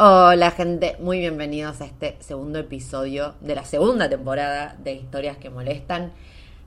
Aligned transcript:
Hola 0.00 0.52
gente, 0.52 0.96
muy 1.00 1.18
bienvenidos 1.18 1.80
a 1.80 1.84
este 1.84 2.16
segundo 2.20 2.60
episodio 2.60 3.34
de 3.40 3.56
la 3.56 3.64
segunda 3.64 4.08
temporada 4.08 4.76
de 4.78 4.92
Historias 4.92 5.38
que 5.38 5.50
Molestan. 5.50 6.12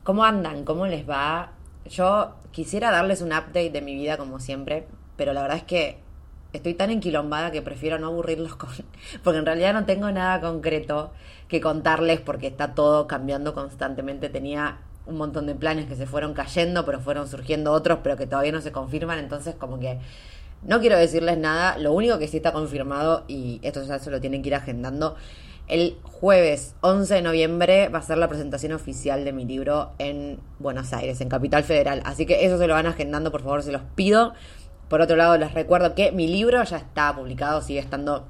¿Cómo 0.04 0.26
andan? 0.26 0.66
¿Cómo 0.66 0.86
les 0.86 1.10
va? 1.10 1.54
Yo 1.90 2.36
quisiera 2.52 2.92
darles 2.92 3.22
un 3.22 3.30
update 3.30 3.70
de 3.70 3.80
mi 3.80 3.96
vida 3.96 4.18
como 4.18 4.42
siempre, 4.42 4.86
pero 5.16 5.32
la 5.32 5.44
verdad 5.44 5.60
es 5.60 5.64
que 5.64 6.00
estoy 6.52 6.74
tan 6.74 6.90
enquilombada 6.90 7.52
que 7.52 7.62
prefiero 7.62 7.98
no 8.00 8.08
aburrirlos 8.08 8.58
con... 8.58 8.70
porque 9.24 9.40
en 9.40 9.46
realidad 9.46 9.72
no 9.72 9.86
tengo 9.86 10.12
nada 10.12 10.42
concreto 10.42 11.14
que 11.48 11.62
contarles 11.62 12.20
porque 12.20 12.48
está 12.48 12.76
todo 12.76 13.08
cambiando 13.08 13.54
constantemente. 13.54 14.28
Tenía 14.28 14.80
un 15.06 15.16
montón 15.16 15.46
de 15.46 15.56
planes 15.56 15.86
que 15.86 15.96
se 15.96 16.06
fueron 16.06 16.34
cayendo, 16.34 16.84
pero 16.86 17.00
fueron 17.00 17.30
surgiendo 17.30 17.72
otros, 17.72 18.00
pero 18.04 18.18
que 18.18 18.28
todavía 18.28 18.52
no 18.52 18.60
se 18.60 18.74
confirman, 18.74 19.20
entonces 19.20 19.56
como 19.56 19.80
que 19.80 20.00
no 20.64 20.80
quiero 20.80 20.98
decirles 20.98 21.38
nada, 21.38 21.78
lo 21.78 21.94
único 21.94 22.20
que 22.20 22.28
sí 22.28 22.38
está 22.38 22.52
confirmado, 22.52 23.24
y 23.28 23.60
esto 23.64 23.84
ya 23.84 24.00
se 24.00 24.12
lo 24.12 24.22
tienen 24.22 24.42
que 24.42 24.50
ir 24.50 24.56
agendando, 24.56 25.16
el 25.68 25.98
jueves 26.04 26.76
11 26.82 27.16
de 27.16 27.22
noviembre 27.22 27.90
va 27.90 28.00
a 28.00 28.02
ser 28.02 28.18
la 28.18 28.28
presentación 28.28 28.74
oficial 28.74 29.24
de 29.24 29.32
mi 29.32 29.46
libro 29.46 29.92
en 30.00 30.40
Buenos 30.60 30.92
Aires, 30.92 31.22
en 31.22 31.30
Capital 31.30 31.64
Federal. 31.64 32.02
Así 32.04 32.26
que 32.26 32.46
eso 32.46 32.58
se 32.58 32.68
lo 32.68 32.74
van 32.74 32.88
agendando, 32.88 33.32
por 33.32 33.42
favor, 33.42 33.64
se 33.64 33.72
los 33.72 33.82
pido. 33.96 34.34
Por 34.90 35.00
otro 35.00 35.16
lado, 35.16 35.38
les 35.38 35.54
recuerdo 35.54 35.96
que 35.96 36.12
mi 36.12 36.28
libro 36.28 36.62
ya 36.64 36.78
está 36.78 37.16
publicado, 37.16 37.62
sigue 37.62 37.80
estando 37.80 38.28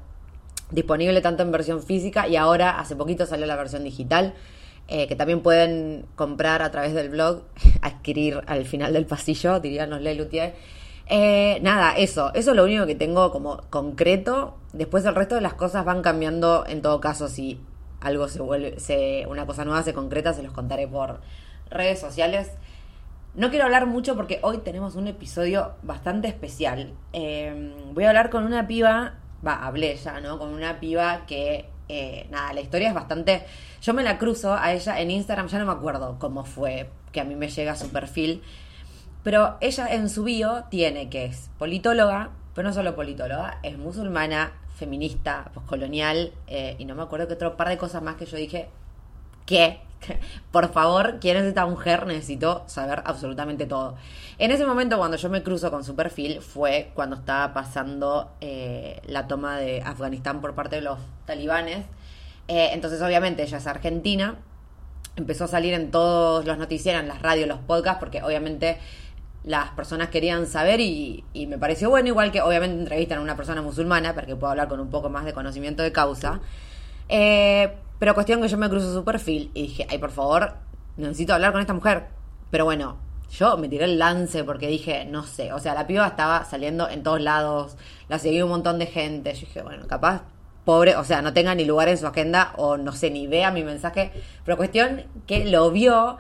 disponible 0.70 1.20
tanto 1.22 1.42
en 1.42 1.52
versión 1.52 1.82
física 1.82 2.28
y 2.28 2.36
ahora 2.36 2.80
hace 2.80 2.96
poquito 2.96 3.26
salió 3.26 3.48
la 3.48 3.56
versión 3.56 3.84
digital. 3.84 4.36
Eh, 4.88 5.08
que 5.08 5.16
también 5.16 5.42
pueden 5.42 6.06
comprar 6.16 6.62
a 6.62 6.70
través 6.70 6.94
del 6.94 7.10
blog, 7.10 7.44
adquirir 7.82 8.42
al 8.46 8.66
final 8.66 8.94
del 8.94 9.06
pasillo, 9.06 9.60
dirían 9.60 9.90
los 9.90 10.02
Lelutier. 10.02 10.54
Eh, 11.14 11.60
nada, 11.62 11.98
eso, 11.98 12.34
eso 12.34 12.52
es 12.52 12.56
lo 12.56 12.64
único 12.64 12.86
que 12.86 12.96
tengo 12.96 13.32
como 13.32 13.58
concreto. 13.70 14.56
Después 14.72 15.04
el 15.04 15.14
resto 15.14 15.36
de 15.36 15.42
las 15.42 15.56
cosas 15.56 15.84
van 15.84 16.02
cambiando 16.02 16.64
en 16.66 16.82
todo 16.82 17.02
caso 17.02 17.28
si 17.28 17.60
algo 18.00 18.30
se 18.30 18.42
vuelve, 18.42 18.80
se, 18.80 19.26
una 19.28 19.46
cosa 19.46 19.66
nueva 19.66 19.84
se 19.84 19.94
concreta, 19.94 20.34
se 20.34 20.42
los 20.42 20.54
contaré 20.54 20.88
por 20.88 21.20
redes 21.70 22.00
sociales. 22.00 22.52
No 23.36 23.50
quiero 23.50 23.66
hablar 23.66 23.88
mucho 23.88 24.16
porque 24.16 24.40
hoy 24.42 24.60
tenemos 24.60 24.96
un 24.96 25.08
episodio 25.08 25.74
bastante 25.84 26.30
especial. 26.30 26.94
Eh, 27.12 27.74
voy 27.94 28.06
a 28.06 28.10
hablar 28.10 28.30
con 28.30 28.46
una 28.46 28.66
piba, 28.66 29.16
va, 29.46 29.66
hablé 29.66 29.98
ya, 29.98 30.22
¿no? 30.22 30.40
Con 30.40 30.54
una 30.54 30.80
piba 30.80 31.26
que, 31.26 31.66
eh, 31.90 32.26
nada, 32.32 32.54
la 32.54 32.62
historia 32.62 32.88
es 32.88 32.94
bastante... 32.94 33.44
Yo 33.82 33.94
me 33.94 34.04
la 34.04 34.18
cruzo 34.18 34.54
a 34.54 34.72
ella 34.72 35.02
en 35.02 35.12
Instagram, 35.12 35.48
ya 35.48 35.60
no 35.60 35.66
me 35.66 35.74
acuerdo 35.74 36.16
cómo 36.20 36.46
fue 36.46 36.90
que 37.12 37.20
a 37.20 37.26
mí 37.26 37.36
me 37.36 37.50
llega 37.50 37.76
su 37.76 37.90
perfil. 37.90 38.44
Pero 39.24 39.58
ella 39.62 39.88
en 39.94 40.10
su 40.10 40.24
bio 40.24 40.66
tiene 40.70 41.10
que 41.10 41.26
es 41.26 41.50
politóloga, 41.60 42.32
pero 42.56 42.68
no 42.68 42.74
solo 42.74 42.96
politóloga, 42.96 43.60
es 43.64 43.78
musulmana, 43.78 44.54
feminista, 44.76 45.52
postcolonial, 45.54 46.34
eh, 46.48 46.76
y 46.80 46.86
no 46.86 46.96
me 46.96 47.04
acuerdo 47.04 47.28
que 47.28 47.36
otro 47.36 47.56
par 47.56 47.70
de 47.70 47.78
cosas 47.78 48.02
más 48.02 48.16
que 48.16 48.26
yo 48.26 48.38
dije, 48.38 48.70
¿qué? 49.46 49.80
Por 50.52 50.72
favor, 50.72 51.20
¿quién 51.20 51.38
es 51.38 51.44
esta 51.44 51.66
mujer? 51.66 52.08
Necesito 52.08 52.64
saber 52.68 53.04
absolutamente 53.06 53.66
todo. 53.66 53.96
En 54.40 54.52
ese 54.52 54.66
momento, 54.66 54.98
cuando 54.98 55.18
yo 55.18 55.30
me 55.30 55.44
cruzo 55.44 55.70
con 55.70 55.84
su 55.84 55.96
perfil, 55.96 56.42
fue 56.42 56.92
cuando 56.96 57.16
estaba 57.16 57.54
pasando 57.54 58.32
eh, 58.42 59.02
la 59.06 59.28
toma 59.28 59.58
de 59.58 59.82
Afganistán 59.82 60.42
por 60.42 60.56
parte 60.56 60.78
de 60.78 60.82
los 60.82 61.00
talibanes. 61.26 61.86
Eh, 62.48 62.70
entonces, 62.74 63.02
obviamente, 63.02 63.44
ella 63.44 63.58
es 63.60 63.68
argentina. 63.68 64.36
Empezó 65.16 65.44
a 65.44 65.48
salir 65.48 65.74
en 65.74 65.92
todos 65.92 66.46
los 66.46 66.58
noticieros, 66.58 67.02
en 67.02 67.08
las 67.08 67.22
radios, 67.22 67.48
los 67.48 67.60
podcasts, 67.60 68.00
porque 68.00 68.24
obviamente 68.24 68.80
las 69.44 69.72
personas 69.72 70.10
querían 70.10 70.46
saber 70.46 70.80
y, 70.80 71.24
me 71.48 71.58
pareció 71.58 71.90
bueno, 71.90 72.08
igual 72.08 72.32
que 72.32 72.42
obviamente 72.42 72.80
entrevistan 72.80 73.20
a 73.20 73.22
una 73.22 73.36
persona 73.36 73.62
musulmana 73.62 74.14
para 74.14 74.28
que 74.28 74.36
pueda 74.36 74.52
hablar 74.52 74.68
con 74.68 74.80
un 74.80 74.90
poco 74.90 75.10
más 75.10 75.26
de 75.26 75.34
conocimiento 75.34 75.84
de 75.84 75.92
causa. 75.92 76.40
Eh, 77.10 77.74
pero 78.00 78.14
cuestión 78.14 78.42
que 78.42 78.48
yo 78.48 78.58
me 78.58 78.70
cruzo 78.70 78.94
su 78.94 79.04
perfil 79.04 79.52
y 79.54 79.64
dije, 79.64 79.88
ay, 79.90 79.98
por 79.98 80.12
favor, 80.12 80.54
necesito 80.98 81.34
hablar 81.34 81.52
con 81.52 81.62
esta 81.62 81.74
mujer. 81.74 82.08
Pero 82.50 82.66
bueno, 82.66 82.98
yo 83.32 83.58
me 83.58 83.70
tiré 83.70 83.86
el 83.86 83.98
lance 83.98 84.44
porque 84.44 84.68
dije, 84.68 85.06
no 85.06 85.24
sé, 85.24 85.54
o 85.54 85.60
sea, 85.60 85.74
la 85.74 85.88
piba 85.88 86.06
estaba 86.08 86.44
saliendo 86.46 86.90
en 86.90 87.04
todos 87.04 87.22
lados, 87.22 87.78
la 88.10 88.20
seguía 88.20 88.44
un 88.44 88.52
montón 88.52 88.78
de 88.78 88.88
gente. 88.88 89.34
Yo 89.34 89.42
dije, 89.42 89.62
bueno, 89.62 89.88
capaz, 89.88 90.24
pobre, 90.66 90.96
o 90.96 91.04
sea, 91.04 91.22
no 91.22 91.34
tenga 91.34 91.56
ni 91.56 91.66
lugar 91.66 91.90
en 91.90 91.98
su 91.98 92.08
agenda 92.08 92.54
o 92.58 92.78
no 92.78 92.92
sé, 92.92 93.10
ni 93.10 93.28
vea 93.28 93.52
mi 93.52 93.64
mensaje. 93.64 94.12
Pero 94.46 94.58
cuestión 94.58 95.04
que 95.28 95.46
lo 95.46 95.72
vio 95.72 96.18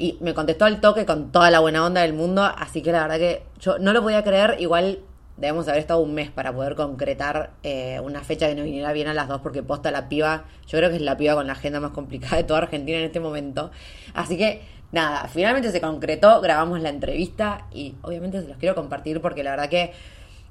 y 0.00 0.16
me 0.20 0.32
contestó 0.32 0.64
al 0.64 0.80
toque 0.80 1.04
con 1.04 1.30
toda 1.30 1.50
la 1.50 1.60
buena 1.60 1.84
onda 1.84 2.00
del 2.00 2.14
mundo, 2.14 2.42
así 2.42 2.80
que 2.80 2.90
la 2.90 3.02
verdad 3.02 3.18
que 3.18 3.42
yo 3.60 3.78
no 3.78 3.92
lo 3.92 4.02
podía 4.02 4.24
creer, 4.24 4.56
igual 4.58 5.00
debemos 5.36 5.68
haber 5.68 5.80
estado 5.80 6.00
un 6.00 6.14
mes 6.14 6.30
para 6.30 6.54
poder 6.54 6.74
concretar 6.74 7.50
eh, 7.62 8.00
una 8.02 8.22
fecha 8.22 8.48
que 8.48 8.54
nos 8.54 8.64
viniera 8.64 8.94
bien 8.94 9.08
a 9.08 9.14
las 9.14 9.28
dos, 9.28 9.42
porque 9.42 9.62
posta 9.62 9.90
la 9.90 10.08
piba, 10.08 10.44
yo 10.66 10.78
creo 10.78 10.88
que 10.88 10.96
es 10.96 11.02
la 11.02 11.18
piba 11.18 11.34
con 11.34 11.46
la 11.46 11.52
agenda 11.52 11.80
más 11.80 11.90
complicada 11.90 12.38
de 12.38 12.44
toda 12.44 12.60
Argentina 12.60 12.96
en 12.96 13.04
este 13.04 13.20
momento. 13.20 13.72
Así 14.14 14.38
que 14.38 14.62
nada, 14.90 15.28
finalmente 15.28 15.70
se 15.70 15.82
concretó, 15.82 16.40
grabamos 16.40 16.80
la 16.80 16.88
entrevista 16.88 17.66
y 17.70 17.94
obviamente 18.00 18.40
se 18.40 18.48
los 18.48 18.56
quiero 18.56 18.74
compartir 18.74 19.20
porque 19.20 19.44
la 19.44 19.50
verdad 19.50 19.68
que, 19.68 19.92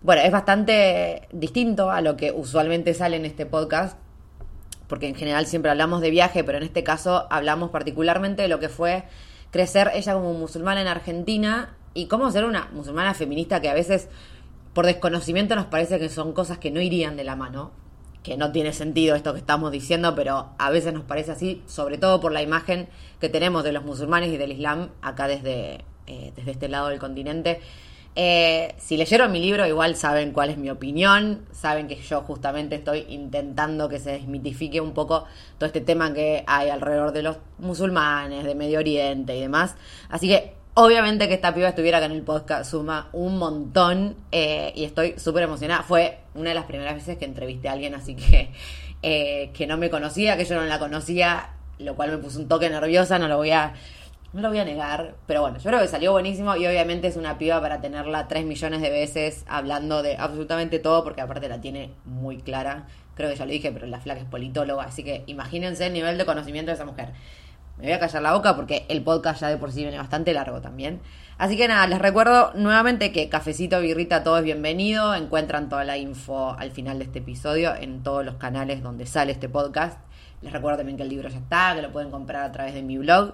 bueno, 0.03 0.21
es 0.21 0.31
bastante 0.31 1.27
distinto 1.31 1.89
a 1.89 2.01
lo 2.01 2.17
que 2.17 2.31
usualmente 2.31 2.93
sale 2.93 3.17
en 3.17 3.25
este 3.25 3.47
podcast. 3.47 3.97
Porque 4.87 5.07
en 5.07 5.13
general 5.13 5.45
siempre 5.45 5.69
hablamos 5.69 6.01
de 6.01 6.09
viaje, 6.09 6.43
pero 6.43 6.57
en 6.57 6.63
este 6.63 6.83
caso 6.83 7.27
hablamos 7.29 7.69
particularmente 7.69 8.41
de 8.41 8.47
lo 8.47 8.59
que 8.59 8.69
fue 8.69 9.03
crecer 9.51 9.91
ella 9.93 10.13
como 10.13 10.33
musulmana 10.33 10.81
en 10.81 10.87
Argentina 10.87 11.75
y 11.93 12.07
cómo 12.07 12.31
ser 12.31 12.45
una 12.45 12.69
musulmana 12.73 13.13
feminista 13.13 13.61
que 13.61 13.69
a 13.69 13.73
veces 13.73 14.09
por 14.73 14.85
desconocimiento 14.85 15.55
nos 15.55 15.65
parece 15.65 15.99
que 15.99 16.09
son 16.09 16.33
cosas 16.33 16.57
que 16.57 16.71
no 16.71 16.81
irían 16.81 17.17
de 17.17 17.23
la 17.23 17.35
mano, 17.35 17.71
que 18.23 18.37
no 18.37 18.51
tiene 18.51 18.73
sentido 18.73 19.15
esto 19.15 19.33
que 19.33 19.39
estamos 19.39 19.71
diciendo, 19.71 20.13
pero 20.15 20.49
a 20.57 20.69
veces 20.69 20.93
nos 20.93 21.03
parece 21.03 21.31
así, 21.31 21.63
sobre 21.65 21.97
todo 21.97 22.19
por 22.19 22.31
la 22.31 22.41
imagen 22.41 22.87
que 23.19 23.29
tenemos 23.29 23.63
de 23.63 23.71
los 23.71 23.83
musulmanes 23.83 24.29
y 24.29 24.37
del 24.37 24.51
Islam 24.51 24.89
acá 25.01 25.27
desde, 25.27 25.83
eh, 26.07 26.31
desde 26.35 26.51
este 26.51 26.69
lado 26.69 26.89
del 26.89 26.99
continente. 26.99 27.61
Eh, 28.21 28.75
si 28.79 28.97
leyeron 28.97 29.31
mi 29.31 29.39
libro, 29.39 29.65
igual 29.65 29.95
saben 29.95 30.33
cuál 30.33 30.49
es 30.49 30.57
mi 30.57 30.69
opinión, 30.69 31.45
saben 31.53 31.87
que 31.87 31.95
yo 31.95 32.19
justamente 32.19 32.75
estoy 32.75 33.05
intentando 33.07 33.87
que 33.87 33.97
se 33.97 34.11
desmitifique 34.11 34.81
un 34.81 34.93
poco 34.93 35.23
todo 35.57 35.67
este 35.67 35.79
tema 35.79 36.13
que 36.13 36.43
hay 36.45 36.67
alrededor 36.67 37.13
de 37.13 37.23
los 37.23 37.37
musulmanes, 37.59 38.43
de 38.43 38.55
Medio 38.55 38.79
Oriente 38.79 39.37
y 39.37 39.39
demás. 39.39 39.77
Así 40.09 40.27
que 40.27 40.53
obviamente 40.73 41.29
que 41.29 41.35
esta 41.35 41.55
piba 41.55 41.69
estuviera 41.69 41.99
acá 41.99 42.07
en 42.07 42.11
el 42.11 42.23
podcast 42.23 42.69
suma 42.69 43.07
un 43.13 43.37
montón 43.37 44.17
eh, 44.33 44.73
y 44.75 44.83
estoy 44.83 45.13
súper 45.17 45.43
emocionada. 45.43 45.83
Fue 45.83 46.17
una 46.35 46.49
de 46.49 46.55
las 46.55 46.65
primeras 46.65 46.95
veces 46.95 47.17
que 47.17 47.23
entrevisté 47.23 47.69
a 47.69 47.71
alguien, 47.71 47.95
así 47.95 48.15
que, 48.17 48.51
eh, 49.01 49.51
que 49.53 49.65
no 49.65 49.77
me 49.77 49.89
conocía, 49.89 50.35
que 50.35 50.43
yo 50.43 50.55
no 50.55 50.65
la 50.65 50.77
conocía, 50.77 51.51
lo 51.77 51.95
cual 51.95 52.11
me 52.11 52.17
puso 52.17 52.37
un 52.39 52.49
toque 52.49 52.69
nerviosa, 52.69 53.17
no 53.17 53.29
lo 53.29 53.37
voy 53.37 53.51
a 53.51 53.75
no 54.31 54.41
lo 54.41 54.49
voy 54.49 54.59
a 54.59 54.65
negar, 54.65 55.15
pero 55.25 55.41
bueno, 55.41 55.57
yo 55.57 55.69
creo 55.69 55.79
que 55.79 55.87
salió 55.87 56.11
buenísimo 56.11 56.55
y 56.55 56.67
obviamente 56.67 57.07
es 57.07 57.17
una 57.17 57.39
piba 57.39 57.59
para 57.61 57.81
tenerla 57.81 58.27
tres 58.27 58.45
millones 58.45 58.81
de 58.81 58.91
veces 58.91 59.43
hablando 59.47 60.03
de 60.03 60.17
absolutamente 60.17 60.77
todo, 60.77 61.03
porque 61.03 61.21
aparte 61.21 61.49
la 61.49 61.61
tiene 61.61 61.93
muy 62.05 62.37
clara. 62.37 62.85
Creo 63.15 63.29
que 63.29 63.35
ya 63.35 63.45
lo 63.45 63.51
dije, 63.51 63.71
pero 63.71 63.87
la 63.87 63.99
flaca 63.99 64.21
es 64.21 64.27
politóloga, 64.27 64.83
así 64.83 65.03
que 65.03 65.23
imagínense 65.25 65.87
el 65.87 65.93
nivel 65.93 66.17
de 66.17 66.25
conocimiento 66.25 66.69
de 66.69 66.75
esa 66.75 66.85
mujer. 66.85 67.09
me 67.77 67.85
voy 67.85 67.93
a 67.93 67.99
callar 67.99 68.21
la 68.21 68.33
boca 68.33 68.55
porque 68.55 68.85
el 68.89 69.03
podcast 69.03 69.41
ya 69.41 69.47
de 69.49 69.57
por 69.57 69.71
sí 69.71 69.81
viene 69.81 69.97
bastante 69.97 70.31
largo 70.33 70.61
también. 70.61 71.01
Así 71.39 71.57
que 71.57 71.67
nada, 71.67 71.87
les 71.87 71.99
recuerdo 71.99 72.51
nuevamente 72.53 73.11
que 73.11 73.29
Cafecito 73.29 73.79
Birrita 73.79 74.23
todo 74.23 74.37
es 74.37 74.43
bienvenido. 74.43 75.15
Encuentran 75.15 75.69
toda 75.69 75.85
la 75.85 75.97
info 75.97 76.55
al 76.59 76.71
final 76.71 76.99
de 76.99 77.05
este 77.05 77.19
episodio 77.19 77.73
en 77.75 78.03
todos 78.03 78.23
los 78.23 78.35
canales 78.35 78.83
donde 78.83 79.07
sale 79.07 79.31
este 79.31 79.49
podcast. 79.49 79.97
Les 80.41 80.53
recuerdo 80.53 80.77
también 80.77 80.97
que 80.97 81.03
el 81.03 81.09
libro 81.09 81.29
ya 81.29 81.37
está, 81.39 81.73
que 81.75 81.81
lo 81.81 81.91
pueden 81.91 82.11
comprar 82.11 82.43
a 82.43 82.51
través 82.51 82.73
de 82.73 82.83
mi 82.83 82.97
blog. 82.97 83.33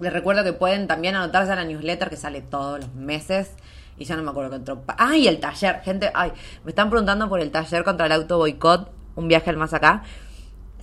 Les 0.00 0.12
recuerdo 0.12 0.44
que 0.44 0.52
pueden 0.52 0.86
también 0.86 1.16
anotarse 1.16 1.52
a 1.52 1.56
la 1.56 1.64
newsletter 1.64 2.10
que 2.10 2.16
sale 2.16 2.42
todos 2.42 2.80
los 2.80 2.94
meses. 2.94 3.52
Y 3.98 4.04
ya 4.04 4.16
no 4.16 4.22
me 4.22 4.30
acuerdo 4.30 4.50
qué 4.50 4.56
otro. 4.56 4.82
¡Ay, 4.98 5.26
el 5.26 5.40
taller! 5.40 5.80
Gente, 5.80 6.10
ay, 6.14 6.32
me 6.64 6.70
están 6.70 6.90
preguntando 6.90 7.28
por 7.28 7.40
el 7.40 7.50
taller 7.50 7.82
contra 7.82 8.06
el 8.06 8.12
auto 8.12 8.36
boicot. 8.36 8.90
Un 9.14 9.28
viaje 9.28 9.48
al 9.48 9.56
más 9.56 9.72
acá 9.72 10.02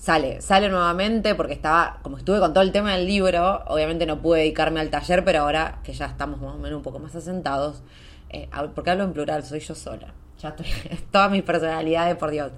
sale, 0.04 0.42
sale 0.42 0.68
nuevamente 0.68 1.34
porque 1.34 1.54
estaba, 1.54 2.00
como 2.02 2.18
estuve 2.18 2.40
con 2.40 2.54
todo 2.54 2.62
el 2.62 2.74
tema 2.74 2.92
del 2.92 3.08
libro, 3.08 3.64
obviamente 3.68 4.06
no 4.06 4.22
pude 4.22 4.40
dedicarme 4.40 4.82
al 4.82 4.90
taller, 4.90 5.24
pero 5.24 5.40
ahora 5.40 5.80
que 5.82 5.94
ya 5.94 6.08
estamos 6.08 6.42
más 6.42 6.56
o 6.56 6.58
menos 6.58 6.76
un 6.76 6.84
poco 6.84 7.00
más 7.00 7.16
asentados, 7.16 7.84
eh, 8.30 8.50
porque 8.76 8.92
hablo 8.92 9.06
en 9.06 9.14
plural, 9.14 9.44
soy 9.44 9.62
yo 9.62 9.74
sola, 9.74 10.14
ya 10.42 10.50
estoy, 10.50 10.66
todas 11.12 11.32
mis 11.32 11.42
personalidades, 11.44 12.18
por 12.18 12.32
Dios. 12.32 12.52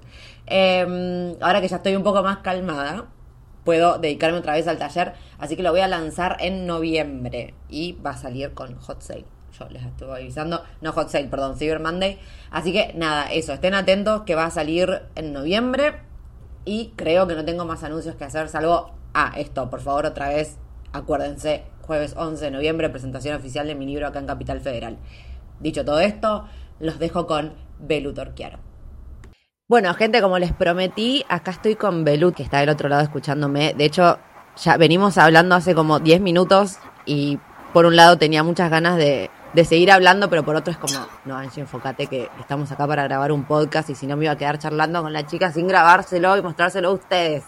Em, 0.46 1.36
ahora 1.40 1.60
que 1.60 1.68
ya 1.68 1.76
estoy 1.76 1.94
un 1.94 2.02
poco 2.02 2.20
más 2.24 2.38
calmada, 2.38 3.04
puedo 3.66 3.98
dedicarme 3.98 4.38
otra 4.38 4.54
vez 4.54 4.66
al 4.68 4.78
taller, 4.78 5.12
así 5.38 5.56
que 5.56 5.62
lo 5.62 5.72
voy 5.72 5.80
a 5.80 5.88
lanzar 5.88 6.36
en 6.40 6.66
noviembre 6.66 7.52
y 7.68 7.92
va 7.94 8.10
a 8.10 8.16
salir 8.16 8.54
con 8.54 8.76
hot 8.76 9.02
sale. 9.02 9.26
Yo 9.58 9.68
les 9.68 9.84
estuve 9.84 10.12
avisando, 10.12 10.62
no 10.80 10.92
hot 10.92 11.08
sale, 11.08 11.26
perdón, 11.26 11.56
Cyber 11.56 11.80
Monday. 11.80 12.18
Así 12.50 12.72
que 12.72 12.92
nada, 12.94 13.30
eso, 13.32 13.52
estén 13.52 13.74
atentos 13.74 14.22
que 14.22 14.36
va 14.36 14.44
a 14.46 14.50
salir 14.50 15.02
en 15.16 15.32
noviembre 15.32 15.96
y 16.64 16.92
creo 16.96 17.26
que 17.26 17.34
no 17.34 17.44
tengo 17.44 17.64
más 17.64 17.82
anuncios 17.82 18.14
que 18.14 18.24
hacer, 18.24 18.48
salvo, 18.48 18.92
ah, 19.14 19.32
esto, 19.36 19.68
por 19.68 19.80
favor, 19.80 20.06
otra 20.06 20.28
vez, 20.28 20.58
acuérdense, 20.92 21.64
jueves 21.82 22.14
11 22.16 22.44
de 22.44 22.50
noviembre, 22.52 22.88
presentación 22.88 23.36
oficial 23.36 23.66
de 23.66 23.74
mi 23.74 23.86
libro 23.86 24.06
acá 24.06 24.20
en 24.20 24.26
Capital 24.26 24.60
Federal. 24.60 24.96
Dicho 25.58 25.84
todo 25.84 25.98
esto, 25.98 26.46
los 26.78 27.00
dejo 27.00 27.26
con 27.26 27.54
Belu 27.80 28.14
Torquiaro. 28.14 28.65
Bueno, 29.68 29.92
gente, 29.94 30.22
como 30.22 30.38
les 30.38 30.52
prometí, 30.52 31.24
acá 31.28 31.50
estoy 31.50 31.74
con 31.74 32.04
Belu, 32.04 32.30
que 32.30 32.44
está 32.44 32.60
del 32.60 32.68
otro 32.68 32.88
lado 32.88 33.02
escuchándome. 33.02 33.74
De 33.74 33.84
hecho, 33.84 34.16
ya 34.56 34.76
venimos 34.76 35.18
hablando 35.18 35.56
hace 35.56 35.74
como 35.74 35.98
10 35.98 36.20
minutos 36.20 36.76
y 37.04 37.40
por 37.72 37.84
un 37.84 37.96
lado 37.96 38.16
tenía 38.16 38.44
muchas 38.44 38.70
ganas 38.70 38.96
de, 38.96 39.28
de 39.54 39.64
seguir 39.64 39.90
hablando, 39.90 40.30
pero 40.30 40.44
por 40.44 40.54
otro 40.54 40.70
es 40.70 40.78
como, 40.78 41.04
no, 41.24 41.36
Angie, 41.36 41.62
enfócate 41.62 42.06
que 42.06 42.30
estamos 42.38 42.70
acá 42.70 42.86
para 42.86 43.02
grabar 43.02 43.32
un 43.32 43.42
podcast 43.42 43.90
y 43.90 43.96
si 43.96 44.06
no 44.06 44.16
me 44.16 44.26
iba 44.26 44.34
a 44.34 44.38
quedar 44.38 44.60
charlando 44.60 45.02
con 45.02 45.12
la 45.12 45.26
chica 45.26 45.50
sin 45.50 45.66
grabárselo 45.66 46.36
y 46.36 46.42
mostrárselo 46.42 46.90
a 46.90 46.92
ustedes. 46.92 47.42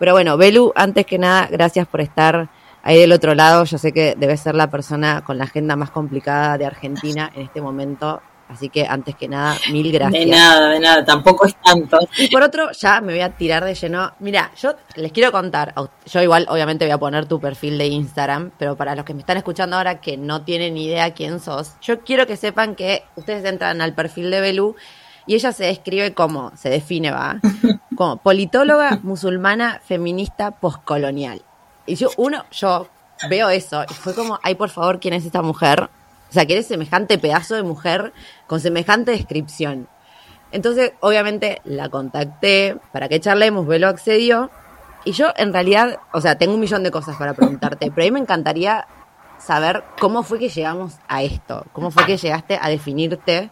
Pero 0.00 0.10
bueno, 0.10 0.36
Belu, 0.36 0.72
antes 0.74 1.06
que 1.06 1.18
nada, 1.18 1.46
gracias 1.48 1.86
por 1.86 2.00
estar 2.00 2.48
ahí 2.82 2.98
del 2.98 3.12
otro 3.12 3.36
lado. 3.36 3.62
Yo 3.62 3.78
sé 3.78 3.92
que 3.92 4.16
debes 4.18 4.40
ser 4.40 4.56
la 4.56 4.70
persona 4.70 5.22
con 5.24 5.38
la 5.38 5.44
agenda 5.44 5.76
más 5.76 5.92
complicada 5.92 6.58
de 6.58 6.66
Argentina 6.66 7.30
en 7.32 7.42
este 7.42 7.60
momento 7.60 8.20
Así 8.54 8.68
que 8.68 8.86
antes 8.86 9.16
que 9.16 9.26
nada, 9.26 9.58
mil 9.72 9.90
gracias. 9.90 10.24
De 10.24 10.30
nada, 10.30 10.68
de 10.68 10.78
nada, 10.78 11.04
tampoco 11.04 11.44
es 11.44 11.56
tanto. 11.56 11.98
Y 12.18 12.28
por 12.28 12.40
otro, 12.40 12.70
ya 12.70 13.00
me 13.00 13.12
voy 13.12 13.20
a 13.20 13.30
tirar 13.30 13.64
de 13.64 13.74
lleno. 13.74 14.12
Mira, 14.20 14.52
yo 14.56 14.74
les 14.94 15.10
quiero 15.10 15.32
contar, 15.32 15.74
yo 16.06 16.22
igual 16.22 16.46
obviamente 16.48 16.84
voy 16.84 16.92
a 16.92 16.98
poner 16.98 17.26
tu 17.26 17.40
perfil 17.40 17.78
de 17.78 17.88
Instagram, 17.88 18.52
pero 18.56 18.76
para 18.76 18.94
los 18.94 19.04
que 19.04 19.12
me 19.12 19.20
están 19.20 19.38
escuchando 19.38 19.76
ahora 19.76 20.00
que 20.00 20.16
no 20.16 20.42
tienen 20.42 20.76
idea 20.76 21.14
quién 21.14 21.40
sos, 21.40 21.72
yo 21.82 22.02
quiero 22.02 22.28
que 22.28 22.36
sepan 22.36 22.76
que 22.76 23.02
ustedes 23.16 23.44
entran 23.44 23.80
al 23.80 23.92
perfil 23.92 24.30
de 24.30 24.40
Belú 24.40 24.76
y 25.26 25.34
ella 25.34 25.50
se 25.50 25.64
describe 25.64 26.14
como, 26.14 26.52
se 26.56 26.70
define, 26.70 27.10
va, 27.10 27.40
como 27.96 28.18
politóloga 28.18 29.00
musulmana 29.02 29.80
feminista 29.84 30.52
postcolonial. 30.52 31.42
Y 31.86 31.96
yo, 31.96 32.08
uno, 32.18 32.44
yo 32.52 32.86
veo 33.28 33.50
eso 33.50 33.84
y 33.90 33.94
fue 33.94 34.14
como, 34.14 34.38
ay, 34.44 34.54
por 34.54 34.70
favor, 34.70 35.00
¿quién 35.00 35.14
es 35.14 35.26
esta 35.26 35.42
mujer? 35.42 35.88
Sea, 36.34 36.46
que 36.46 36.54
eres 36.54 36.66
semejante 36.66 37.18
pedazo 37.18 37.54
de 37.54 37.62
mujer 37.62 38.12
con 38.46 38.60
semejante 38.60 39.12
descripción. 39.12 39.88
Entonces, 40.52 40.92
obviamente, 41.00 41.60
la 41.64 41.88
contacté 41.88 42.76
para 42.92 43.08
que 43.08 43.20
charlemos, 43.20 43.66
Velo 43.66 43.88
accedió. 43.88 44.50
Y 45.04 45.12
yo, 45.12 45.32
en 45.36 45.52
realidad, 45.52 45.98
o 46.12 46.20
sea, 46.20 46.36
tengo 46.36 46.54
un 46.54 46.60
millón 46.60 46.82
de 46.82 46.90
cosas 46.90 47.16
para 47.16 47.34
preguntarte, 47.34 47.90
pero 47.90 48.04
a 48.04 48.06
mí 48.06 48.10
me 48.10 48.20
encantaría 48.20 48.86
saber 49.38 49.84
cómo 50.00 50.22
fue 50.22 50.38
que 50.38 50.48
llegamos 50.48 50.94
a 51.08 51.22
esto, 51.22 51.66
cómo 51.72 51.90
fue 51.90 52.06
que 52.06 52.16
llegaste 52.16 52.58
a 52.60 52.68
definirte 52.68 53.50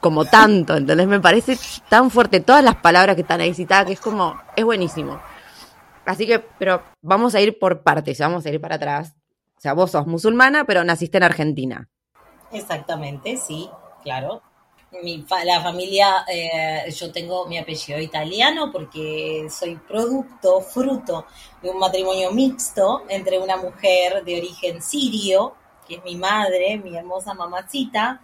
como 0.00 0.24
tanto, 0.24 0.76
entonces 0.76 1.06
me 1.08 1.20
parece 1.20 1.58
tan 1.88 2.10
fuerte 2.10 2.40
todas 2.40 2.62
las 2.62 2.76
palabras 2.76 3.16
que 3.16 3.22
están 3.22 3.40
ahí 3.40 3.54
citadas 3.54 3.86
que 3.86 3.94
es 3.94 4.00
como, 4.00 4.40
es 4.54 4.64
buenísimo. 4.64 5.20
Así 6.06 6.26
que, 6.26 6.38
pero 6.38 6.82
vamos 7.02 7.34
a 7.34 7.40
ir 7.40 7.58
por 7.58 7.82
partes, 7.82 8.18
vamos 8.20 8.46
a 8.46 8.50
ir 8.50 8.60
para 8.60 8.76
atrás. 8.76 9.17
O 9.58 9.60
sea, 9.60 9.72
vos 9.72 9.90
sos 9.90 10.06
musulmana, 10.06 10.64
pero 10.64 10.84
naciste 10.84 11.18
en 11.18 11.24
Argentina. 11.24 11.88
Exactamente, 12.52 13.36
sí, 13.36 13.68
claro. 14.04 14.40
Mi, 15.02 15.26
la 15.44 15.60
familia, 15.60 16.24
eh, 16.28 16.90
yo 16.92 17.10
tengo 17.10 17.44
mi 17.46 17.58
apellido 17.58 17.98
italiano 17.98 18.70
porque 18.72 19.48
soy 19.50 19.74
producto, 19.76 20.60
fruto 20.60 21.26
de 21.60 21.70
un 21.70 21.78
matrimonio 21.78 22.30
mixto 22.30 23.02
entre 23.08 23.38
una 23.38 23.56
mujer 23.56 24.24
de 24.24 24.38
origen 24.38 24.80
sirio, 24.80 25.56
que 25.88 25.96
es 25.96 26.04
mi 26.04 26.14
madre, 26.14 26.78
mi 26.78 26.96
hermosa 26.96 27.34
mamacita, 27.34 28.22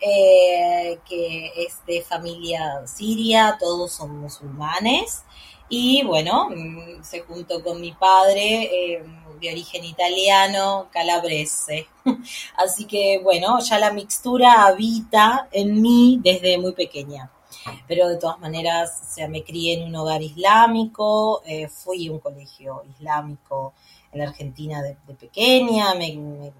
eh, 0.00 1.00
que 1.04 1.50
es 1.66 1.84
de 1.84 2.00
familia 2.00 2.86
siria, 2.86 3.56
todos 3.58 3.92
son 3.92 4.18
musulmanes, 4.18 5.24
y 5.68 6.04
bueno, 6.04 6.48
mm, 6.48 7.02
se 7.02 7.20
juntó 7.22 7.62
con 7.62 7.80
mi 7.80 7.92
padre. 7.92 8.94
Eh, 8.94 9.04
de 9.40 9.50
origen 9.50 9.84
italiano, 9.84 10.88
calabrese. 10.92 11.88
Así 12.56 12.84
que 12.86 13.20
bueno, 13.22 13.58
ya 13.60 13.78
la 13.78 13.92
mixtura 13.92 14.66
habita 14.66 15.48
en 15.52 15.80
mí 15.80 16.20
desde 16.22 16.58
muy 16.58 16.72
pequeña. 16.72 17.30
Pero 17.88 18.08
de 18.08 18.16
todas 18.16 18.38
maneras, 18.38 19.02
o 19.02 19.14
sea, 19.14 19.28
me 19.28 19.42
crié 19.42 19.74
en 19.74 19.88
un 19.88 19.96
hogar 19.96 20.22
islámico, 20.22 21.42
eh, 21.44 21.68
fui 21.68 22.06
a 22.06 22.12
un 22.12 22.20
colegio 22.20 22.84
islámico 22.88 23.74
en 24.12 24.22
Argentina 24.22 24.82
de, 24.82 24.96
pequeña, 25.14 25.94
me 25.94 26.52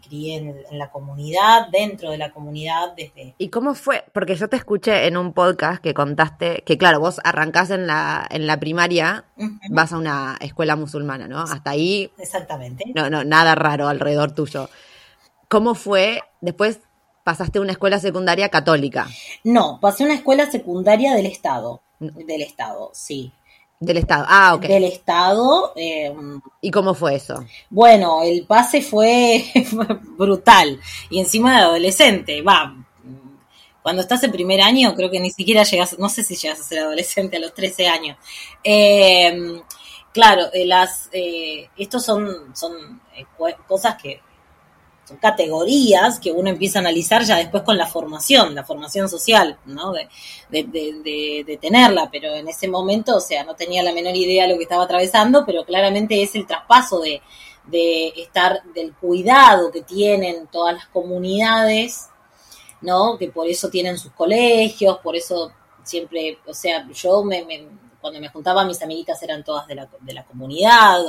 crié 0.00 0.36
en, 0.36 0.78
la 0.78 0.90
comunidad, 0.90 1.68
dentro 1.70 2.10
de 2.10 2.18
la 2.18 2.32
comunidad 2.32 2.94
desde... 2.96 3.34
¿Y 3.38 3.48
cómo 3.48 3.74
fue? 3.74 4.04
Porque 4.12 4.34
yo 4.36 4.48
te 4.48 4.56
escuché 4.56 5.06
en 5.06 5.16
un 5.16 5.32
podcast 5.32 5.82
que 5.82 5.94
contaste 5.94 6.62
que, 6.64 6.78
claro, 6.78 7.00
vos 7.00 7.20
arrancás 7.24 7.70
en 7.70 7.86
la, 7.86 8.26
en 8.30 8.46
la 8.46 8.60
primaria, 8.60 9.24
vas 9.70 9.92
a 9.92 9.98
una 9.98 10.36
escuela 10.40 10.76
musulmana, 10.76 11.28
¿no? 11.28 11.40
Hasta 11.40 11.70
ahí... 11.70 12.10
Exactamente. 12.18 12.84
No, 12.94 13.10
no, 13.10 13.24
nada 13.24 13.54
raro 13.54 13.88
alrededor 13.88 14.32
tuyo. 14.32 14.68
¿Cómo 15.48 15.74
fue? 15.74 16.22
Después 16.40 16.80
pasaste 17.24 17.58
a 17.58 17.62
una 17.62 17.72
escuela 17.72 17.98
secundaria 17.98 18.48
católica. 18.48 19.06
No, 19.44 19.78
pasé 19.80 20.04
a 20.04 20.06
una 20.06 20.14
escuela 20.14 20.50
secundaria 20.50 21.14
del 21.14 21.26
Estado. 21.26 21.82
Del 21.98 22.42
Estado, 22.42 22.90
sí. 22.94 23.32
Del 23.82 23.96
Estado, 23.96 24.26
ah, 24.28 24.54
ok. 24.54 24.62
Del 24.62 24.84
Estado. 24.84 25.72
Eh, 25.74 26.14
¿Y 26.60 26.70
cómo 26.70 26.92
fue 26.92 27.14
eso? 27.14 27.46
Bueno, 27.70 28.22
el 28.22 28.44
pase 28.44 28.82
fue 28.82 29.42
brutal. 30.18 30.78
Y 31.08 31.18
encima 31.18 31.56
de 31.56 31.62
adolescente, 31.62 32.42
va. 32.42 32.76
Cuando 33.82 34.02
estás 34.02 34.22
en 34.22 34.32
primer 34.32 34.60
año, 34.60 34.94
creo 34.94 35.10
que 35.10 35.18
ni 35.18 35.30
siquiera 35.30 35.62
llegas, 35.62 35.98
no 35.98 36.10
sé 36.10 36.22
si 36.22 36.36
llegas 36.36 36.60
a 36.60 36.64
ser 36.64 36.80
adolescente 36.80 37.38
a 37.38 37.40
los 37.40 37.54
13 37.54 37.88
años. 37.88 38.18
Eh, 38.62 39.62
claro, 40.12 40.52
eh, 40.52 40.66
las, 40.66 41.08
estos 41.78 42.04
son, 42.04 42.54
son 42.54 43.00
cosas 43.66 43.96
que 43.96 44.20
categorías 45.18 46.20
que 46.20 46.32
uno 46.32 46.50
empieza 46.50 46.78
a 46.78 46.82
analizar 46.82 47.22
ya 47.24 47.36
después 47.36 47.62
con 47.62 47.76
la 47.76 47.86
formación, 47.86 48.54
la 48.54 48.64
formación 48.64 49.08
social, 49.08 49.58
¿no? 49.66 49.92
De, 49.92 50.08
de, 50.50 51.58
tenerla, 51.60 52.08
pero 52.10 52.34
en 52.34 52.48
ese 52.48 52.68
momento, 52.68 53.16
o 53.16 53.20
sea, 53.20 53.44
no 53.44 53.54
tenía 53.54 53.82
la 53.82 53.92
menor 53.92 54.16
idea 54.16 54.44
de 54.44 54.52
lo 54.52 54.56
que 54.56 54.64
estaba 54.64 54.84
atravesando, 54.84 55.44
pero 55.44 55.64
claramente 55.64 56.22
es 56.22 56.34
el 56.34 56.46
traspaso 56.46 57.00
de, 57.00 57.22
de 57.66 58.08
estar, 58.16 58.62
del 58.74 58.94
cuidado 58.94 59.70
que 59.70 59.82
tienen 59.82 60.46
todas 60.48 60.74
las 60.74 60.86
comunidades, 60.86 62.08
¿no? 62.80 63.18
Que 63.18 63.28
por 63.28 63.48
eso 63.48 63.68
tienen 63.68 63.98
sus 63.98 64.12
colegios, 64.12 64.98
por 64.98 65.16
eso 65.16 65.52
siempre, 65.82 66.38
o 66.46 66.54
sea, 66.54 66.88
yo 66.92 67.22
me 67.24 67.44
cuando 68.00 68.20
me 68.20 68.28
juntaba 68.28 68.64
mis 68.64 68.82
amiguitas 68.82 69.22
eran 69.22 69.44
todas 69.44 69.66
de 69.66 69.74
la, 69.74 69.88
de 70.00 70.12
la 70.12 70.24
comunidad, 70.24 71.00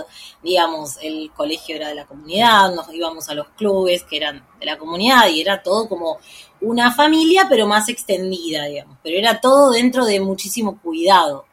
digamos, 0.44 0.98
el 1.02 1.32
colegio 1.36 1.76
era 1.76 1.90
de 1.90 1.96
la 1.96 2.06
comunidad, 2.06 2.74
nos 2.74 2.94
íbamos 2.94 3.30
a 3.30 3.34
los 3.34 3.48
clubes 3.50 4.04
que 4.04 4.18
eran 4.18 4.46
de 4.60 4.66
la 4.66 4.78
comunidad 4.78 5.28
y 5.30 5.42
era 5.42 5.62
todo 5.64 5.88
como 5.88 6.20
una 6.62 6.92
familia 6.92 7.48
pero 7.50 7.68
más 7.68 7.90
extendida, 7.90 8.66
digamos, 8.66 8.98
pero 9.04 9.18
era 9.18 9.40
todo 9.40 9.72
dentro 9.72 10.06
de 10.06 10.20
muchísimo 10.20 10.80
cuidado. 10.80 11.46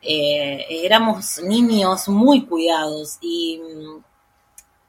Eh, 0.00 0.66
éramos 0.84 1.40
niños 1.44 2.08
muy 2.08 2.44
cuidados 2.44 3.18
y, 3.20 3.60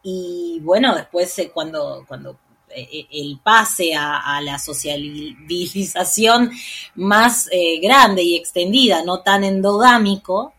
y 0.01 0.59
bueno, 0.61 0.95
después 0.95 1.37
eh, 1.37 1.51
cuando, 1.53 2.03
cuando 2.07 2.37
el 2.75 3.39
pase 3.43 3.95
a, 3.95 4.39
la 4.41 4.59
socialización 4.59 6.51
más 6.95 7.47
eh, 7.51 7.79
grande 7.79 8.23
y 8.23 8.35
extendida, 8.35 9.03
no 9.03 9.21
tan 9.21 9.43
endogámico, 9.43 10.53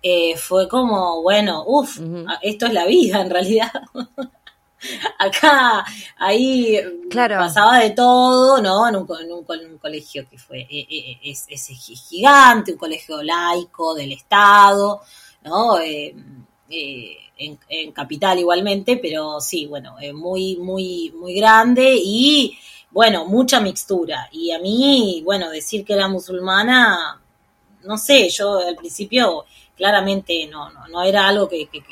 eh, 0.00 0.36
fue 0.36 0.68
como, 0.68 1.22
bueno, 1.22 1.64
uff, 1.66 1.98
esto 2.42 2.66
es 2.66 2.72
la 2.72 2.86
vida 2.86 3.20
en 3.20 3.30
realidad. 3.30 3.72
Acá, 5.18 5.84
ahí 6.18 6.78
pasaba 7.12 7.80
de 7.80 7.90
todo, 7.90 8.62
¿no? 8.62 8.88
En 8.88 8.96
un, 8.96 9.78
colegio 9.78 10.28
que 10.28 10.38
fue 10.38 10.60
eh, 10.70 10.86
eh, 10.88 11.18
es, 11.24 11.48
gigante, 12.08 12.72
un 12.72 12.78
colegio 12.78 13.20
laico 13.22 13.94
del 13.94 14.12
Estado, 14.12 15.00
¿no? 15.42 15.78
En, 17.38 17.92
Capital 17.92 18.38
igualmente, 18.38 18.96
pero 18.96 19.40
sí, 19.40 19.66
bueno, 19.66 19.96
muy, 20.14 20.56
muy, 20.56 21.12
muy 21.16 21.34
grande 21.34 21.98
y, 22.02 22.58
bueno, 22.90 23.24
mucha 23.24 23.60
mixtura. 23.60 24.28
Y 24.32 24.50
a 24.52 24.58
mí, 24.58 25.22
bueno, 25.24 25.50
decir 25.50 25.84
que 25.84 25.94
era 25.94 26.08
musulmana, 26.08 27.20
no 27.84 27.96
sé, 27.96 28.28
yo 28.28 28.58
al 28.58 28.76
principio 28.76 29.44
claramente 29.76 30.46
no, 30.50 30.70
no, 30.70 30.88
no 30.88 31.02
era 31.02 31.28
algo 31.28 31.48
que, 31.48 31.68
que, 31.68 31.82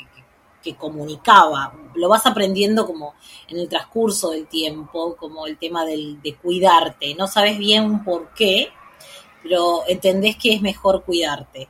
comunicaba. 0.77 1.73
Lo 1.95 2.09
vas 2.09 2.25
aprendiendo 2.25 2.85
como 2.85 3.15
en 3.47 3.57
el 3.57 3.69
transcurso 3.69 4.31
del 4.31 4.47
tiempo, 4.47 5.15
como 5.15 5.47
el 5.47 5.57
tema 5.57 5.85
del, 5.85 6.21
de 6.21 6.35
cuidarte. 6.35 7.15
No 7.15 7.25
sabes 7.25 7.57
bien 7.57 8.03
por 8.03 8.33
qué, 8.33 8.67
pero 9.41 9.83
entendés 9.87 10.35
que 10.35 10.53
es 10.53 10.61
mejor 10.61 11.05
cuidarte. 11.05 11.69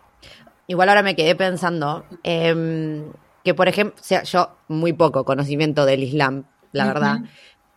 Igual 0.66 0.90
ahora 0.90 1.04
me 1.04 1.16
quedé 1.16 1.36
pensando 1.36 2.06
em, 2.24 3.12
que, 3.48 3.54
por 3.54 3.70
ejemplo, 3.70 3.98
sea, 4.04 4.24
yo 4.24 4.58
muy 4.68 4.92
poco 4.92 5.24
conocimiento 5.24 5.86
del 5.86 6.04
Islam, 6.04 6.44
la 6.74 6.86
verdad, 6.86 7.20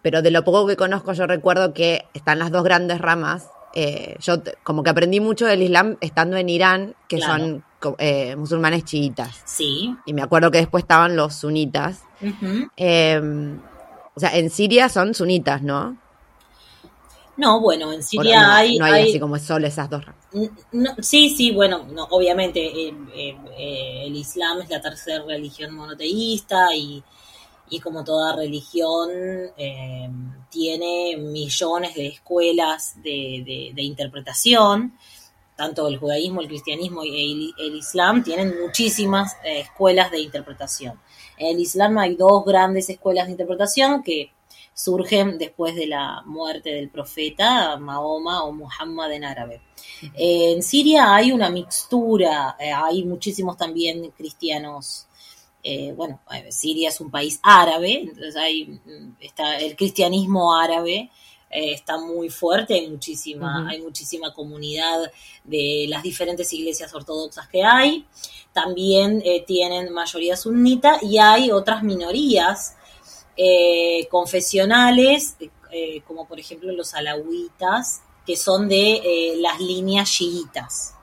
pero 0.02 0.20
de 0.20 0.32
lo 0.32 0.42
poco 0.42 0.66
que 0.66 0.74
conozco 0.74 1.12
yo 1.12 1.28
recuerdo 1.28 1.72
que 1.72 2.06
están 2.12 2.40
las 2.40 2.50
dos 2.50 2.64
grandes 2.64 3.00
ramas. 3.00 3.48
Eh, 3.72 4.16
yo 4.18 4.42
como 4.64 4.82
que 4.82 4.90
aprendí 4.90 5.20
mucho 5.20 5.46
del 5.46 5.62
Islam 5.62 5.96
estando 6.00 6.36
en 6.38 6.48
Irán, 6.48 6.96
que 7.06 7.20
son 7.20 7.62
eh, 7.98 8.34
musulmanes 8.34 8.84
chiitas. 8.84 9.42
Sí. 9.44 9.94
Y 10.06 10.12
me 10.12 10.22
acuerdo 10.22 10.50
que 10.50 10.58
después 10.58 10.82
estaban 10.82 11.14
los 11.14 11.36
sunitas. 11.36 12.02
Em, 12.76 13.60
o 14.16 14.18
sea, 14.18 14.36
en 14.36 14.50
Siria 14.50 14.88
son 14.88 15.14
sunitas, 15.14 15.62
¿no? 15.62 15.98
No, 17.40 17.60
bueno, 17.60 17.92
en 17.92 18.02
Siria 18.02 18.56
hay, 18.56 18.78
no 18.78 18.84
hay, 18.84 19.08
así 19.08 19.18
como 19.18 19.38
solo 19.38 19.66
esas 19.66 19.88
dos. 19.88 20.04
sí, 21.00 21.30
sí, 21.30 21.52
bueno, 21.52 21.86
no, 21.90 22.04
obviamente 22.10 22.60
eh, 22.60 22.94
eh, 23.14 24.02
el 24.04 24.14
Islam 24.14 24.60
es 24.60 24.70
la 24.70 24.80
tercera 24.80 25.24
religión 25.24 25.74
monoteísta 25.74 26.74
y, 26.74 27.02
como 27.82 28.02
toda 28.02 28.34
religión 28.34 29.10
tiene 30.50 31.16
millones 31.16 31.94
de 31.94 32.08
escuelas 32.08 33.00
de, 33.02 33.72
de 33.74 33.82
interpretación 33.82 34.92
tanto 35.60 35.88
el 35.88 35.98
judaísmo, 35.98 36.40
el 36.40 36.48
cristianismo 36.48 37.04
y 37.04 37.52
el, 37.58 37.74
islam 37.74 38.24
tienen 38.24 38.58
muchísimas 38.62 39.34
eh, 39.44 39.60
escuelas 39.60 40.10
de 40.10 40.20
interpretación. 40.20 40.98
En 41.36 41.54
el 41.54 41.60
islam 41.60 41.98
hay 41.98 42.16
dos 42.16 42.46
grandes 42.46 42.88
escuelas 42.88 43.26
de 43.26 43.32
interpretación 43.32 44.02
que 44.02 44.32
surgen 44.82 45.38
después 45.38 45.74
de 45.74 45.86
la 45.86 46.22
muerte 46.24 46.70
del 46.70 46.88
profeta 46.88 47.76
Mahoma 47.76 48.44
o 48.44 48.52
Muhammad 48.52 49.12
en 49.12 49.24
árabe. 49.24 49.60
en 50.14 50.62
Siria 50.62 51.14
hay 51.14 51.32
una 51.32 51.50
mixtura, 51.50 52.56
eh, 52.58 52.72
hay 52.72 53.04
muchísimos 53.04 53.56
también 53.56 54.10
cristianos. 54.16 55.06
Eh, 55.62 55.92
bueno, 55.94 56.20
Siria 56.50 56.88
es 56.88 57.00
un 57.02 57.10
país 57.10 57.38
árabe, 57.42 58.00
entonces 58.00 58.34
hay 58.36 58.64
mm, 58.64 59.16
está 59.20 59.58
el 59.58 59.76
cristianismo 59.76 60.56
árabe, 60.56 61.10
eh, 61.50 61.72
está 61.72 61.98
muy 61.98 62.30
fuerte, 62.30 62.74
hay 62.74 62.88
muchísima, 62.88 63.68
hay 63.68 63.82
muchísima 63.82 64.32
comunidad 64.32 65.10
de 65.42 65.86
las 65.88 66.02
diferentes 66.02 66.50
iglesias 66.52 66.94
ortodoxas 66.94 67.48
que 67.48 67.64
hay. 67.64 68.06
También 68.52 69.20
eh, 69.24 69.44
tienen 69.46 69.92
mayoría 69.92 70.36
sunita 70.36 70.98
y 71.02 71.18
hay 71.18 71.50
otras 71.50 71.82
minorías 71.82 72.76
eh, 73.42 74.06
confesionales, 74.10 75.36
como 76.06 76.26
por 76.26 76.38
ejemplo 76.38 76.72
los 76.72 76.94
alawitas, 76.94 78.02
que 78.26 78.36
son 78.36 78.68
de 78.68 79.36
las 79.38 79.60
líneas 79.60 80.10
chiitas. 80.10 80.94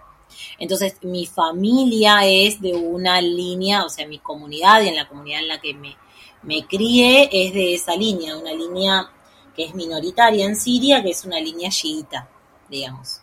Entonces, 0.60 0.98
mi 1.02 1.26
familia 1.26 2.26
es 2.26 2.62
de 2.62 2.74
una 2.74 3.22
línea, 3.22 3.86
o 3.86 3.90
sea, 3.90 4.08
mi 4.08 4.20
comunidad 4.20 4.82
y 4.82 4.90
en 4.90 4.96
la 4.96 5.08
comunidad 5.08 5.42
en 5.42 5.48
la 5.48 5.62
que 5.62 5.74
me, 5.74 5.96
me 6.44 6.66
crié 6.66 7.30
es 7.32 7.54
de 7.54 7.74
esa 7.76 7.96
línea, 7.96 8.38
una 8.38 8.54
línea 8.54 9.10
que 9.56 9.66
es 9.66 9.76
minoritaria 9.76 10.46
en 10.46 10.56
Siria, 10.56 11.02
que 11.02 11.10
es 11.10 11.26
una 11.26 11.40
línea 11.40 11.70
chiita, 11.70 12.30
digamos. 12.70 13.22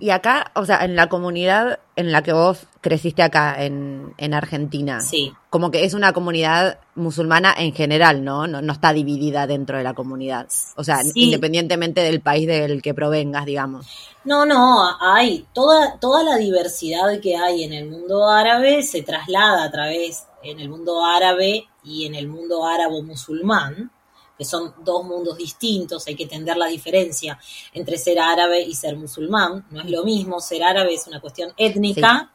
Y 0.00 0.10
acá, 0.10 0.52
o 0.54 0.66
sea, 0.66 0.84
en 0.84 0.96
la 0.96 1.08
comunidad 1.08 1.80
en 1.96 2.12
la 2.12 2.22
que 2.22 2.34
vos 2.34 2.66
creciste 2.82 3.22
acá, 3.22 3.64
en, 3.64 4.34
Argentina, 4.34 5.00
sí. 5.00 5.32
como 5.50 5.70
que 5.70 5.84
es 5.84 5.94
una 5.94 6.12
comunidad 6.12 6.80
musulmana 6.96 7.54
en 7.56 7.72
general, 7.72 8.24
¿no? 8.24 8.48
No, 8.48 8.72
está 8.72 8.92
dividida 8.92 9.46
dentro 9.46 9.78
de 9.78 9.84
la 9.84 9.94
comunidad. 9.94 10.48
O 10.76 10.82
sea, 10.82 11.00
independientemente 11.14 12.00
del 12.00 12.20
país 12.20 12.46
del 12.48 12.82
que 12.82 12.92
provengas, 12.92 13.46
digamos. 13.46 13.86
No, 14.24 14.44
no, 14.44 14.90
hay 15.00 15.46
toda, 15.54 15.98
toda 16.00 16.24
la 16.24 16.36
diversidad 16.36 17.20
que 17.20 17.36
hay 17.36 17.62
en 17.62 17.72
el 17.72 17.88
mundo 17.88 18.28
árabe 18.28 18.82
se 18.82 19.02
traslada 19.02 19.62
a 19.62 19.70
través 19.70 20.26
en 20.42 20.58
el 20.58 20.68
mundo 20.68 21.04
árabe 21.04 21.68
y 21.84 22.06
en 22.06 22.16
el 22.16 22.26
mundo 22.26 22.66
árabo-musulmán 22.66 23.92
que 24.36 24.44
son 24.44 24.74
dos 24.82 25.04
mundos 25.04 25.36
distintos, 25.36 26.06
hay 26.08 26.16
que 26.16 26.24
entender 26.24 26.56
la 26.56 26.66
diferencia 26.66 27.38
entre 27.74 27.98
ser 27.98 28.18
árabe 28.18 28.62
y 28.62 28.74
ser 28.74 28.96
musulmán, 28.96 29.66
no 29.70 29.82
es 29.82 29.90
lo 29.90 30.04
mismo, 30.04 30.40
ser 30.40 30.64
árabe 30.64 30.94
es 30.94 31.06
una 31.06 31.20
cuestión 31.20 31.52
étnica 31.56 32.31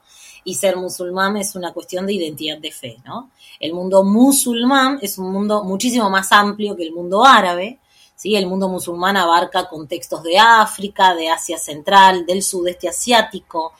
y 0.48 0.54
ser 0.54 0.77
musulmán 0.77 1.36
es 1.36 1.56
una 1.56 1.74
cuestión 1.74 2.08
de 2.08 2.13
identidad 2.13 2.58
de 2.58 2.72
fe, 2.72 2.98
¿no? 3.04 3.32
El 3.60 3.74
mundo 3.74 4.06
musulmán 4.06 4.98
es 5.01 5.18
un 5.18 5.30
mundo 5.30 5.66
muchísimo 5.66 6.10
más 6.10 6.32
amplio 6.32 6.74
que 6.74 6.84
el 6.84 6.94
mundo 6.94 7.25
árabe, 7.25 7.80
¿sí? 8.16 8.34
El 8.34 8.48
mundo 8.48 8.70
musulmán 8.70 9.18
abarca 9.18 9.68
contextos 9.68 10.24
de 10.24 10.39
África, 10.39 11.13
de 11.16 11.27
Asia 11.27 11.58
Central, 11.58 12.25
del 12.25 12.42
sudeste 12.42 12.88
asiático, 12.88 13.74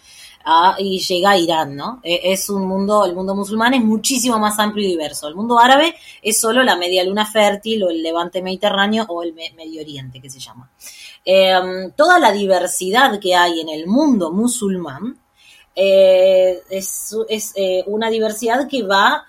y 0.78 1.00
llega 1.00 1.32
a 1.32 1.38
Irán, 1.38 1.74
¿no? 1.74 2.02
E, 2.04 2.34
es 2.34 2.50
un 2.50 2.66
mundo, 2.68 3.06
el 3.06 3.16
mundo 3.16 3.34
musulmán 3.34 3.74
es 3.74 3.82
muchísimo 3.82 4.38
más 4.38 4.60
amplio 4.60 4.86
y 4.86 4.90
diverso. 4.90 5.30
El 5.30 5.36
mundo 5.36 5.60
árabe 5.60 5.96
es 6.22 6.38
solo 6.38 6.64
la 6.64 6.76
media 6.76 7.06
luna 7.06 7.26
fértil 7.26 7.84
o 7.84 7.90
el 7.90 8.04
levante 8.04 8.42
mediterráneo 8.42 9.06
o 9.08 9.24
el 9.24 9.34
Medio 9.34 9.82
Oriente, 9.82 10.22
que 10.22 10.30
se 10.30 10.40
llama. 10.42 10.70
Em, 11.24 11.92
toda 11.92 12.20
la 12.20 12.34
diversidad 12.34 13.20
que 13.22 13.36
hay 13.36 13.62
en 13.62 13.70
el 13.70 13.88
mundo 13.88 14.34
musulmán 14.34 15.18
eh, 15.80 16.64
es, 16.72 17.14
eh, 17.56 17.84
una 17.86 18.10
diversidad 18.10 18.68
que 18.68 18.82
va, 18.82 19.26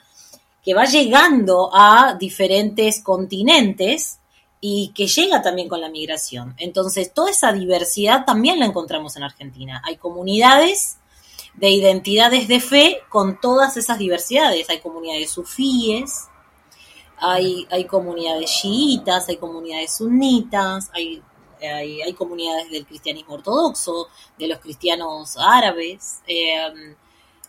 que 0.65 0.73
va 0.73 0.87
llegando 0.87 1.69
a 1.75 2.17
diferentes 2.19 3.03
continentes 3.03 4.19
y 4.59 4.91
que 4.95 5.07
llega 5.07 5.43
también 5.43 5.69
con 5.69 5.83
la 5.83 5.91
migración. 5.91 6.55
Entonces, 6.57 7.13
toda 7.13 7.31
esa 7.31 7.53
diversidad 7.53 8.25
también 8.25 8.59
la 8.59 8.65
encontramos 8.65 9.15
en 9.17 9.25
Argentina. 9.25 9.83
Hay 9.85 9.97
comunidades 9.97 10.97
de 11.55 11.69
identidades 11.69 12.49
de 12.49 12.61
fe 12.61 13.01
con 13.11 13.39
todas 13.39 13.77
esas 13.77 13.99
diversidades. 13.99 14.71
Hay 14.71 14.81
comunidades 14.81 15.31
sufíes, 15.31 16.29
hay, 17.19 17.67
hay 17.71 17.85
comunidades 17.85 18.51
chiitas, 18.51 19.29
hay 19.29 19.37
comunidades 19.37 19.99
sunnitas, 19.99 20.91
hay, 20.95 21.23
hay, 21.61 22.13
comunidades 22.13 22.71
del 22.71 22.87
cristianismo 22.87 23.35
ortodoxo, 23.35 24.09
de 24.39 24.49
los 24.49 24.59
cristianos 24.59 25.37
árabes. 25.39 26.21
Eh, 26.27 26.95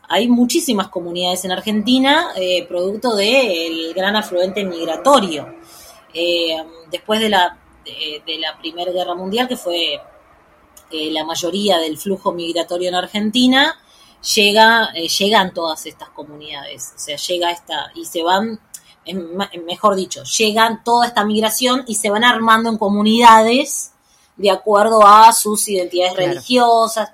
hay 0.07 0.27
muchísimas 0.27 0.87
comunidades 0.87 1.45
en 1.45 1.51
Argentina, 1.51 2.31
eh, 2.35 2.65
producto 2.67 3.15
del 3.15 3.93
gran 3.93 4.15
afluente 4.15 4.63
migratorio. 4.63 5.55
Eh, 6.13 6.57
después 6.89 7.19
de 7.19 7.29
la, 7.29 7.57
de 7.85 8.37
la 8.39 8.57
Primera 8.57 8.91
Guerra 8.91 9.13
Mundial, 9.13 9.47
que 9.47 9.57
fue 9.57 9.99
la 10.91 11.23
mayoría 11.23 11.77
del 11.77 11.97
flujo 11.97 12.31
migratorio 12.31 12.89
en 12.89 12.95
Argentina, 12.95 13.77
llega, 14.35 14.89
eh, 14.93 15.07
llegan 15.07 15.53
todas 15.53 15.85
estas 15.85 16.09
comunidades, 16.09 16.93
o 16.95 16.99
sea, 16.99 17.17
llega 17.17 17.51
esta, 17.51 17.91
y 17.95 18.05
se 18.05 18.23
van, 18.23 18.59
mejor 19.65 19.95
dicho, 19.95 20.23
llegan 20.23 20.83
toda 20.83 21.07
esta 21.07 21.25
migración 21.25 21.83
y 21.87 21.95
se 21.95 22.09
van 22.09 22.23
armando 22.23 22.69
en 22.69 22.77
comunidades 22.77 23.93
de 24.39 24.49
acuerdo 24.49 25.05
a 25.05 25.31
sus 25.33 25.67
identidades 25.67 26.15
religiosas, 26.15 27.11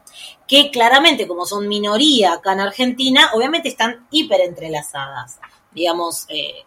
que 0.48 0.70
claramente 0.70 1.28
como 1.28 1.46
son 1.46 1.68
minoría 1.68 2.34
acá 2.34 2.54
en 2.54 2.60
Argentina, 2.62 3.32
obviamente 3.34 3.68
están 3.68 4.08
hiper 4.12 4.42
entrelazadas. 4.42 5.40
Digamos, 5.72 6.26
eh, 6.30 6.64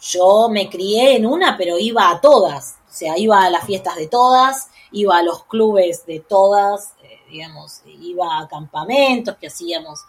yo 0.00 0.48
me 0.50 0.68
crié 0.68 1.16
en 1.16 1.24
una, 1.24 1.56
pero 1.56 1.78
iba 1.78 2.10
a 2.10 2.20
todas, 2.20 2.76
o 2.88 2.92
sea, 2.92 3.16
iba 3.16 3.42
a 3.42 3.50
las 3.50 3.64
fiestas 3.64 3.96
de 3.96 4.06
todas, 4.06 4.68
iba 4.92 5.16
a 5.16 5.22
los 5.22 5.44
clubes 5.44 6.04
de 6.04 6.20
todas, 6.20 6.92
digamos, 7.30 7.80
iba 7.86 8.38
a 8.38 8.48
campamentos 8.48 9.36
que 9.36 9.46
hacíamos 9.46 10.00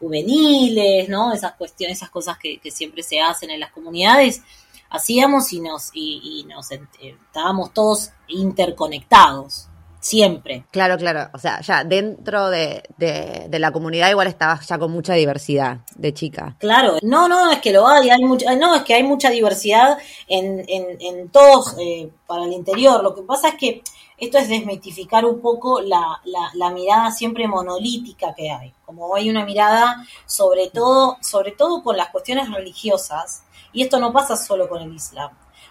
juveniles, 0.00 1.08
¿no? 1.08 1.32
Esas 1.32 1.54
cuestiones, 1.54 1.98
esas 1.98 2.10
cosas 2.10 2.38
que, 2.38 2.60
siempre 2.70 3.02
se 3.02 3.20
hacen 3.20 3.50
en 3.50 3.60
las 3.60 3.70
comunidades, 3.70 4.42
hacíamos 4.90 5.52
y 5.52 5.60
nos, 5.60 5.90
y, 5.92 6.46
nos 6.48 6.68
estábamos 6.70 7.72
todos 7.72 8.10
interconectados. 8.28 9.68
siempre. 10.00 10.64
Claro, 10.70 10.96
claro. 10.96 11.28
O 11.34 11.38
sea, 11.38 11.60
ya 11.60 11.82
dentro 11.82 12.50
de, 12.50 12.84
de, 12.98 13.58
la 13.58 13.72
comunidad 13.72 14.10
igual 14.10 14.28
estabas 14.28 14.66
ya 14.66 14.78
con 14.78 14.92
mucha 14.92 15.14
diversidad 15.14 15.78
de 15.96 16.14
chicas. 16.14 16.54
Claro, 16.58 16.98
no, 17.02 17.28
no, 17.28 17.50
es 17.50 17.58
que 17.58 17.72
lo 17.72 17.86
hay, 17.86 18.08
hay 18.08 18.22
mucha, 18.22 18.54
no, 18.54 18.76
es 18.76 18.82
que 18.82 18.94
hay 18.94 19.02
mucha 19.02 19.28
diversidad 19.30 19.98
en, 20.28 20.64
en, 20.68 20.96
en 21.00 21.28
todos 21.30 21.74
eh, 21.80 22.10
para 22.28 22.44
el 22.44 22.52
interior. 22.52 23.02
Lo 23.02 23.14
que 23.14 23.22
pasa 23.22 23.48
es 23.48 23.54
que 23.56 23.82
esto 24.18 24.38
es 24.38 24.48
desmitificar 24.48 25.24
un 25.24 25.40
poco 25.40 25.80
la, 25.80 26.20
la, 26.24 26.50
la, 26.54 26.70
mirada 26.70 27.12
siempre 27.12 27.46
monolítica 27.46 28.34
que 28.36 28.50
hay. 28.50 28.72
Como 28.84 29.14
hay 29.14 29.30
una 29.30 29.44
mirada 29.44 30.04
sobre 30.26 30.70
todo, 30.70 31.18
sobre 31.22 31.52
todo 31.52 31.82
con 31.84 31.96
las 31.96 32.10
cuestiones 32.10 32.50
religiosas, 32.50 33.44
y 33.72 33.82
esto 33.82 33.98
no 33.98 34.12
pasa 34.12 34.36
solo 34.36 34.68
con 34.68 34.82
el 34.82 34.94
Islam. 34.94 35.30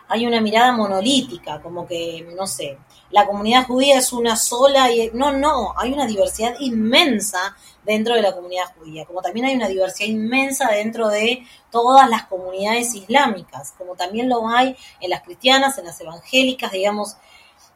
Hay 0.10 0.26
una 0.26 0.40
mirada 0.40 0.72
monolítica, 0.72 1.62
como 1.62 1.86
que, 1.86 2.26
no 2.36 2.48
sé, 2.48 2.78
la 3.10 3.26
comunidad 3.26 3.66
judía 3.66 3.98
es 3.98 4.14
una 4.14 4.36
sola 4.36 4.92
y 4.92 5.12
no, 5.14 5.32
no, 5.32 5.74
hay 5.78 5.92
una 5.94 6.06
diversidad 6.06 6.56
inmensa 6.60 7.56
dentro 7.84 8.16
de 8.16 8.22
la 8.22 8.36
comunidad 8.36 8.74
judía, 8.78 9.06
como 9.06 9.22
también 9.22 9.46
hay 9.46 9.56
una 9.56 9.68
diversidad 9.68 10.10
inmensa 10.10 10.70
dentro 10.70 11.08
de 11.08 11.46
todas 11.72 12.10
las 12.10 12.26
comunidades 12.26 12.94
islámicas, 12.96 13.74
como 13.78 13.96
también 13.96 14.28
lo 14.30 14.48
hay 14.48 14.76
en 15.00 15.10
las 15.10 15.24
cristianas, 15.24 15.78
en 15.78 15.86
las 15.86 16.00
evangélicas, 16.02 16.72
digamos, 16.72 17.16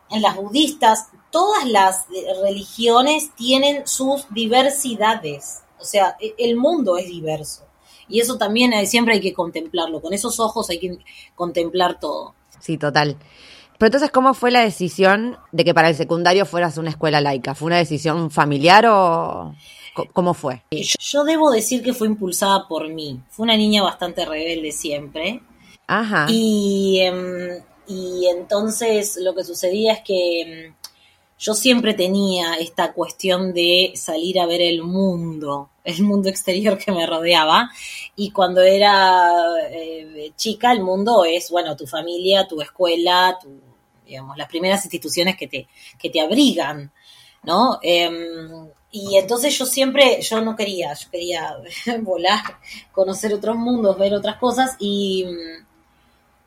en 0.10 0.22
las 0.22 0.36
budistas, 0.36 1.08
todas 1.30 1.66
las 1.66 2.06
religiones 2.42 3.32
tienen 3.36 3.88
sus 3.88 4.26
diversidades, 4.30 5.62
o 5.80 5.86
sea, 5.86 6.18
e, 6.20 6.36
el 6.38 6.58
mundo 6.58 6.98
es 6.98 7.08
diverso. 7.08 7.66
Y 8.12 8.20
eso 8.20 8.38
también 8.38 8.74
siempre 8.86 9.16
hay 9.16 9.22
que 9.22 9.34
contemplarlo, 9.34 10.02
con 10.02 10.14
esos 10.14 10.40
ojos 10.40 10.70
hay 10.70 10.80
que 10.80 10.98
contemplar 11.36 12.00
todo. 12.00 12.36
Sí, 12.60 12.78
total. 12.78 13.18
Pero 13.82 13.88
entonces, 13.88 14.12
¿cómo 14.12 14.36
fue 14.36 14.52
la 14.52 14.62
decisión 14.62 15.38
de 15.52 15.64
que 15.66 15.74
para 15.74 15.90
el 15.90 15.96
secundario 15.96 16.46
fueras 16.46 16.78
una 16.78 16.92
escuela 16.92 17.20
laica? 17.20 17.56
¿Fue 17.56 17.66
una 17.66 17.78
decisión 17.78 18.30
familiar 18.30 18.86
o 18.86 19.56
cómo 20.14 20.36
fue? 20.36 20.62
Yo, 20.72 21.24
debo 21.24 21.50
decir 21.50 21.82
que 21.82 21.94
fue 21.94 22.08
impulsada 22.08 22.68
por 22.68 22.88
mí. 22.90 23.20
Fue 23.32 23.44
una 23.44 23.58
niña 23.58 23.82
bastante 23.82 24.24
rebelde 24.24 24.72
siempre. 24.72 25.42
Ajá. 25.88 26.28
Y, 26.30 27.00
em, 27.00 27.64
y 27.88 28.28
entonces 28.28 29.18
lo 29.20 29.34
que 29.34 29.44
sucedía 29.44 29.94
es 29.94 30.02
que 30.02 30.42
em, 30.42 30.74
yo 31.42 31.56
siempre 31.56 31.96
tenía 31.96 32.54
esta 32.54 32.94
cuestión 32.94 33.52
de 33.52 33.94
salir 33.96 34.40
a 34.40 34.46
ver 34.46 34.62
el 34.62 34.84
mundo, 34.84 35.72
el 35.84 36.04
mundo 36.04 36.30
exterior 36.30 36.78
que 36.78 36.92
me 36.92 37.08
rodeaba. 37.08 37.72
Y 38.16 38.30
cuando 38.30 38.62
era 38.62 39.28
eh, 39.72 40.34
chica, 40.36 40.72
el 40.72 40.84
mundo 40.84 41.26
es, 41.26 41.50
bueno, 41.50 41.76
tu 41.76 41.88
familia, 41.88 42.48
tu 42.48 42.62
escuela, 42.62 43.40
tu 43.42 43.60
digamos, 44.06 44.38
las 44.38 44.50
primeras 44.50 44.86
instituciones 44.86 45.36
que 45.36 45.48
te, 45.48 45.68
que 45.98 46.12
te 46.12 46.22
abrigan, 46.22 46.92
¿no? 47.44 47.80
Em, 47.82 48.70
y 48.92 49.18
entonces 49.18 49.58
yo 49.58 49.66
siempre, 49.66 50.22
yo 50.22 50.42
no 50.42 50.56
quería, 50.56 50.94
yo 50.94 51.10
quería 51.10 51.58
volar, 52.02 52.60
conocer 52.92 53.34
otros 53.34 53.56
mundos, 53.56 53.98
ver 53.98 54.14
otras 54.14 54.36
cosas 54.38 54.76
y, 54.80 55.26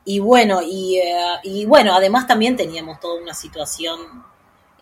y 0.05 0.21
bueno, 0.21 0.61
y, 0.63 0.99
eh, 0.99 1.41
y 1.43 1.65
bueno, 1.65 1.95
además 1.95 2.29
también 2.29 2.55
teníamos 2.55 3.01
toda 3.01 3.21
una 3.21 3.35
situación 3.35 3.99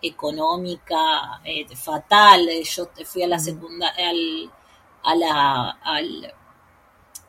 económica 0.02 1.40
eh, 1.44 1.66
fatal. 1.76 2.48
Yo 2.62 2.90
fui 3.04 3.22
a 3.22 3.28
la 3.28 3.38
segunda, 3.38 3.88
al, 3.96 4.50
a 5.04 5.14
la, 5.14 5.70
al, 5.82 6.34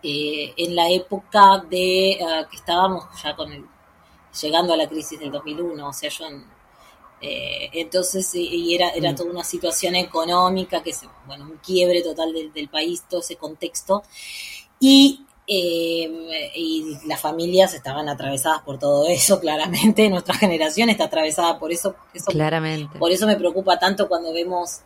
eh, 0.02 0.54
en 0.58 0.76
la 0.76 0.90
época 0.90 1.64
de 1.70 2.18
que 2.50 2.56
estábamos 2.58 3.06
ya 3.22 3.36
con 3.36 3.52
el 3.52 3.66
llegando 4.42 4.74
a 4.74 4.78
la 4.78 4.90
crisis 4.90 5.20
del 5.20 5.32
2001, 5.32 5.88
o 5.88 5.94
sea, 5.94 6.10
yo... 6.10 6.26
Eh, 7.26 7.70
entonces, 7.72 8.36
y 8.36 8.76
era, 8.76 8.90
era 8.90 9.14
mm. 9.14 9.16
toda 9.16 9.32
una 9.32 9.46
situación 9.46 9.96
económica, 9.96 10.84
que 10.84 10.92
se, 10.92 11.08
bueno, 11.26 11.46
un 11.46 11.58
quiebre 11.58 12.02
total 12.02 12.34
del, 12.54 12.68
país, 12.68 13.06
todo 13.10 13.22
ese 13.22 13.38
contexto. 13.38 14.04
Y 14.78 15.26
eh, 15.56 16.52
y 16.56 16.98
las 17.06 17.20
familias 17.20 17.74
estaban 17.74 18.10
atravesadas 18.10 18.62
por 18.62 18.80
todo 18.80 19.08
eso, 19.08 19.40
claramente. 19.42 20.10
Nuestra 20.10 20.36
generación 20.36 20.90
está 20.90 21.06
atravesada 21.06 21.60
por 21.60 21.72
eso, 21.72 21.96
eso. 22.14 22.32
Claramente. 22.32 22.98
Por 23.00 23.12
eso 23.12 23.28
me 23.28 23.36
preocupa 23.36 23.80
tanto 23.80 24.08
cuando 24.08 24.34
vemos, 24.34 24.82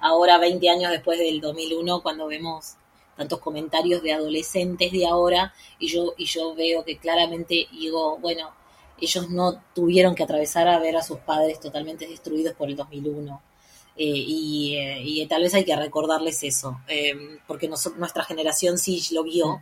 ahora 0.00 0.38
20 0.38 0.68
años 0.70 0.90
después 0.90 1.18
del 1.18 1.40
2001, 1.40 2.02
cuando 2.02 2.26
vemos 2.26 2.74
tantos 3.16 3.38
comentarios 3.40 4.02
de 4.02 4.12
adolescentes 4.12 4.90
de 4.90 5.06
ahora 5.06 5.52
y 5.78 5.88
yo, 5.88 6.14
y 6.16 6.24
yo 6.26 6.54
veo 6.54 6.84
que 6.84 6.96
claramente 6.96 7.68
digo, 7.70 8.18
bueno, 8.18 8.50
ellos 9.00 9.30
no 9.30 9.60
tuvieron 9.74 10.14
que 10.14 10.22
atravesar 10.22 10.68
a 10.68 10.78
ver 10.78 10.96
a 10.96 11.02
sus 11.02 11.18
padres 11.18 11.60
totalmente 11.60 12.06
destruidos 12.06 12.54
por 12.54 12.68
el 12.68 12.76
2001. 12.76 13.42
Eh, 13.94 14.04
y, 14.04 14.76
eh, 14.76 15.02
y, 15.02 15.26
tal 15.26 15.42
vez 15.42 15.52
hay 15.54 15.64
que 15.64 15.76
recordarles 15.76 16.42
eso, 16.44 16.80
eh, 16.88 17.38
porque 17.46 17.68
nuestra 17.68 18.24
generación 18.24 18.78
sí 18.78 19.02
lo 19.12 19.22
vio. 19.22 19.60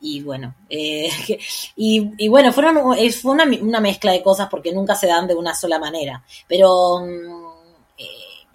Y 0.00 0.22
bueno, 0.22 0.54
y, 0.68 1.38
y, 1.76 2.28
bueno, 2.28 2.52
fueron, 2.52 2.96
fue 3.12 3.32
una, 3.32 3.44
una, 3.44 3.80
mezcla 3.80 4.12
de 4.12 4.22
cosas 4.22 4.48
porque 4.48 4.72
nunca 4.72 4.94
se 4.94 5.08
dan 5.08 5.26
de 5.26 5.34
una 5.34 5.54
sola 5.54 5.78
manera. 5.78 6.22
Pero 6.46 7.00
mm, 7.00 7.48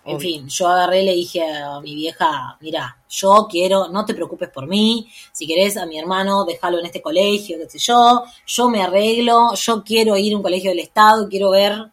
en 0.06 0.20
fin, 0.20 0.50
yo 0.50 0.68
agarré 0.68 1.02
y 1.02 1.06
le 1.06 1.14
dije 1.14 1.46
a 1.46 1.80
mi 1.80 1.96
vieja, 1.96 2.58
mira, 2.60 2.98
yo 3.10 3.48
quiero, 3.50 3.88
no 3.88 4.06
te 4.06 4.14
preocupes 4.14 4.50
por 4.50 4.68
mí, 4.68 5.10
si 5.32 5.48
querés 5.48 5.78
a 5.78 5.86
mi 5.86 5.98
hermano, 5.98 6.44
déjalo 6.44 6.80
en 6.80 6.88
este 6.88 7.02
colegio, 7.02 7.58
qué 7.58 7.70
sé 7.70 7.80
yo, 7.80 8.24
yo 8.46 8.70
me 8.70 8.84
arreglo, 8.84 9.54
yo 9.56 9.84
quiero 9.84 10.18
ir 10.18 10.34
a 10.34 10.38
un 10.38 10.44
colegio 10.44 10.72
del 10.72 10.80
Estado, 10.80 11.30
quiero 11.30 11.52
ver, 11.52 11.90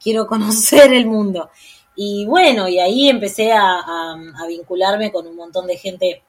quiero 0.00 0.26
conocer 0.28 0.92
el 0.92 1.06
mundo. 1.06 1.50
Y 1.96 2.26
bueno, 2.26 2.68
y 2.68 2.78
ahí 2.78 3.08
empecé 3.08 3.52
a, 3.52 4.14
vincularme 4.46 5.10
con 5.10 5.26
un 5.26 5.34
montón 5.34 5.66
de 5.66 5.76
gente 5.76 6.22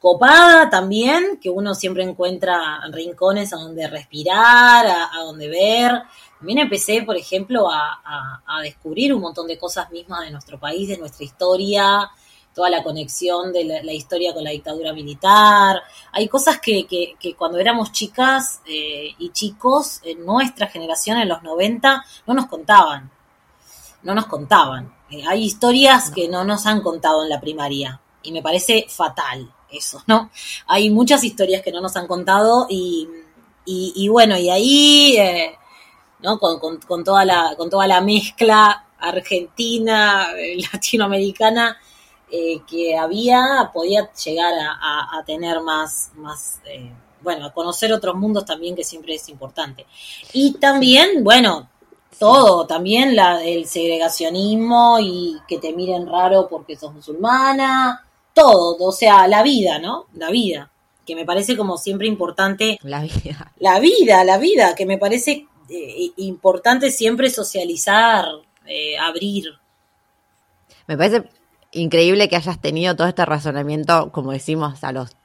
copada 0.00 0.68
también, 0.70 1.38
que 1.40 1.50
uno 1.50 1.74
siempre 1.74 2.02
encuentra 2.04 2.80
rincones 2.90 3.52
a 3.52 3.56
donde 3.56 3.88
respirar, 3.88 4.86
a 4.86 5.18
donde 5.24 5.48
ver, 5.48 6.02
también 6.38 6.58
empecé, 6.58 7.02
por 7.02 7.16
ejemplo, 7.16 7.68
a, 7.70 8.62
descubrir 8.62 9.14
un 9.14 9.20
montón 9.20 9.46
de 9.46 9.58
cosas 9.58 9.90
mismas 9.90 10.20
de 10.20 10.30
nuestro 10.30 10.58
país, 10.58 10.88
de 10.88 10.98
nuestra 10.98 11.24
historia, 11.24 12.10
toda 12.54 12.70
la 12.70 12.82
conexión 12.82 13.52
de 13.52 13.64
la, 13.64 13.92
historia 13.92 14.34
con 14.34 14.44
la 14.44 14.50
dictadura 14.50 14.92
militar. 14.92 15.82
Hay 16.12 16.28
cosas 16.28 16.58
que, 16.60 16.86
cuando 17.36 17.58
éramos 17.58 17.92
chicas 17.92 18.60
eh, 18.66 19.14
y 19.18 19.30
chicos, 19.30 20.00
en 20.04 20.24
nuestra 20.24 20.66
generación, 20.66 21.18
en 21.18 21.28
los 21.28 21.42
90, 21.42 22.04
no 22.26 22.34
nos 22.34 22.46
contaban. 22.46 23.10
No 24.02 24.14
nos 24.14 24.26
contaban. 24.26 24.94
Eh, 25.10 25.22
hay 25.26 25.44
historias 25.44 26.10
que 26.10 26.28
no 26.28 26.44
nos 26.44 26.66
han 26.66 26.80
contado 26.82 27.24
en 27.24 27.30
la 27.30 27.40
primaria 27.40 28.00
y 28.22 28.32
me 28.32 28.42
parece 28.42 28.86
fatal 28.88 29.52
eso, 29.70 30.02
¿no? 30.06 30.30
Hay 30.66 30.90
muchas 30.90 31.24
historias 31.24 31.62
que 31.62 31.72
no 31.72 31.80
nos 31.80 31.96
han 31.96 32.06
contado 32.06 32.66
y, 32.68 33.08
bueno, 34.08 34.36
y 34.36 34.50
ahí... 34.50 35.16
Eh, 35.18 35.58
¿no? 36.20 36.38
Con, 36.38 36.58
con, 36.58 37.04
toda 37.04 37.24
la, 37.24 37.54
con 37.56 37.68
toda 37.68 37.86
la 37.86 38.00
mezcla 38.00 38.86
argentina, 38.98 40.28
eh, 40.36 40.56
latinoamericana 40.72 41.76
eh, 42.30 42.60
que 42.66 42.96
había, 42.96 43.70
podía 43.72 44.10
llegar 44.12 44.52
a, 44.58 45.22
tener 45.24 45.60
más, 45.60 46.10
más 46.16 46.60
bueno, 47.20 47.46
a 47.46 47.52
conocer 47.52 47.92
otros 47.92 48.14
mundos 48.16 48.44
también, 48.44 48.74
que 48.74 48.84
siempre 48.84 49.14
es 49.14 49.28
importante. 49.28 49.86
Y 50.32 50.54
también, 50.54 51.22
bueno, 51.22 51.68
todo, 52.18 52.66
también 52.66 53.14
la, 53.14 53.44
el 53.44 53.66
segregacionismo 53.66 54.98
y 55.00 55.40
que 55.46 55.58
te 55.58 55.72
miren 55.72 56.06
raro 56.06 56.48
porque 56.48 56.76
sos 56.76 56.92
musulmana, 56.92 58.05
todo, 58.36 58.76
o 58.78 58.92
sea, 58.92 59.26
la 59.26 59.42
vida, 59.42 59.78
¿no? 59.78 60.04
La 60.12 60.30
vida, 60.30 60.70
que 61.06 61.16
me 61.16 61.24
parece 61.24 61.56
como 61.56 61.78
siempre 61.78 62.06
importante. 62.06 62.78
La 62.82 63.00
vida. 63.00 63.52
La 63.58 63.80
vida, 63.80 64.22
la 64.24 64.36
vida, 64.36 64.74
que 64.74 64.84
me 64.84 64.98
parece 64.98 65.46
eh, 65.70 66.10
importante 66.18 66.90
siempre 66.90 67.30
socializar, 67.30 68.26
eh, 68.66 68.98
abrir. 68.98 69.46
Me 70.86 70.98
parece 70.98 71.24
increíble 71.72 72.28
que 72.28 72.36
hayas 72.36 72.60
tenido 72.60 72.94
todo 72.94 73.08
este 73.08 73.24
razonamiento, 73.24 74.12
como 74.12 74.32
decimos, 74.32 74.84
a 74.84 74.92
los 74.92 75.16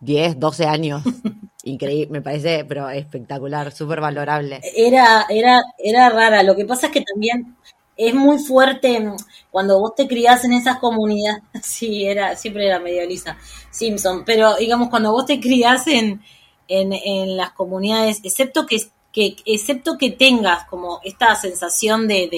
10, 0.00 0.40
12 0.40 0.66
años. 0.66 1.02
Increíble, 1.64 2.08
me 2.10 2.22
parece, 2.22 2.64
pero 2.64 2.88
espectacular, 2.88 3.70
súper 3.72 4.00
valorable. 4.00 4.60
Era, 4.74 5.26
era, 5.28 5.62
era 5.76 6.08
rara. 6.08 6.42
Lo 6.42 6.56
que 6.56 6.64
pasa 6.64 6.86
es 6.86 6.92
que 6.92 7.02
también 7.02 7.56
es 7.96 8.14
muy 8.14 8.38
fuerte 8.38 9.12
cuando 9.50 9.80
vos 9.80 9.94
te 9.94 10.06
criás 10.06 10.44
en 10.44 10.52
esas 10.52 10.78
comunidades. 10.78 11.42
Sí, 11.62 12.06
era, 12.06 12.36
siempre 12.36 12.66
era 12.66 12.78
medio 12.78 13.06
Lisa 13.06 13.36
Simpson, 13.70 14.24
pero 14.24 14.56
digamos, 14.56 14.88
cuando 14.88 15.12
vos 15.12 15.26
te 15.26 15.40
criás 15.40 15.86
en, 15.86 16.22
en, 16.68 16.92
en 16.92 17.36
las 17.36 17.52
comunidades, 17.52 18.20
excepto 18.24 18.66
que 18.66 18.78
que 19.16 19.34
excepto 19.46 19.96
que 19.96 20.10
tengas 20.10 20.66
como 20.66 21.00
esta 21.02 21.34
sensación 21.36 22.06
de, 22.06 22.28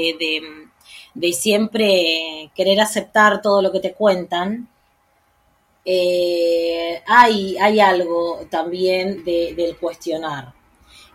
de, 1.12 1.32
siempre 1.32 2.52
querer 2.54 2.80
aceptar 2.80 3.42
todo 3.42 3.60
lo 3.60 3.72
que 3.72 3.80
te 3.80 3.94
cuentan, 3.94 4.68
eh, 5.84 7.02
hay, 7.04 7.56
hay 7.58 7.80
algo 7.80 8.46
también 8.48 9.24
del 9.24 9.76
cuestionar. 9.76 10.54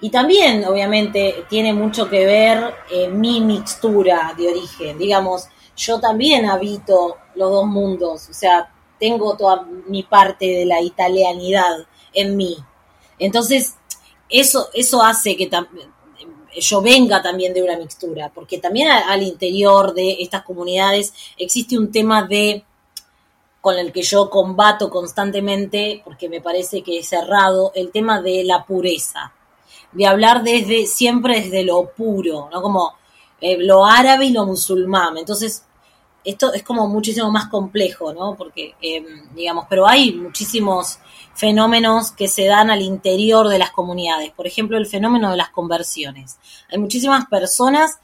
Y 0.04 0.10
también, 0.10 0.66
obviamente, 0.66 1.46
tiene 1.48 1.72
mucho 1.72 2.10
que 2.10 2.26
ver 2.26 2.76
eh, 2.92 3.08
mi 3.08 3.39
mixtura 3.39 4.34
de 4.38 4.50
origen. 4.50 4.98
Digamos, 4.98 5.46
yo 5.78 5.98
también 6.02 6.46
habito 6.46 7.16
los 7.36 7.50
dos 7.50 7.66
mundos, 7.66 8.28
o 8.30 8.34
sea, 8.34 8.70
tengo 9.00 9.38
toda 9.38 9.66
mi 9.88 10.04
parte 10.04 10.46
de 10.46 10.66
la 10.66 10.82
italianidad 10.82 11.88
en 12.13 12.36
mí. 12.36 12.58
Entonces, 13.18 13.76
eso, 14.28 14.68
eso 14.74 15.02
hace 15.02 15.38
que 15.38 15.50
yo 16.60 16.82
venga 16.82 17.22
también 17.22 17.54
de 17.54 17.63
una 17.63 17.78
mixtura, 17.78 18.30
porque 18.36 18.58
también 18.58 18.89
al 18.89 19.24
interior 19.24 19.94
de 19.94 20.18
estas 20.20 20.44
comunidades 20.44 21.13
existe 21.38 21.78
un 21.78 21.94
tema 21.94 22.24
de 22.24 22.66
con 23.62 23.78
el 23.78 23.94
que 23.94 24.02
yo 24.02 24.30
combato 24.30 24.89
constantemente, 24.89 26.02
porque 26.04 26.28
me 26.28 26.42
parece 26.42 26.84
que 26.84 27.00
es 27.00 27.08
cerrado, 27.08 27.72
el 27.74 27.89
tema 27.89 28.22
de 28.22 28.44
la 28.44 28.66
pureza 28.66 29.32
de 29.93 30.06
hablar 30.06 30.43
desde, 30.43 30.86
siempre 30.86 31.41
desde 31.41 31.63
lo 31.63 31.91
puro, 31.91 32.49
¿no? 32.51 32.62
Como 32.62 32.93
eh, 33.41 33.58
lo 33.60 33.86
árabe 33.86 34.25
y 34.25 34.32
lo 34.32 34.45
musulmán. 34.45 35.17
Entonces, 35.17 35.65
esto 36.23 36.53
es 36.53 36.63
como 36.63 36.88
muchísimo 36.88 37.29
más 37.32 37.47
complejo, 37.47 38.13
¿no? 38.13 38.36
Porque, 38.36 38.75
em, 38.82 39.34
digamos, 39.36 39.65
pero 39.69 39.88
hay 39.88 40.13
muchísimos 40.13 40.99
fenómenos 41.34 42.12
que 42.12 42.27
se 42.27 42.45
dan 42.45 42.69
al 42.69 42.82
interior 42.82 43.49
de 43.49 43.60
las 43.60 43.71
comunidades. 43.71 44.32
Por 44.32 44.47
ejemplo, 44.47 44.77
el 44.77 44.86
fenómeno 44.86 45.32
de 45.32 45.38
las 45.38 45.49
conversiones. 45.49 46.38
Hay 46.71 46.77
muchísimas 46.77 47.25
personas 47.25 47.99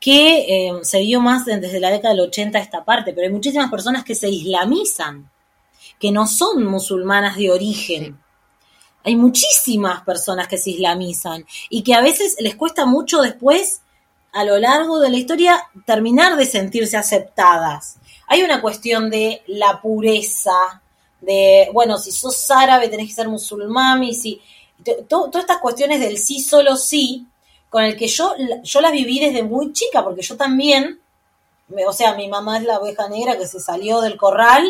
que 0.00 0.66
em, 0.66 0.82
se 0.82 1.00
vio 1.00 1.20
más 1.20 1.44
desde 1.46 1.80
la 1.80 1.90
década 1.90 2.12
del 2.12 2.26
80 2.26 2.58
esta 2.58 2.84
parte, 2.84 3.12
pero 3.12 3.26
hay 3.26 3.32
muchísimas 3.32 3.70
personas 3.70 4.04
que 4.04 4.14
se 4.16 4.28
islamizan, 4.28 5.30
que 5.98 6.10
no 6.10 6.26
son 6.26 6.64
musulmanas 6.64 7.36
de 7.36 7.50
origen. 7.50 8.18
Hay 9.04 9.16
muchísimas 9.16 10.02
personas 10.02 10.48
que 10.48 10.58
se 10.58 10.70
islamizan 10.70 11.44
y 11.68 11.82
que 11.82 11.94
a 11.94 12.00
veces 12.00 12.36
les 12.38 12.54
cuesta 12.54 12.86
mucho 12.86 13.20
después, 13.20 13.80
a 14.32 14.44
lo 14.44 14.58
largo 14.58 15.00
de 15.00 15.10
la 15.10 15.16
historia, 15.16 15.62
terminar 15.84 16.36
de 16.36 16.46
sentirse 16.46 16.96
aceptadas. 16.96 17.96
Hay 18.28 18.42
una 18.42 18.60
cuestión 18.60 19.10
de 19.10 19.42
la 19.46 19.80
pureza, 19.82 20.82
de, 21.20 21.68
bueno, 21.72 21.98
si 21.98 22.12
sos 22.12 22.50
árabe 22.50 22.88
tenés 22.88 23.08
que 23.08 23.14
ser 23.14 23.28
musulmán 23.28 24.02
y 24.04 24.14
si... 24.14 24.40
todas 25.08 25.34
estas 25.36 25.58
cuestiones 25.58 26.00
del 26.00 26.18
sí, 26.18 26.40
solo 26.40 26.76
sí, 26.76 27.26
con 27.68 27.84
el 27.84 27.96
que 27.96 28.06
yo, 28.06 28.34
yo 28.62 28.80
las 28.80 28.92
viví 28.92 29.18
desde 29.18 29.42
muy 29.42 29.72
chica, 29.72 30.04
porque 30.04 30.22
yo 30.22 30.36
también, 30.36 31.00
o 31.86 31.92
sea, 31.92 32.14
mi 32.14 32.28
mamá 32.28 32.58
es 32.58 32.64
la 32.64 32.78
oveja 32.78 33.08
negra 33.08 33.38
que 33.38 33.46
se 33.46 33.60
salió 33.60 34.00
del 34.00 34.16
corral 34.16 34.64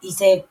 y 0.00 0.12
se 0.12 0.46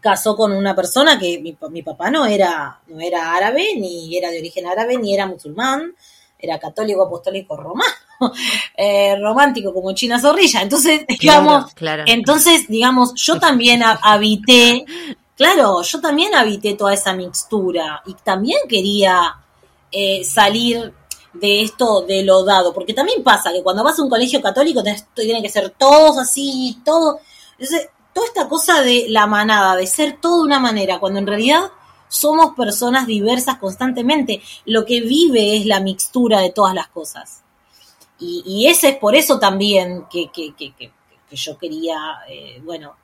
casó 0.00 0.36
con 0.36 0.52
una 0.52 0.74
persona 0.74 1.18
que 1.18 1.40
mi, 1.40 1.82
papá 1.82 2.10
no 2.10 2.26
era, 2.26 2.80
no 2.86 3.00
era 3.00 3.34
árabe, 3.34 3.74
ni 3.76 4.16
era 4.16 4.30
de 4.30 4.38
origen 4.38 4.66
árabe, 4.66 4.98
ni 4.98 5.14
era 5.14 5.26
musulmán, 5.26 5.94
era 6.38 6.58
católico 6.58 7.04
apostólico 7.04 7.56
romano, 7.56 7.92
eh, 8.76 9.16
romántico 9.20 9.74
como 9.74 9.92
China 9.92 10.20
Zorrilla. 10.20 10.62
Entonces, 10.62 11.04
digamos, 11.06 11.72
entonces, 12.06 12.68
digamos, 12.68 13.14
yo 13.14 13.38
también 13.38 13.82
habité, 13.82 14.84
claro, 15.36 15.82
yo 15.82 16.00
también 16.00 16.34
habité 16.34 16.74
toda 16.74 16.94
esa 16.94 17.12
mixtura 17.12 18.02
y 18.06 18.14
también 18.14 18.60
quería 18.68 19.36
eh, 19.90 20.24
salir 20.24 20.92
de 21.32 21.62
esto 21.62 22.02
de 22.02 22.22
lo 22.22 22.44
dado, 22.44 22.72
porque 22.72 22.94
también 22.94 23.22
pasa 23.22 23.52
que 23.52 23.62
cuando 23.62 23.84
vas 23.84 23.98
a 23.98 24.02
un 24.02 24.10
colegio 24.10 24.40
católico 24.42 24.82
tienen 25.14 25.42
que 25.42 25.48
ser 25.48 25.70
todos 25.70 26.18
así, 26.18 26.80
todo. 26.84 27.20
Entonces, 27.52 27.88
toda 28.12 28.26
esta 28.26 28.48
cosa 28.48 28.82
de 28.82 29.06
la 29.08 29.26
manada, 29.26 29.76
de 29.76 29.86
ser 29.86 30.18
todo 30.20 30.38
de 30.38 30.46
una 30.46 30.60
manera, 30.60 30.98
cuando 30.98 31.18
en 31.18 31.26
realidad 31.26 31.70
somos 32.08 32.54
personas 32.54 33.06
diversas 33.06 33.58
constantemente. 33.58 34.42
Lo 34.66 34.84
que 34.84 35.00
vive 35.00 35.56
es 35.56 35.66
la 35.66 35.80
mixtura 35.80 36.40
de 36.40 36.50
todas 36.50 36.74
las 36.74 36.88
cosas. 36.88 37.42
Y, 38.18 38.66
ese 38.68 38.90
es 38.90 38.96
por 38.96 39.14
eso 39.14 39.38
también 39.38 40.04
que, 40.10 40.30
que, 40.30 40.54
que, 40.54 40.74
que 40.74 40.92
yo 41.36 41.56
quería, 41.56 42.18
eh, 42.28 42.60
bueno, 42.62 42.96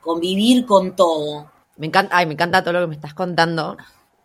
convivir 0.00 0.66
con 0.66 0.94
todo. 0.94 1.50
Me 1.76 1.86
encanta, 1.86 2.16
ay, 2.16 2.26
me 2.26 2.34
encanta 2.34 2.62
todo 2.62 2.74
lo 2.74 2.80
que 2.82 2.86
me 2.88 2.94
estás 2.94 3.14
contando. 3.14 3.76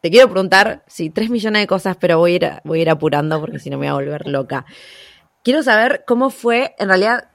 Te 0.01 0.11
quiero 0.11 0.29
preguntar, 0.29 0.83
sí, 0.87 1.09
tres 1.09 1.29
millones 1.29 1.61
de 1.61 1.67
cosas, 1.67 1.97
pero 1.99 2.19
voy 2.19 2.35
a 2.43 2.61
voy 2.65 2.79
a 2.79 2.81
ir 2.83 2.89
apurando 2.89 3.39
porque 3.39 3.59
si 3.59 3.69
no 3.69 3.77
me 3.77 3.91
voy 3.91 4.05
a 4.05 4.05
volver 4.05 4.27
loca. 4.27 4.65
Quiero 5.43 5.63
saber 5.63 6.03
cómo 6.05 6.29
fue, 6.29 6.75
en 6.77 6.89
realidad, 6.89 7.29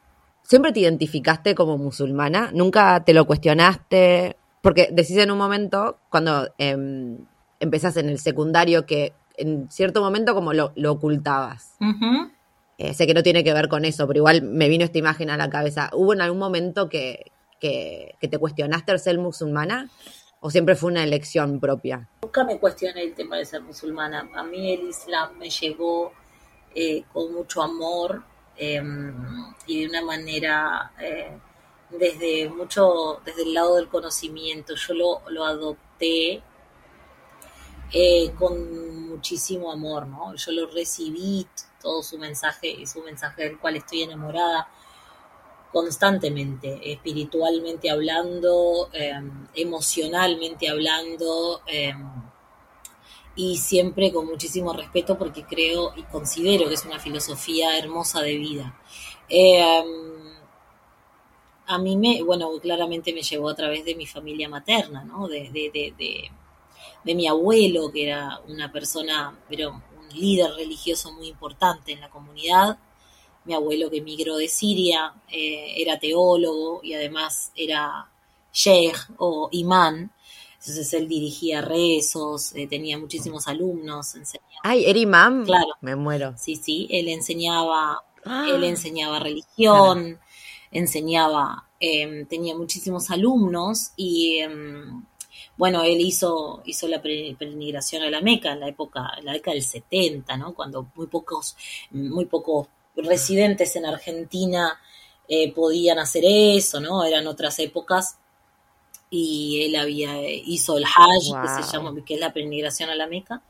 ¿Siempre 0.52 0.72
te 0.72 0.80
identificaste 0.80 1.54
como 1.54 1.78
musulmana? 1.78 2.50
¿Nunca 2.52 3.02
te 3.06 3.14
lo 3.14 3.26
cuestionaste? 3.26 4.36
Porque 4.60 4.90
decís 4.92 5.16
en 5.16 5.30
un 5.30 5.38
momento, 5.38 5.96
cuando 6.10 6.46
eh, 6.58 6.76
empezás 7.58 7.96
en 7.96 8.10
el 8.10 8.18
secundario, 8.18 8.84
que 8.84 9.14
en 9.38 9.70
cierto 9.70 10.02
momento 10.02 10.34
como 10.34 10.52
lo, 10.52 10.74
ocultabas. 10.90 11.78
Eh, 12.76 12.92
sé 12.92 13.06
que 13.06 13.14
no 13.14 13.22
tiene 13.22 13.44
que 13.44 13.54
ver 13.54 13.68
con 13.68 13.86
eso, 13.86 14.06
pero 14.06 14.18
igual 14.18 14.42
me 14.42 14.68
vino 14.68 14.84
esta 14.84 14.98
imagen 14.98 15.30
a 15.30 15.38
la 15.38 15.48
cabeza. 15.48 15.88
¿Hubo 15.94 16.12
en 16.12 16.20
algún 16.20 16.38
momento 16.38 16.90
que, 16.90 17.32
que, 17.58 18.18
te 18.20 18.36
cuestionaste 18.36 18.92
el 18.92 18.98
ser 18.98 19.16
musulmana? 19.16 19.88
¿O 20.40 20.50
siempre 20.50 20.76
fue 20.76 20.90
una 20.90 21.02
elección 21.02 21.60
propia? 21.60 22.10
Nunca 22.20 22.44
me 22.44 22.58
cuestioné 22.58 23.04
el 23.04 23.14
tema 23.14 23.38
de 23.38 23.46
ser 23.46 23.62
musulmana. 23.62 24.28
A 24.34 24.42
mí 24.42 24.74
el 24.74 24.90
Islam 24.90 25.30
me 25.38 25.48
llegó 25.48 26.12
eh, 26.74 27.04
con 27.10 27.32
mucho 27.32 27.62
amor 27.62 28.30
Em, 28.56 29.54
y 29.66 29.80
de 29.80 29.88
una 29.88 30.02
manera 30.02 30.92
eh, 31.00 31.38
desde 31.90 32.48
mucho, 32.48 33.20
desde 33.24 33.42
el 33.42 33.54
lado 33.54 33.76
del 33.76 33.88
conocimiento. 33.88 34.74
Yo 34.74 34.94
lo, 34.94 35.22
lo 35.30 35.44
adopté 35.44 36.42
eh, 37.92 38.32
con 38.38 39.08
muchísimo 39.08 39.70
amor, 39.70 40.06
¿no? 40.06 40.34
Yo 40.34 40.52
lo 40.52 40.66
recibí, 40.66 41.46
todo 41.80 42.02
su 42.02 42.18
mensaje, 42.18 42.68
y 42.68 42.86
su 42.86 43.02
mensaje 43.02 43.42
del 43.44 43.58
cual 43.58 43.76
estoy 43.76 44.02
enamorada 44.02 44.68
constantemente, 45.72 46.92
espiritualmente 46.92 47.90
hablando, 47.90 48.90
em, 48.92 49.46
emocionalmente 49.54 50.68
hablando, 50.68 51.62
em, 51.66 52.22
y 53.35 53.57
siempre 53.57 54.12
con 54.12 54.27
muchísimo 54.27 54.73
respeto 54.73 55.16
porque 55.16 55.45
creo 55.45 55.92
y 55.97 56.03
considero 56.03 56.68
que 56.68 56.75
es 56.75 56.85
una 56.85 56.99
filosofía 56.99 57.79
hermosa 57.79 58.21
de 58.21 58.37
vida. 58.37 58.79
Eh, 59.29 59.83
a 61.66 61.79
mí 61.79 61.97
me, 61.97 62.23
bueno, 62.23 62.51
claramente 62.61 63.12
me 63.12 63.23
llevó 63.23 63.49
a 63.49 63.55
través 63.55 63.85
de 63.85 63.95
mi 63.95 64.07
familia 64.07 64.49
materna, 64.49 65.05
¿no? 65.05 65.29
De, 65.29 65.51
de, 65.51 65.71
de, 65.73 66.31
de, 67.05 67.14
mi 67.14 67.27
abuelo, 67.27 67.90
que 67.90 68.05
era 68.09 68.40
una 68.49 68.71
persona, 68.71 69.38
pero 69.49 69.71
un 69.71 70.09
líder 70.21 70.53
religioso 70.53 71.12
muy 71.12 71.29
importante 71.29 71.92
en 71.92 72.01
la 72.01 72.11
comunidad. 72.11 72.79
Mi 73.45 73.55
abuelo 73.55 73.90
que 73.90 73.99
emigró 73.99 74.37
de 74.37 74.49
Siria, 74.49 75.14
eh, 75.29 75.75
era 75.79 75.99
teólogo 75.99 76.81
y 76.83 76.95
además 76.95 77.53
era 77.57 78.11
sheikh 78.53 78.99
o 79.18 79.49
imán. 79.53 80.12
Entonces 80.62 80.94
él 80.94 81.09
dirigía 81.09 81.61
rezos, 81.61 82.55
eh, 82.55 82.68
tenía 82.68 82.96
muchísimos 82.96 83.48
alumnos. 83.48 84.14
Enseñaba. 84.14 84.61
Ay, 84.62 84.85
¿era 84.87 84.96
imán? 84.96 85.44
Claro. 85.44 85.75
Me 85.81 85.96
muero. 85.96 86.35
Sí, 86.38 86.55
sí, 86.55 86.87
él 86.88 87.09
enseñaba, 87.09 88.05
ah. 88.25 88.46
él 88.48 88.62
enseñaba 88.62 89.18
religión, 89.18 90.20
enseñaba, 90.70 91.66
em, 91.81 92.27
tenía 92.27 92.57
muchísimos 92.57 93.11
alumnos 93.11 93.90
y 93.96 94.38
em, 94.38 95.05
bueno, 95.57 95.83
él 95.83 96.01
hizo, 96.01 96.62
hizo 96.64 96.87
la 96.87 97.03
peregrinación 97.03 98.05
a 98.05 98.11
la 98.11 98.20
Meca 98.20 98.53
en 98.53 98.61
la 98.61 98.68
época, 98.68 99.14
en 99.18 99.25
la 99.25 99.33
década 99.33 99.55
del 99.55 99.64
70, 99.64 100.37
¿no? 100.37 100.55
Cuando 100.55 100.87
muy 100.94 101.09
pocos, 101.09 101.57
muy 101.90 102.27
pocos 102.27 102.68
residentes 102.94 103.75
en 103.75 103.87
Argentina 103.87 104.79
eh, 105.27 105.53
podían 105.53 105.98
hacer 105.98 106.22
eso, 106.25 106.79
¿no? 106.79 107.05
Eran 107.05 107.27
otras 107.27 107.59
épocas 107.59 108.18
y 109.14 109.64
él 109.66 109.77
había 109.77 110.27
hizo 110.27 110.79
el 110.79 110.85
Hajj, 110.85 111.42
que 111.42 111.62
se 111.62 111.70
llama, 111.70 111.94
que 112.03 112.14
es 112.14 112.20
la 112.20 112.33
peregrinación 112.33 112.88
a 112.88 112.94
la 112.94 113.07
Meca, 113.07 113.42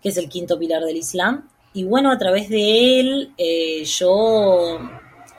que 0.00 0.10
es 0.10 0.16
el 0.16 0.28
quinto 0.28 0.56
pilar 0.56 0.84
del 0.84 0.96
Islam. 0.96 1.50
Y 1.72 1.82
bueno, 1.82 2.12
a 2.12 2.16
través 2.16 2.48
de 2.48 3.00
él, 3.00 3.34
eh, 3.36 3.84
yo, 3.84 4.78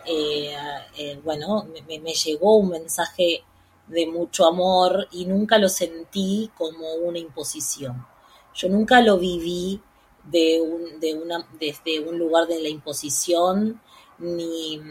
eh, 0.06 0.54
eh, 0.98 1.22
bueno, 1.24 1.66
me, 1.88 2.00
me, 2.00 2.12
llegó 2.12 2.58
un 2.58 2.68
mensaje 2.68 3.46
de 3.88 4.06
mucho 4.08 4.46
amor 4.46 5.08
y 5.14 5.24
nunca 5.24 5.58
lo 5.58 5.70
sentí 5.70 6.52
como 6.58 6.94
una 6.96 7.20
imposición. 7.20 8.06
Yo 8.54 8.68
nunca 8.68 9.00
lo 9.00 9.18
viví 9.18 9.80
de 10.26 10.60
un, 10.60 11.00
de 11.00 11.14
una, 11.14 11.48
desde 11.58 12.02
un 12.02 12.20
lugar 12.20 12.46
de 12.48 12.62
la 12.62 12.68
imposición, 12.68 13.80
ni 14.18 14.82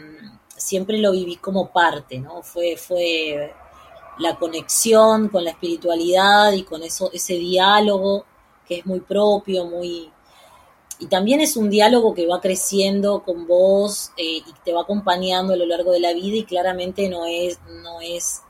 siempre 0.57 0.97
lo 0.97 1.11
viví 1.11 1.35
como 1.35 1.71
parte, 1.71 2.17
¿no? 2.17 2.41
Fue, 2.41 2.77
fue 2.77 3.53
la 4.19 4.37
conexión 4.37 5.29
con 5.29 5.43
la 5.43 5.51
espiritualidad 5.51 6.53
y 6.53 6.63
con 6.63 6.83
eso, 6.83 7.09
ese 7.13 7.35
diálogo 7.35 8.25
que 8.67 8.79
es 8.79 8.85
muy 8.85 9.01
propio, 9.01 9.65
muy... 9.65 10.11
Y 10.97 11.07
también 11.07 11.41
es 11.41 11.57
un 11.57 11.69
diálogo 11.69 12.13
que 12.13 12.25
va 12.25 12.39
creciendo 12.39 13.21
con 13.23 13.45
vos 13.45 14.11
eh, 14.17 14.37
y 14.37 14.53
te 14.63 14.71
va 14.71 14.81
acompañando 14.81 15.53
a 15.53 15.57
lo 15.57 15.65
largo 15.65 15.91
de 15.91 15.99
la 15.99 16.13
vida 16.13 16.37
y 16.37 16.45
claramente 16.45 17.09
no 17.09 17.25
es, 17.25 17.59
no 17.83 17.99
es 17.99 18.41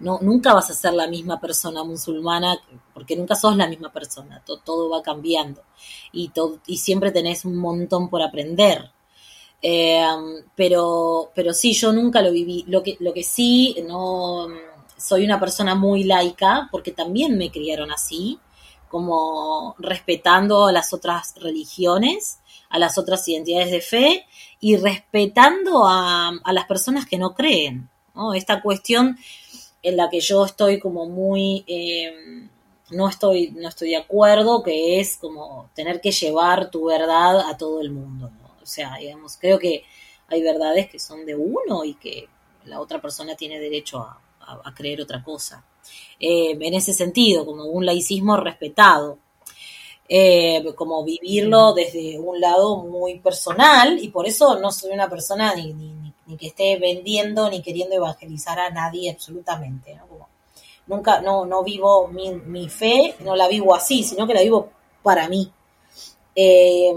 no, 0.00 0.18
nunca 0.20 0.54
vas 0.54 0.70
a 0.70 0.74
ser 0.74 0.94
la 0.94 1.08
misma 1.08 1.40
persona 1.40 1.82
musulmana, 1.82 2.56
porque 2.94 3.16
nunca 3.16 3.34
sos 3.34 3.56
la 3.56 3.66
misma 3.66 3.92
persona, 3.92 4.42
todo, 4.44 4.58
todo 4.58 4.90
va 4.90 5.02
cambiando 5.02 5.62
y, 6.12 6.28
todo, 6.28 6.60
y 6.66 6.78
siempre 6.78 7.10
tenés 7.10 7.44
un 7.44 7.56
montón 7.56 8.08
por 8.08 8.22
aprender. 8.22 8.92
Eh, 9.60 10.06
pero, 10.54 11.30
pero 11.34 11.52
sí, 11.52 11.72
yo 11.72 11.92
nunca 11.92 12.22
lo 12.22 12.30
viví. 12.30 12.64
Lo 12.68 12.82
que, 12.82 12.96
lo 13.00 13.12
que 13.12 13.24
sí, 13.24 13.76
no 13.86 14.48
soy 14.96 15.24
una 15.24 15.40
persona 15.40 15.74
muy 15.74 16.04
laica, 16.04 16.68
porque 16.70 16.92
también 16.92 17.38
me 17.38 17.50
criaron 17.50 17.92
así, 17.92 18.38
como 18.88 19.74
respetando 19.78 20.66
a 20.66 20.72
las 20.72 20.92
otras 20.92 21.34
religiones, 21.36 22.40
a 22.70 22.78
las 22.78 22.98
otras 22.98 23.26
identidades 23.28 23.70
de 23.70 23.80
fe 23.80 24.26
y 24.60 24.76
respetando 24.76 25.86
a, 25.86 26.28
a 26.42 26.52
las 26.52 26.66
personas 26.66 27.06
que 27.06 27.18
no 27.18 27.34
creen. 27.34 27.88
¿no? 28.14 28.34
Esta 28.34 28.60
cuestión 28.62 29.16
en 29.82 29.96
la 29.96 30.10
que 30.10 30.20
yo 30.20 30.44
estoy 30.44 30.78
como 30.78 31.06
muy... 31.06 31.64
Eh, 31.66 32.48
no 32.90 33.06
estoy, 33.06 33.50
no 33.50 33.68
estoy 33.68 33.90
de 33.90 33.98
acuerdo, 33.98 34.62
que 34.62 34.98
es 34.98 35.18
como 35.18 35.68
tener 35.74 36.00
que 36.00 36.10
llevar 36.10 36.70
tu 36.70 36.86
verdad 36.86 37.40
a 37.40 37.56
todo 37.56 37.82
el 37.82 37.90
mundo. 37.90 38.30
O 38.47 38.47
sea, 38.68 38.96
digamos, 38.96 39.36
creo 39.36 39.58
que 39.58 39.84
hay 40.28 40.42
verdades 40.42 40.88
que 40.88 40.98
son 40.98 41.24
de 41.24 41.34
uno 41.34 41.84
y 41.84 41.94
que 41.94 42.28
la 42.64 42.80
otra 42.80 43.00
persona 43.00 43.34
tiene 43.34 43.58
derecho 43.58 43.98
a, 44.00 44.20
creer 44.74 45.02
otra 45.02 45.22
cosa. 45.22 45.62
Eh, 46.18 46.56
en 46.58 46.74
ese 46.74 46.94
sentido, 46.94 47.44
como 47.44 47.64
un 47.64 47.84
laicismo 47.84 48.36
respetado. 48.36 49.18
Eh, 50.10 50.64
como 50.74 51.04
vivirlo 51.04 51.74
desde 51.74 52.18
un 52.18 52.40
lado 52.40 52.78
muy 52.78 53.18
personal 53.18 53.98
y 54.02 54.08
por 54.08 54.26
eso 54.26 54.58
no 54.58 54.72
soy 54.72 54.92
una 54.92 55.06
persona 55.06 55.54
ni, 55.54 55.74
ni, 55.74 56.36
que 56.38 56.46
esté 56.46 56.78
vendiendo 56.78 57.50
ni 57.50 57.60
queriendo 57.60 57.94
evangelizar 57.94 58.58
a 58.58 58.70
nadie 58.70 59.10
absolutamente. 59.10 59.94
¿no? 59.96 60.08
nunca, 60.88 61.20
no, 61.20 61.44
no 61.44 61.62
vivo 61.62 62.08
mi, 62.08 62.30
mi, 62.32 62.68
fe, 62.68 63.14
no 63.20 63.36
la 63.36 63.46
vivo 63.46 63.74
así, 63.74 64.02
sino 64.02 64.26
que 64.26 64.34
la 64.34 64.42
vivo 64.42 64.70
para 65.02 65.28
mí. 65.28 65.52
Eh, 66.34 66.92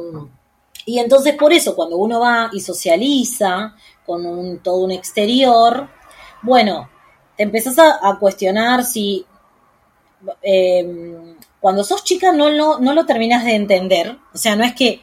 y 0.86 1.00
entonces 1.00 1.36
por 1.36 1.54
eso 1.54 1.76
cuando 1.76 1.98
uno 1.98 2.20
va 2.20 2.50
y 2.52 2.60
socializa 2.60 3.76
con 4.06 4.26
un, 4.26 4.60
todo 4.60 4.78
un 4.78 4.92
exterior, 4.92 5.90
bueno, 6.42 6.90
te 7.38 7.44
empezás 7.44 7.78
a, 7.80 8.18
cuestionar 8.20 8.84
si 8.84 9.26
eh, 10.42 11.36
cuando 11.60 11.84
sos 11.84 12.04
chica 12.04 12.32
no 12.32 12.50
lo, 12.50 12.80
no 12.80 12.94
lo 12.94 13.06
terminas 13.06 13.46
de 13.46 13.56
entender, 13.56 14.18
o 14.34 14.38
sea, 14.38 14.56
no 14.56 14.64
es 14.64 14.74
que 14.74 15.02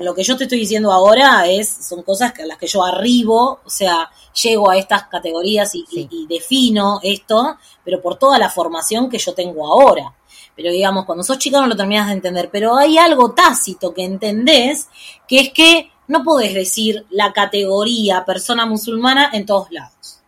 lo 0.00 0.14
que 0.14 0.22
yo 0.22 0.36
te 0.36 0.44
estoy 0.44 0.60
diciendo 0.60 0.92
ahora 0.92 1.46
es, 1.46 1.68
son 1.68 2.02
cosas 2.02 2.32
a 2.38 2.46
las 2.46 2.58
que 2.58 2.66
yo 2.66 2.84
arribo, 2.84 3.60
o 3.64 3.70
sea, 3.70 4.10
llego 4.42 4.70
a 4.70 4.76
estas 4.76 5.08
categorías 5.08 5.72
y, 5.74 6.26
defino 6.28 7.00
esto, 7.02 7.56
pero 7.84 8.00
por 8.00 8.16
toda 8.16 8.38
la 8.38 8.50
formación 8.50 9.08
que 9.08 9.18
yo 9.18 9.34
tengo 9.34 9.66
ahora. 9.66 10.14
Pero 10.58 10.72
digamos, 10.72 11.04
cuando 11.04 11.22
sos 11.22 11.38
chica 11.38 11.60
no 11.60 11.68
lo 11.68 11.76
terminas 11.76 12.08
de 12.08 12.14
entender, 12.14 12.48
pero 12.50 12.76
hay 12.76 12.98
algo 12.98 13.30
tácito 13.30 13.94
que 13.94 14.02
entendés, 14.02 14.88
que 15.28 15.38
es 15.38 15.52
que 15.52 15.92
no 16.08 16.24
podés 16.24 16.52
decir 16.52 17.06
la 17.10 17.32
categoría 17.32 18.24
persona 18.24 18.66
musulmana 18.66 19.30
en 19.32 19.46
todos 19.46 19.70
lados. 19.70 20.18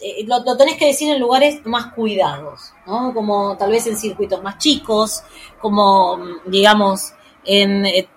Eh, 0.00 0.24
lo, 0.26 0.42
lo, 0.42 0.56
tenés 0.56 0.78
que 0.78 0.86
decir 0.86 1.12
en 1.12 1.20
lugares 1.20 1.60
más 1.66 1.92
cuidados, 1.92 2.72
¿no? 2.86 3.12
Como 3.12 3.58
tal 3.58 3.70
vez 3.70 3.86
en 3.86 3.98
circuitos 3.98 4.42
más 4.42 4.56
chicos, 4.56 5.22
como, 5.60 6.18
digamos, 6.46 7.12
en 7.44 7.84
eh, 7.84 8.08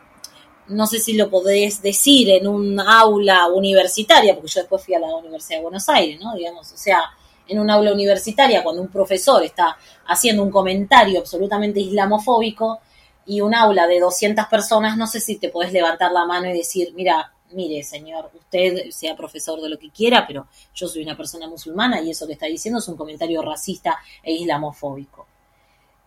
no 0.70 0.88
sé 0.88 1.00
si 1.00 1.16
lo 1.16 1.30
podés 1.30 1.82
decir 1.82 2.30
en 2.30 2.48
un 2.48 2.80
aula 2.80 3.48
universitaria, 3.48 4.36
porque 4.36 4.52
yo 4.52 4.62
después 4.62 4.86
fui 4.86 4.94
a 4.94 5.00
la 5.00 5.14
Universidad 5.18 5.58
de 5.58 5.64
Buenos 5.64 5.90
Aires, 5.90 6.18
¿no? 6.22 6.34
Digamos, 6.34 6.72
o 6.72 6.78
sea, 6.78 7.12
en 7.48 7.60
un 7.60 7.70
aula 7.70 7.94
universitaria, 7.94 8.64
cuando 8.64 8.82
un 8.82 8.90
profesor 8.90 9.44
está 9.44 9.78
haciendo 10.08 10.44
un 10.44 10.52
comentario 10.52 11.20
absolutamente 11.20 11.80
islamofóbico 11.80 12.80
y 13.26 13.42
un 13.42 13.54
aula 13.54 13.88
de 13.88 14.00
200 14.00 14.48
personas, 14.48 14.98
no 14.98 15.08
sé 15.08 15.20
si 15.20 15.38
te 15.38 15.50
podés 15.50 15.72
levantar 15.72 16.12
la 16.12 16.26
mano 16.26 16.50
y 16.50 16.54
decir, 16.54 16.94
mira, 16.96 17.34
mire, 17.52 17.84
señor, 17.84 18.32
usted 18.34 18.90
sea 18.90 19.16
profesor 19.16 19.62
de 19.62 19.70
lo 19.70 19.78
que 19.78 19.90
quiera, 19.90 20.26
pero 20.26 20.48
yo 20.74 20.88
soy 20.88 21.04
una 21.04 21.18
persona 21.18 21.48
musulmana 21.48 22.02
y 22.02 22.12
eso 22.12 22.28
que 22.28 22.34
está 22.34 22.46
diciendo 22.48 22.80
es 22.80 22.88
un 22.88 22.98
comentario 22.98 23.42
racista 23.42 24.00
e 24.24 24.34
islamofóbico. 24.34 25.28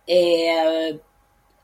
Eh, 0.07 0.99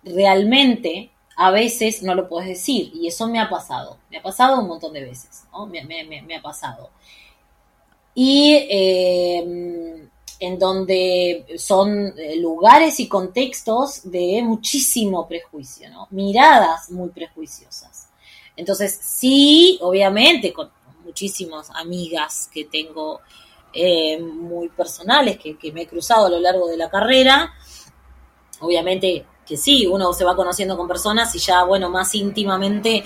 realmente 0.05 1.11
a 1.37 1.51
veces 1.51 2.03
no 2.03 2.15
lo 2.15 2.29
puedes 2.29 2.49
decir 2.49 2.91
y 2.95 3.07
eso 3.07 3.29
me 3.29 3.41
ha 3.41 3.49
pasado, 3.49 3.99
me 4.11 4.19
ha 4.19 4.23
pasado 4.23 4.61
un 4.61 4.69
montón 4.69 4.93
de 4.93 5.05
veces, 5.05 5.45
me, 5.73 6.37
ha 6.37 6.43
pasado. 6.43 6.91
Y 8.15 8.55
eh, 8.69 10.09
en 10.41 10.59
donde 10.59 11.47
son 11.59 12.15
eh, 12.17 12.37
lugares 12.37 12.99
y 12.99 13.09
contextos 13.09 14.11
de 14.11 14.43
muchísimo 14.43 15.29
prejuicio, 15.29 15.91
¿no? 15.91 16.09
miradas 16.11 16.91
muy 16.91 17.11
prejuiciosas. 17.11 18.09
Entonces, 18.57 18.99
sí, 19.01 19.79
obviamente, 19.83 20.53
con 20.53 20.71
muchísimas 21.05 21.71
amigas 21.71 22.49
que 22.53 22.65
tengo 22.65 23.21
eh, 23.73 24.19
muy 24.19 24.69
personales, 24.71 25.39
que, 25.39 25.57
que 25.57 25.73
me 25.73 25.83
he 25.83 25.87
cruzado 25.87 26.27
a 26.27 26.31
lo 26.31 26.41
largo 26.41 26.69
de 26.69 26.77
la 26.77 26.91
carrera, 26.91 27.53
obviamente 28.61 29.27
que 29.51 29.57
sí, 29.57 29.87
uno 29.87 30.13
se 30.13 30.25
va 30.25 30.37
conociendo 30.37 30.77
con 30.77 30.87
personas 30.87 31.35
y 31.35 31.39
ya, 31.41 31.65
bueno, 31.65 31.91
más 31.91 32.15
íntimamente 32.15 33.03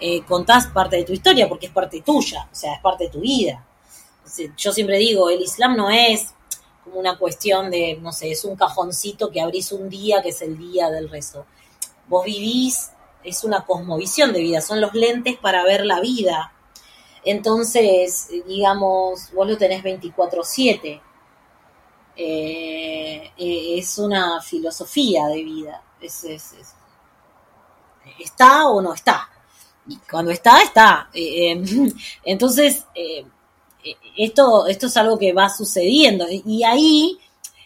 eh, 0.00 0.22
contás 0.22 0.68
parte 0.68 0.94
de 0.94 1.04
tu 1.04 1.12
historia 1.12 1.48
porque 1.48 1.66
es 1.66 1.72
parte 1.72 2.02
tuya, 2.02 2.48
o 2.50 2.54
sea, 2.54 2.74
es 2.74 2.80
parte 2.80 3.04
de 3.04 3.10
tu 3.10 3.20
vida. 3.20 3.66
Yo 4.56 4.72
siempre 4.72 4.98
digo, 4.98 5.30
el 5.30 5.40
Islam 5.40 5.76
no 5.76 5.90
es 5.90 6.34
como 6.84 6.98
una 7.00 7.18
cuestión 7.18 7.70
de, 7.70 7.98
no 8.00 8.12
sé, 8.12 8.30
es 8.30 8.44
un 8.44 8.56
cajoncito 8.56 9.30
que 9.30 9.40
abrís 9.40 9.72
un 9.72 9.88
día 9.88 10.22
que 10.22 10.30
es 10.30 10.42
el 10.42 10.58
día 10.58 10.90
del 10.90 11.08
rezo. 11.08 11.46
Vos 12.06 12.24
vivís, 12.24 12.90
es 13.22 13.44
una 13.44 13.64
cosmovisión 13.64 14.32
de 14.32 14.40
vida, 14.40 14.60
son 14.60 14.80
los 14.80 14.94
lentes 14.94 15.36
para 15.36 15.64
ver 15.64 15.84
la 15.84 16.00
vida. 16.00 16.52
Entonces, 17.24 18.28
digamos, 18.46 19.32
vos 19.32 19.46
lo 19.46 19.58
tenés 19.58 19.82
24/7. 19.82 21.02
Eh, 22.16 23.32
eh, 23.36 23.78
es 23.78 23.98
una 23.98 24.40
filosofía 24.40 25.26
de 25.26 25.44
vida 25.44 25.82
es, 26.00 26.54
está 28.18 28.68
o 28.68 28.80
no 28.80 28.94
está. 28.94 29.28
Y 29.86 29.96
cuando 30.10 30.30
está, 30.30 30.62
está. 30.62 31.10
Eh, 31.12 31.62
entonces, 32.24 32.84
esto, 34.16 34.66
esto 34.66 34.86
es 34.86 34.96
algo 34.96 35.18
que 35.18 35.32
va 35.32 35.48
sucediendo. 35.48 36.26
Y 36.30 36.64
ahí, 36.64 37.18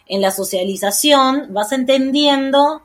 en 0.07 0.21
la 0.21 0.31
socialización, 0.31 1.47
vas 1.53 1.71
entendiendo 1.71 2.83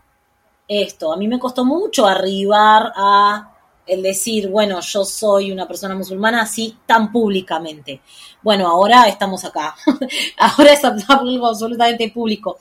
esto. 0.66 1.12
A 1.12 1.16
mí 1.16 1.29
me 1.29 1.38
costó 1.38 1.64
mucho 1.64 2.07
arribar 2.07 2.92
a 2.96 3.55
el 3.87 4.03
decir, 4.03 4.48
bueno, 4.48 4.81
yo 4.81 5.05
soy 5.05 5.51
una 5.51 5.66
persona 5.66 5.94
musulmana 5.94 6.42
así 6.42 6.77
tan 6.87 7.11
públicamente. 7.11 8.03
Bueno, 8.42 8.68
ahora 8.68 9.09
estamos 9.09 9.44
acá. 9.44 9.74
ahora 10.37 10.72
es 10.74 10.85
algo 10.85 11.46
absolutamente 11.46 12.11
público. 12.11 12.59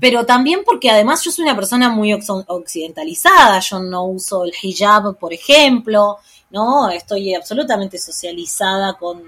Pero 0.00 0.24
también 0.24 0.62
porque 0.64 0.90
además 0.90 1.22
yo 1.22 1.30
soy 1.30 1.44
una 1.44 1.54
persona 1.54 1.88
muy 1.88 2.12
occidentalizada, 2.12 3.60
yo 3.60 3.78
no 3.80 4.04
uso 4.04 4.44
el 4.44 4.52
hijab, 4.60 5.16
por 5.18 5.32
ejemplo, 5.32 6.18
¿no? 6.50 6.88
Estoy 6.90 7.34
absolutamente 7.34 7.98
socializada 7.98 8.94
con, 8.94 9.22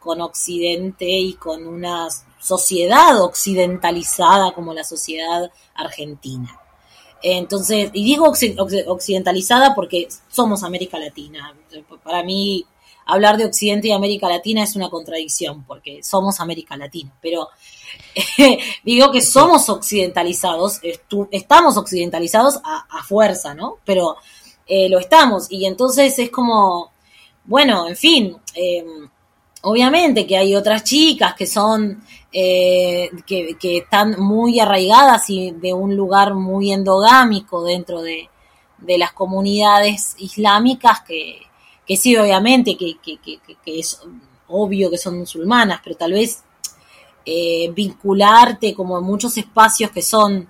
con 0.00 0.20
Occidente 0.20 1.06
y 1.06 1.34
con 1.34 1.66
una 1.66 2.08
sociedad 2.40 3.22
occidentalizada 3.22 4.52
como 4.52 4.74
la 4.74 4.82
sociedad 4.82 5.52
argentina. 5.74 6.58
Entonces, 7.22 7.90
y 7.92 8.04
digo 8.04 8.32
occidentalizada 8.86 9.74
porque 9.74 10.08
somos 10.30 10.62
América 10.62 10.98
Latina. 10.98 11.54
Para 12.02 12.22
mí, 12.22 12.64
hablar 13.04 13.36
de 13.36 13.44
Occidente 13.44 13.88
y 13.88 13.92
América 13.92 14.28
Latina 14.28 14.62
es 14.62 14.76
una 14.76 14.88
contradicción, 14.88 15.64
porque 15.64 16.02
somos 16.02 16.40
América 16.40 16.76
Latina, 16.76 17.12
pero 17.20 17.48
digo 18.84 19.10
que 19.10 19.20
somos 19.20 19.68
occidentalizados, 19.68 20.80
estamos 21.30 21.76
occidentalizados 21.76 22.60
a, 22.64 23.02
fuerza, 23.04 23.54
¿no? 23.54 23.78
Pero 23.84 24.16
eh, 24.66 24.88
lo 24.88 24.98
estamos, 24.98 25.50
y 25.50 25.66
entonces 25.66 26.18
es 26.18 26.30
como, 26.30 26.92
bueno, 27.44 27.88
en 27.88 27.96
fin, 27.96 28.36
em, 28.54 29.08
obviamente 29.62 30.26
que 30.26 30.36
hay 30.36 30.54
otras 30.54 30.84
chicas 30.84 31.34
que 31.34 31.46
son, 31.46 32.02
eh, 32.32 33.10
que, 33.26 33.56
están 33.60 34.20
muy 34.20 34.60
arraigadas 34.60 35.28
y 35.30 35.52
de 35.52 35.72
un 35.72 35.96
lugar 35.96 36.34
muy 36.34 36.72
endogámico 36.72 37.64
dentro 37.64 38.02
de, 38.02 38.28
de 38.78 38.98
las 38.98 39.12
comunidades 39.12 40.14
islámicas 40.18 41.00
que 41.00 41.50
que 41.90 41.96
sí, 41.96 42.16
obviamente, 42.16 42.76
que, 42.76 42.96
es 43.66 44.00
obvio 44.46 44.92
que 44.92 44.96
son 44.96 45.18
musulmanas, 45.18 45.80
pero 45.82 45.96
tal 45.96 46.12
vez 46.12 46.44
eh, 47.26 47.68
vincularte 47.74 48.74
como 48.74 48.96
en 48.96 49.02
muchos 49.02 49.36
espacios 49.36 49.90
que 49.90 50.00
son 50.00 50.48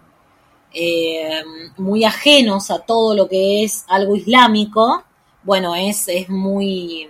eh, 0.75 1.43
muy 1.79 2.05
ajenos 2.05 2.71
a 2.71 2.81
todo 2.81 3.15
lo 3.15 3.27
que 3.27 3.65
es 3.65 3.87
algo 3.89 4.17
islámico, 4.17 5.03
bueno, 5.43 5.75
es, 5.75 6.09
es 6.09 6.29
muy, 6.29 7.09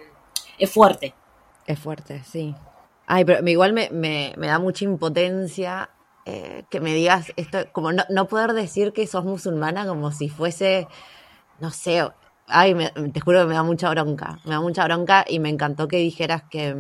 es 0.57 0.71
fuerte. 0.71 1.13
Es 1.71 1.79
fuerte, 1.79 2.23
sí. 2.25 2.57
Ay, 3.07 3.25
pero 3.25 3.47
igual 3.49 3.73
me, 3.73 3.91
me, 3.91 4.35
me 4.37 4.49
da 4.49 4.59
mucha 4.59 4.85
impotencia 4.85 5.91
eh, 6.27 6.65
que 6.69 6.81
me 6.81 6.93
digas 6.95 7.33
esto, 7.37 7.59
como 7.71 7.93
no, 7.93 8.03
no 8.11 8.27
poder 8.27 8.55
decir 8.55 8.93
que 8.93 9.07
sos 9.07 9.25
musulmana 9.25 9.87
como 9.87 10.11
si 10.11 10.29
fuese, 10.29 10.89
no 11.61 11.71
sé, 11.71 12.09
ay, 12.49 12.75
me- 12.75 12.91
te 12.91 13.21
juro 13.21 13.41
que 13.43 13.47
me 13.47 13.55
da 13.55 13.63
mucha 13.63 13.89
bronca, 13.91 14.41
me 14.45 14.51
da 14.51 14.61
mucha 14.61 14.85
bronca 14.85 15.25
y 15.29 15.39
me 15.39 15.49
encantó 15.49 15.87
que 15.87 15.99
dijeras 15.99 16.43
que, 16.51 16.75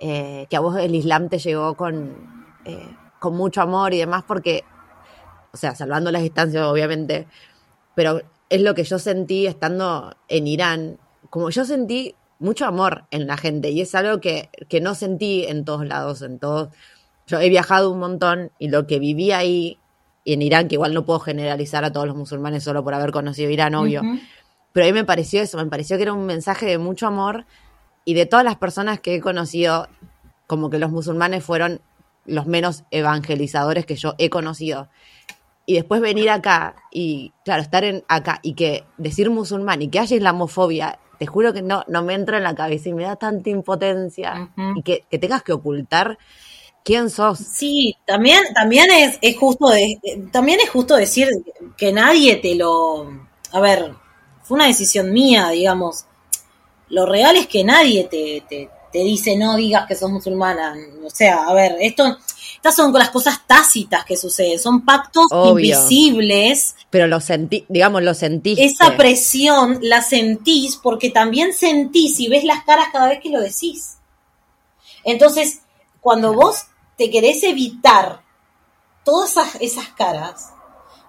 eh, 0.00 0.46
que 0.50 0.56
a 0.56 0.60
vos 0.60 0.76
el 0.76 0.94
Islam 0.96 1.28
te 1.28 1.38
llegó 1.38 1.76
con, 1.76 2.16
eh, 2.64 2.88
con 3.20 3.36
mucho 3.36 3.62
amor 3.62 3.94
y 3.94 3.98
demás 3.98 4.24
porque, 4.26 4.64
o 5.52 5.56
sea, 5.56 5.74
salvando 5.76 6.10
las 6.10 6.22
distancias 6.22 6.64
obviamente, 6.66 7.28
pero 7.94 8.20
es 8.48 8.60
lo 8.62 8.74
que 8.74 8.84
yo 8.84 8.98
sentí 8.98 9.46
estando 9.46 10.16
en 10.28 10.46
Irán, 10.48 10.98
como 11.30 11.50
yo 11.50 11.64
sentí 11.64 12.16
mucho 12.38 12.66
amor 12.66 13.04
en 13.10 13.26
la 13.26 13.36
gente 13.36 13.70
y 13.70 13.80
es 13.80 13.94
algo 13.94 14.20
que, 14.20 14.50
que 14.68 14.80
no 14.80 14.94
sentí 14.94 15.44
en 15.46 15.64
todos 15.64 15.86
lados, 15.86 16.22
en 16.22 16.38
todos. 16.38 16.68
Yo 17.26 17.40
he 17.40 17.48
viajado 17.48 17.90
un 17.90 18.00
montón 18.00 18.50
y 18.58 18.68
lo 18.68 18.86
que 18.86 18.98
viví 18.98 19.32
ahí 19.32 19.78
y 20.24 20.32
en 20.32 20.42
Irán, 20.42 20.68
que 20.68 20.76
igual 20.76 20.94
no 20.94 21.04
puedo 21.04 21.20
generalizar 21.20 21.84
a 21.84 21.92
todos 21.92 22.06
los 22.06 22.16
musulmanes 22.16 22.64
solo 22.64 22.82
por 22.82 22.94
haber 22.94 23.12
conocido 23.12 23.50
Irán, 23.50 23.74
obvio, 23.74 24.02
pero 24.72 24.86
a 24.86 24.88
mí 24.88 24.92
me 24.92 25.04
pareció 25.04 25.42
eso, 25.42 25.58
me 25.58 25.66
pareció 25.66 25.96
que 25.96 26.02
era 26.04 26.14
un 26.14 26.24
mensaje 26.24 26.66
de 26.66 26.78
mucho 26.78 27.06
amor 27.06 27.44
y 28.06 28.14
de 28.14 28.26
todas 28.26 28.44
las 28.44 28.56
personas 28.56 29.00
que 29.00 29.14
he 29.14 29.20
conocido, 29.20 29.86
como 30.46 30.70
que 30.70 30.78
los 30.78 30.90
musulmanes 30.90 31.44
fueron 31.44 31.80
los 32.24 32.46
menos 32.46 32.84
evangelizadores 32.90 33.84
que 33.84 33.96
yo 33.96 34.14
he 34.18 34.30
conocido. 34.30 34.88
Y 35.66 35.74
después 35.74 36.00
venir 36.00 36.30
acá 36.30 36.74
y, 36.90 37.32
claro, 37.44 37.62
estar 37.62 37.84
en 37.84 38.02
acá 38.08 38.40
y 38.42 38.54
que 38.54 38.84
decir 38.98 39.30
musulmán 39.30 39.80
y 39.82 39.88
que 39.88 39.98
haya 39.98 40.16
islamofobia, 40.16 40.98
te 41.18 41.26
juro 41.26 41.52
que 41.52 41.62
no, 41.62 41.84
no 41.88 42.02
me 42.02 42.14
entra 42.14 42.38
en 42.38 42.44
la 42.44 42.54
cabeza 42.54 42.88
y 42.88 42.94
me 42.94 43.04
da 43.04 43.16
tanta 43.16 43.50
impotencia 43.50 44.50
y 44.74 44.82
que, 44.82 45.04
que 45.10 45.18
tengas 45.18 45.42
que 45.42 45.52
ocultar 45.52 46.18
quién 46.84 47.10
sos. 47.10 47.38
Sí, 47.38 47.96
también, 48.06 48.42
también 48.54 48.90
es, 48.90 49.18
es 49.22 49.36
justo 49.38 49.68
de- 49.68 49.98
también 50.32 50.60
es 50.60 50.70
justo 50.70 50.96
decir 50.96 51.28
que 51.76 51.92
nadie 51.92 52.36
te 52.36 52.54
lo 52.54 53.08
a 53.52 53.60
ver, 53.60 53.94
fue 54.42 54.56
una 54.56 54.66
decisión 54.66 55.12
mía, 55.12 55.48
digamos. 55.50 56.06
Lo 56.88 57.06
real 57.06 57.36
es 57.36 57.46
que 57.48 57.64
nadie 57.64 58.04
te, 58.04 58.42
te, 58.48 58.70
te 58.92 58.98
dice 59.00 59.36
no 59.36 59.56
digas 59.56 59.86
que 59.86 59.94
sos 59.96 60.10
musulmana. 60.10 60.74
O 61.04 61.10
sea, 61.10 61.44
a 61.48 61.54
ver, 61.54 61.76
esto, 61.80 62.18
estas 62.64 62.76
son 62.76 62.94
las 62.94 63.10
cosas 63.10 63.46
tácitas 63.46 64.06
que 64.06 64.16
suceden, 64.16 64.58
son 64.58 64.86
pactos 64.86 65.26
Obvio. 65.30 65.50
invisibles. 65.50 66.74
Pero 66.88 67.06
lo 67.06 67.20
sentí, 67.20 67.66
digamos, 67.68 68.02
lo 68.02 68.14
sentiste. 68.14 68.64
Esa 68.64 68.96
presión 68.96 69.80
la 69.82 70.00
sentís 70.00 70.76
porque 70.76 71.10
también 71.10 71.52
sentís 71.52 72.18
y 72.20 72.28
ves 72.28 72.42
las 72.44 72.64
caras 72.64 72.86
cada 72.90 73.08
vez 73.08 73.20
que 73.20 73.28
lo 73.28 73.42
decís. 73.42 73.98
Entonces, 75.04 75.60
cuando 76.00 76.32
vos 76.32 76.64
te 76.96 77.10
querés 77.10 77.42
evitar 77.42 78.22
todas 79.04 79.32
esas, 79.32 79.56
esas 79.60 79.88
caras, 79.88 80.54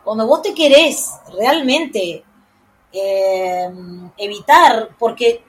cuando 0.04 0.28
vos 0.28 0.42
te 0.42 0.54
querés 0.54 1.10
realmente 1.40 2.26
eh, 2.92 3.70
evitar, 4.18 4.90
porque, 5.00 5.42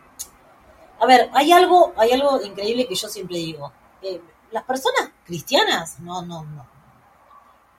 a 1.01 1.07
ver, 1.07 1.31
hay 1.33 1.51
algo, 1.51 1.93
hay 1.97 2.13
algo 2.13 2.41
increíble 2.45 2.87
que 2.87 2.95
yo 2.95 3.09
siempre 3.09 3.39
digo. 3.39 3.73
eh, 4.03 4.21
las 4.57 4.65
personas 4.65 5.11
cristianas 5.27 6.01
no, 6.01 6.23
no, 6.23 6.43
no, 6.43 6.67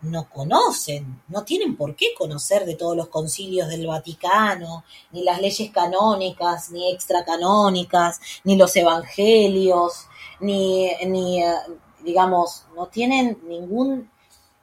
no 0.04 0.30
conocen, 0.30 1.24
no 1.28 1.44
tienen 1.44 1.76
por 1.76 1.96
qué 1.96 2.14
conocer 2.16 2.66
de 2.66 2.76
todos 2.76 2.96
los 2.96 3.08
concilios 3.08 3.68
del 3.68 3.88
Vaticano, 3.88 4.84
ni 5.12 5.24
las 5.24 5.42
leyes 5.42 5.72
canónicas, 5.72 6.70
ni 6.70 6.92
extracanónicas, 6.92 8.20
ni 8.44 8.58
los 8.58 8.76
evangelios, 8.76 10.06
ni, 10.40 10.92
ni 11.08 11.42
eh, 11.42 11.56
digamos, 12.04 12.66
no 12.76 12.86
tienen 12.86 13.40
ningún, 13.48 14.12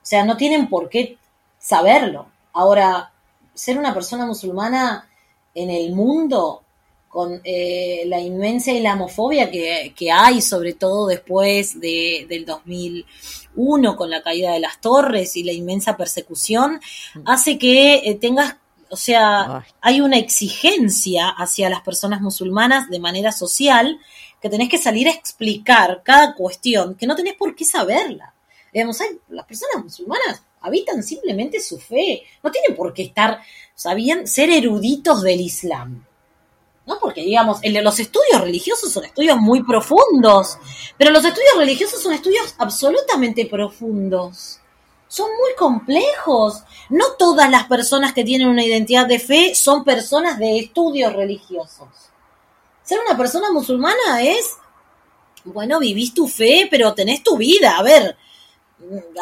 o 0.00 0.07
sea, 0.07 0.24
no 0.24 0.37
tienen 0.37 0.68
por 0.68 0.88
qué 0.88 1.18
saberlo. 1.59 2.29
Ahora, 2.53 3.12
ser 3.55 3.77
una 3.77 3.92
persona 3.92 4.24
musulmana 4.24 5.11
en 5.53 5.68
el 5.68 5.92
mundo 5.92 6.62
con 7.14 7.40
eh, 7.44 8.03
la 8.07 8.18
inmensa 8.18 8.72
islamofobia 8.72 9.48
que, 9.48 9.94
que 9.96 10.11
hay, 10.11 10.42
sobre 10.42 10.72
todo 10.72 11.07
después 11.07 11.79
de, 11.79 12.27
del 12.29 12.44
2001 12.44 13.96
con 13.96 14.11
la 14.11 14.20
caída 14.20 14.53
de 14.53 14.59
las 14.59 14.81
torres 14.81 15.37
y 15.37 15.44
la 15.44 15.53
inmensa 15.53 15.96
persecución, 15.96 16.81
hace 17.24 17.57
que 17.57 17.94
eh, 18.05 18.16
tengas, 18.16 18.57
o 18.90 18.96
sea, 18.96 19.59
Ay. 19.59 19.62
hay 19.81 20.00
una 20.00 20.18
exigencia 20.18 21.29
hacia 21.29 21.70
las 21.70 21.83
personas 21.83 22.20
musulmanas 22.20 22.90
de 22.90 22.98
manera 22.98 23.31
social 23.31 24.00
que 24.42 24.50
tenés 24.50 24.68
que 24.68 24.79
salir 24.79 25.07
a 25.07 25.12
explicar 25.12 26.03
cada 26.05 26.35
cuestión 26.35 26.96
que 26.96 27.07
no 27.07 27.14
tenés 27.14 27.35
por 27.35 27.55
qué 27.55 27.64
saberla. 27.64 28.35
Digamos, 28.72 29.00
hay- 29.00 29.20
las 29.29 29.46
personas 29.46 29.85
musulmanas 29.85 30.42
habitan 30.61 31.05
simplemente 31.05 31.61
su 31.61 31.79
fe, 31.79 32.24
no 32.42 32.50
tienen 32.50 32.74
por 32.74 32.92
qué 32.92 33.05
estar, 33.05 33.38
sabían, 33.77 34.27
ser 34.27 34.50
eruditos 34.50 35.22
del 35.22 35.40
Islam. 35.40 36.05
¿No? 36.87 36.99
Porque, 36.99 37.23
digamos, 37.23 37.59
el 37.62 37.73
de 37.73 37.83
los 37.83 37.99
estudios 37.99 38.40
religiosos 38.40 38.92
son 38.92 39.05
estudios 39.05 39.38
muy 39.38 39.62
profundos, 39.62 40.59
pero 40.99 41.11
los 41.11 41.25
estudios 41.25 41.57
religiosos 41.57 42.03
son 42.03 42.12
estudios 42.12 42.55
absolutamente 42.59 43.47
profundos. 43.47 44.61
Son 45.09 45.29
muy 45.40 45.55
complejos. 45.57 46.62
No 46.90 47.12
todas 47.18 47.49
las 47.51 47.64
personas 47.64 48.12
que 48.12 48.25
tienen 48.25 48.49
una 48.49 48.64
identidad 48.64 49.07
de 49.07 49.18
fe 49.20 49.55
son 49.55 49.85
personas 49.85 50.38
de 50.38 50.59
estudios 50.59 51.12
religiosos. 51.12 51.88
Ser 52.83 52.99
una 53.07 53.16
persona 53.16 53.51
musulmana 53.53 54.23
es, 54.23 54.55
bueno, 55.44 55.79
vivís 55.79 56.14
tu 56.14 56.27
fe, 56.29 56.68
pero 56.70 56.94
tenés 56.94 57.23
tu 57.23 57.37
vida. 57.37 57.77
A 57.79 57.83
ver, 57.83 58.16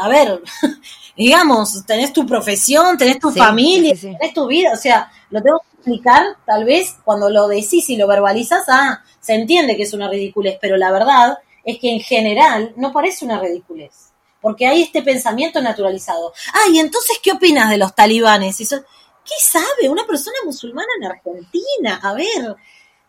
a 0.01 0.09
ver, 0.09 0.43
digamos, 1.17 1.85
tenés 1.87 2.13
tu 2.13 2.27
profesión, 2.27 2.97
tenés 2.97 3.19
tu 3.19 3.31
Sí, 3.31 3.39
familia, 3.39 3.95
sí, 3.95 4.01
sí, 4.01 4.09
sí. 4.11 4.17
tenés 4.19 4.35
tu 4.35 4.47
vida, 4.47 4.73
o 4.73 4.77
sea, 4.77 5.11
lo 5.31 5.43
tengo 5.43 5.61
que 5.61 5.72
explicar, 5.83 6.37
tal 6.47 6.65
vez 6.65 6.97
cuando 7.05 7.29
lo 7.29 7.49
decís 7.49 7.91
y 7.91 7.97
lo 7.97 8.07
verbalizas, 8.07 8.63
ah, 8.69 9.03
se 9.21 9.35
entiende 9.35 9.77
que 9.77 9.83
es 9.83 9.93
una 9.93 10.09
ridiculez, 10.09 10.57
pero 10.61 10.77
la 10.77 10.93
verdad 10.93 11.39
es 11.65 11.79
que 11.79 11.91
en 11.93 12.01
general 12.01 12.73
no 12.77 12.93
parece 12.93 13.25
una 13.25 13.41
ridiculez, 13.41 14.13
porque 14.41 14.67
hay 14.67 14.83
este 14.83 15.03
pensamiento 15.03 15.61
naturalizado. 15.61 16.33
Ah, 16.55 16.69
y 16.73 16.79
entonces, 16.79 17.19
¿qué 17.23 17.33
opinas 17.33 17.69
de 17.69 17.79
los 17.79 17.95
talibanes? 17.95 18.61
Y 18.61 18.65
son- 18.65 18.85
¿Qué 19.25 19.35
sabe 19.41 19.89
una 19.89 20.05
persona 20.07 20.37
musulmana 20.45 20.89
en 20.99 21.07
Argentina? 21.07 22.01
A 22.03 22.13
ver, 22.15 22.57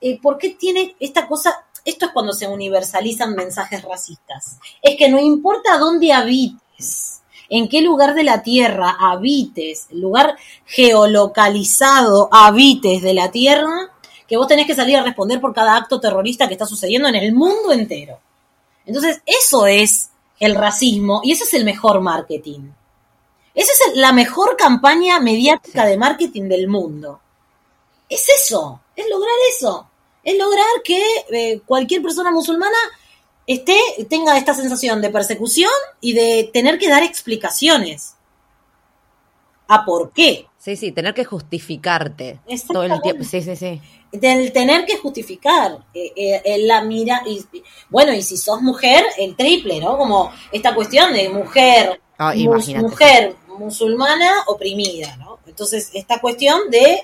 eh, 0.01 0.19
¿por 0.21 0.37
qué 0.37 0.51
tiene 0.51 0.95
esta 0.99 1.27
cosa? 1.27 1.65
Esto 1.85 2.05
es 2.05 2.11
cuando 2.11 2.33
se 2.33 2.47
universalizan 2.47 3.33
mensajes 3.35 3.81
racistas. 3.83 4.57
Es 4.81 4.95
que 4.97 5.09
no 5.09 5.19
importa 5.19 5.77
dónde 5.77 6.13
habites, 6.13 7.12
en 7.49 7.67
qué 7.69 7.81
lugar 7.81 8.15
de 8.15 8.23
la 8.23 8.41
tierra 8.41 8.95
habites, 8.99 9.87
el 9.91 10.01
lugar 10.01 10.35
geolocalizado 10.65 12.29
habites 12.31 13.01
de 13.01 13.13
la 13.13 13.31
tierra, 13.31 13.91
que 14.27 14.37
vos 14.37 14.47
tenés 14.47 14.65
que 14.65 14.75
salir 14.75 14.97
a 14.97 15.03
responder 15.03 15.39
por 15.39 15.53
cada 15.53 15.75
acto 15.75 15.99
terrorista 15.99 16.47
que 16.47 16.53
está 16.53 16.65
sucediendo 16.65 17.07
en 17.07 17.15
el 17.15 17.33
mundo 17.33 17.71
entero. 17.71 18.19
Entonces, 18.85 19.21
eso 19.25 19.67
es 19.67 20.09
el 20.39 20.55
racismo 20.55 21.21
y 21.23 21.31
ese 21.31 21.43
es 21.43 21.53
el 21.53 21.65
mejor 21.65 22.01
marketing. 22.01 22.71
Esa 23.53 23.71
es 23.71 23.95
la 23.97 24.11
mejor 24.11 24.57
campaña 24.57 25.19
mediática 25.19 25.85
de 25.85 25.97
marketing 25.97 26.49
del 26.49 26.67
mundo. 26.67 27.19
Es 28.09 28.27
eso, 28.29 28.81
es 28.95 29.07
lograr 29.09 29.35
eso. 29.55 29.87
Es 30.23 30.37
lograr 30.37 30.65
que 30.83 31.01
eh, 31.31 31.61
cualquier 31.65 32.01
persona 32.01 32.31
musulmana 32.31 32.77
esté, 33.47 33.77
tenga 34.09 34.37
esta 34.37 34.53
sensación 34.53 35.01
de 35.01 35.09
persecución 35.09 35.71
y 36.01 36.13
de 36.13 36.49
tener 36.53 36.77
que 36.79 36.89
dar 36.89 37.03
explicaciones. 37.03 38.15
¿A 39.67 39.85
por 39.85 40.11
qué? 40.11 40.45
Sí, 40.57 40.75
sí, 40.75 40.91
tener 40.91 41.13
que 41.13 41.25
justificarte 41.25 42.39
todo 42.71 42.83
el 42.83 43.01
tiempo. 43.01 43.23
Sí, 43.23 43.41
sí, 43.41 43.55
sí. 43.55 43.81
Del 44.11 44.51
tener 44.51 44.85
que 44.85 44.97
justificar 44.97 45.79
eh, 45.93 46.11
eh, 46.15 46.41
eh, 46.45 46.57
la 46.59 46.81
mira. 46.83 47.23
Y, 47.25 47.43
bueno, 47.89 48.13
y 48.13 48.21
si 48.21 48.37
sos 48.37 48.61
mujer, 48.61 49.03
el 49.17 49.35
triple, 49.35 49.79
¿no? 49.79 49.97
Como 49.97 50.31
esta 50.51 50.75
cuestión 50.75 51.13
de 51.13 51.29
mujer, 51.29 51.99
Ah, 52.19 52.33
mus- 52.35 52.69
mujer 52.75 53.35
musulmana 53.57 54.29
oprimida, 54.47 55.15
¿no? 55.17 55.39
Entonces, 55.47 55.89
esta 55.93 56.21
cuestión 56.21 56.69
de, 56.69 56.99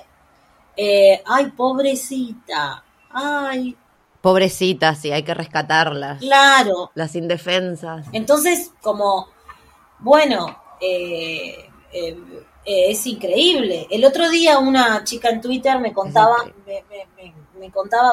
eh, 0.76 1.22
ay, 1.26 1.46
pobrecita, 1.50 2.84
ay, 3.10 3.76
Pobrecitas, 4.20 4.98
sí, 5.00 5.12
hay 5.12 5.22
que 5.22 5.34
rescatarlas. 5.34 6.18
claro. 6.20 6.90
Las 6.94 7.14
indefensas. 7.16 8.06
Entonces, 8.12 8.70
como, 8.82 9.28
bueno, 9.98 10.56
eh, 10.80 11.68
eh, 11.92 12.18
eh, 12.64 12.90
es 12.90 13.06
increíble. 13.06 13.86
El 13.90 14.04
otro 14.04 14.28
día 14.28 14.58
una 14.58 15.02
chica 15.04 15.30
en 15.30 15.40
Twitter 15.40 15.78
me 15.78 15.92
contaba, 15.92 16.36
me, 16.66 16.84
me- 16.90 17.06
me- 17.16 17.34
me 17.58 17.70
contaba, 17.70 18.12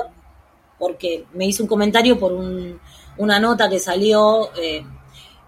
porque 0.80 1.26
me 1.34 1.46
hizo 1.46 1.64
un 1.64 1.68
comentario 1.70 2.18
por 2.20 2.32
un- 2.34 2.80
una 3.18 3.40
nota 3.40 3.70
que 3.70 3.80
salió 3.80 4.50
eh, 4.56 4.86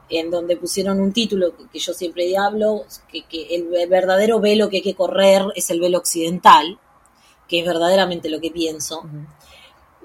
en 0.10 0.32
donde 0.32 0.58
pusieron 0.58 1.00
un 1.00 1.14
título 1.14 1.56
que, 1.56 1.68
que 1.68 1.80
yo 1.80 1.94
siempre 1.94 2.36
hablo, 2.38 2.84
que, 3.12 3.24
que 3.24 3.56
el, 3.56 3.74
el 3.76 3.88
verdadero 3.90 4.40
velo 4.40 4.70
que 4.70 4.78
hay 4.78 4.82
que 4.84 4.96
correr 4.96 5.44
es 5.56 5.70
el 5.70 5.80
velo 5.80 6.00
occidental, 6.00 6.80
que 7.48 7.60
es 7.60 7.66
verdaderamente 7.66 8.28
lo 8.30 8.40
que 8.42 8.52
pienso. 8.52 9.04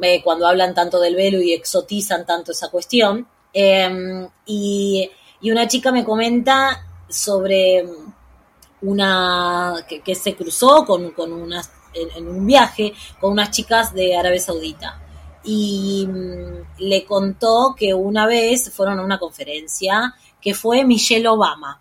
Eh, 0.02 0.22
cuando 0.22 0.46
hablan 0.46 0.74
tanto 0.74 1.00
del 1.00 1.16
velo 1.16 1.40
y 1.40 1.52
exotizan 1.52 2.26
tanto 2.26 2.52
esa 2.52 2.70
cuestión. 2.70 3.26
Eh, 3.52 4.28
y, 4.46 5.10
una 5.42 5.68
chica 5.68 5.92
me 5.92 6.04
comenta 6.04 6.86
sobre 7.06 7.84
una 8.80 9.74
que, 9.86 10.14
se 10.14 10.34
cruzó 10.34 10.86
con, 10.86 11.10
con 11.10 11.32
unas, 11.32 11.70
en, 11.92 12.26
un 12.26 12.46
viaje 12.46 12.94
con 13.20 13.32
unas 13.32 13.50
chicas 13.50 13.92
de 13.92 14.16
Arabia 14.16 14.40
Saudita. 14.40 15.00
Y 15.44 16.06
um, 16.08 16.64
le 16.78 17.04
contó 17.04 17.74
que 17.76 17.92
una 17.92 18.26
vez 18.26 18.72
fueron 18.72 18.98
a 18.98 19.04
una 19.04 19.18
conferencia 19.18 20.14
que 20.40 20.54
fue 20.54 20.84
Michelle 20.84 21.28
Obama. 21.28 21.80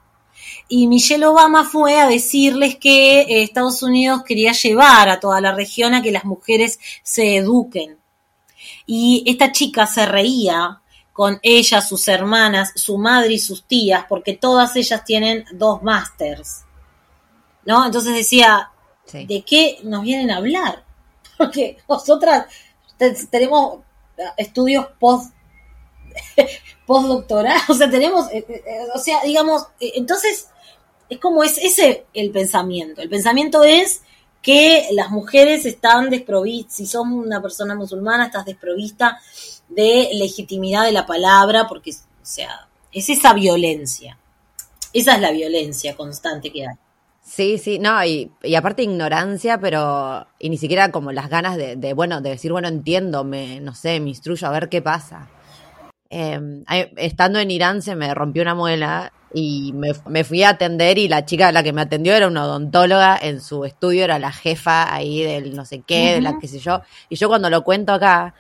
Y 0.67 0.87
Michelle 0.87 1.25
Obama 1.25 1.63
fue 1.63 1.99
a 1.99 2.07
decirles 2.07 2.75
que 2.75 3.21
eh, 3.21 3.43
Estados 3.43 3.81
Unidos 3.83 4.23
quería 4.23 4.51
llevar 4.51 5.09
a 5.09 5.19
toda 5.19 5.39
la 5.41 5.53
región 5.53 5.93
a 5.93 6.01
que 6.01 6.11
las 6.11 6.25
mujeres 6.25 6.79
se 7.03 7.37
eduquen. 7.37 8.02
Y 8.85 9.23
esta 9.25 9.51
chica 9.51 9.85
se 9.85 10.05
reía 10.05 10.81
con 11.11 11.39
ella, 11.43 11.81
sus 11.81 12.07
hermanas, 12.07 12.71
su 12.75 12.97
madre 12.97 13.33
y 13.33 13.39
sus 13.39 13.63
tías, 13.65 14.05
porque 14.09 14.33
todas 14.33 14.75
ellas 14.75 15.03
tienen 15.05 15.45
dos 15.53 15.83
másters. 15.83 16.63
¿No? 17.65 17.85
Entonces 17.85 18.13
decía, 18.13 18.71
sí. 19.05 19.25
¿de 19.25 19.43
qué 19.43 19.79
nos 19.83 20.03
vienen 20.03 20.31
a 20.31 20.37
hablar? 20.37 20.83
Porque 21.37 21.77
nosotras 21.87 22.45
tenemos 23.29 23.79
estudios 24.37 24.87
post 24.99 25.33
postdoctoral, 26.85 27.59
o 27.67 27.73
sea, 27.73 27.89
tenemos, 27.89 28.31
eh, 28.31 28.45
eh, 28.47 28.61
o 28.93 28.99
sea, 28.99 29.21
digamos, 29.23 29.67
eh, 29.79 29.93
entonces 29.95 30.49
es 31.09 31.19
como 31.19 31.43
es 31.43 31.57
ese 31.57 32.05
el 32.13 32.31
pensamiento. 32.31 33.01
El 33.01 33.09
pensamiento 33.09 33.63
es 33.63 34.01
que 34.43 34.89
las 34.91 35.09
mujeres 35.09 35.65
están 35.65 36.09
desprovistas, 36.09 36.75
si 36.75 36.85
son 36.85 37.13
una 37.13 37.41
persona 37.41 37.75
musulmana, 37.75 38.25
estás 38.25 38.45
desprovista 38.45 39.19
de 39.69 40.09
legitimidad 40.13 40.83
de 40.83 40.91
la 40.91 41.05
palabra, 41.05 41.65
porque, 41.67 41.91
o 41.91 42.25
sea, 42.25 42.67
es 42.91 43.09
esa 43.09 43.33
violencia. 43.33 44.19
Esa 44.91 45.15
es 45.15 45.21
la 45.21 45.31
violencia 45.31 45.95
constante 45.95 46.51
que 46.51 46.67
hay. 46.67 46.75
Sí, 47.23 47.57
sí, 47.57 47.79
no, 47.79 48.03
y, 48.03 48.29
aparte 48.55 48.83
ignorancia, 48.83 49.59
pero, 49.59 50.27
y 50.37 50.49
ni 50.49 50.57
siquiera 50.57 50.91
como 50.91 51.13
las 51.13 51.29
ganas 51.29 51.55
de, 51.55 51.77
de, 51.77 51.93
bueno, 51.93 52.19
de 52.19 52.31
decir, 52.31 52.51
bueno, 52.51 52.67
entiendo, 52.67 53.23
me, 53.23 53.61
no 53.61 53.73
sé, 53.73 54.01
me 54.01 54.09
instruyo 54.09 54.45
a 54.45 54.51
ver 54.51 54.67
qué 54.67 54.81
pasa. 54.81 55.29
Eh, 56.09 56.63
estando 56.97 57.39
en 57.39 57.49
Irán 57.49 57.81
se 57.81 57.95
me 57.95 58.13
rompió 58.13 58.43
una 58.43 58.53
muela 58.53 59.11
y 59.33 59.73
me, 59.73 59.93
me, 60.07 60.23
fui 60.23 60.43
a 60.43 60.49
atender 60.49 60.97
y 60.97 61.07
la 61.07 61.25
chica 61.25 61.51
la 61.51 61.63
que 61.63 61.73
me 61.73 61.81
atendió 61.81 62.13
era 62.13 62.27
una 62.27 62.45
odontóloga, 62.45 63.17
en 63.19 63.41
su 63.41 63.65
estudio 63.65 64.03
era 64.03 64.19
la 64.19 64.31
jefa 64.31 64.93
ahí 64.93 65.23
del 65.23 65.55
no 65.55 65.65
sé 65.65 65.81
qué, 65.85 65.95
uh 65.95 66.07
-huh. 66.07 66.13
de 66.15 66.21
la 66.21 66.39
qué 66.39 66.47
sé 66.47 66.59
yo, 66.59 66.81
y 67.09 67.15
yo 67.15 67.27
cuando 67.27 67.49
lo 67.49 67.63
cuento 67.63 67.93
acá, 67.93 68.35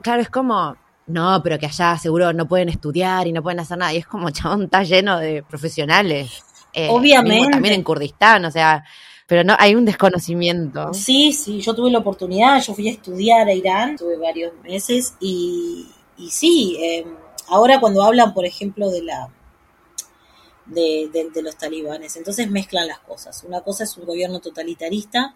claro, 0.00 0.22
es 0.22 0.30
como, 0.30 0.76
no, 1.06 1.42
pero 1.42 1.58
que 1.58 1.66
allá 1.66 1.98
seguro 1.98 2.32
no 2.32 2.48
pueden 2.48 2.68
estudiar 2.68 3.26
y 3.26 3.32
no 3.32 3.42
pueden 3.42 3.60
hacer 3.60 3.78
nada, 3.78 3.92
y 3.92 3.98
es 3.98 4.06
como, 4.06 4.30
chabón, 4.30 4.64
está 4.64 4.82
lleno 4.82 5.18
de 5.18 5.42
profesionales. 5.42 6.42
Eh, 6.72 6.88
Obviamente. 6.90 7.50
También 7.50 7.74
en 7.74 7.82
Kurdistán, 7.82 8.46
o 8.46 8.50
sea, 8.50 8.82
pero 9.26 9.44
no, 9.44 9.54
hay 9.58 9.74
un 9.74 9.84
desconocimiento. 9.84 10.92
Sí, 10.94 11.32
sí, 11.32 11.60
yo 11.60 11.74
tuve 11.74 11.90
la 11.90 11.98
oportunidad, 11.98 12.62
yo 12.62 12.74
fui 12.74 12.88
a 12.88 12.92
estudiar 12.92 13.46
a 13.46 13.52
Irán, 13.52 13.96
tuve 13.96 14.16
varios 14.16 14.52
meses 14.62 15.14
y, 15.20 15.86
y 16.16 16.30
sí, 16.30 16.78
eh, 16.80 17.04
ahora 17.48 17.78
cuando 17.78 18.02
hablan, 18.02 18.32
por 18.32 18.46
ejemplo, 18.46 18.90
de 18.90 19.02
la 19.02 19.28
de, 20.66 21.30
los 21.42 21.56
talibanes, 21.56 22.16
entonces 22.16 22.50
mezclan 22.50 22.88
las 22.88 23.00
cosas. 23.00 23.42
Una 23.44 23.60
cosa 23.62 23.84
es 23.84 23.96
un 23.96 24.06
gobierno 24.06 24.40
totalitarista 24.40 25.34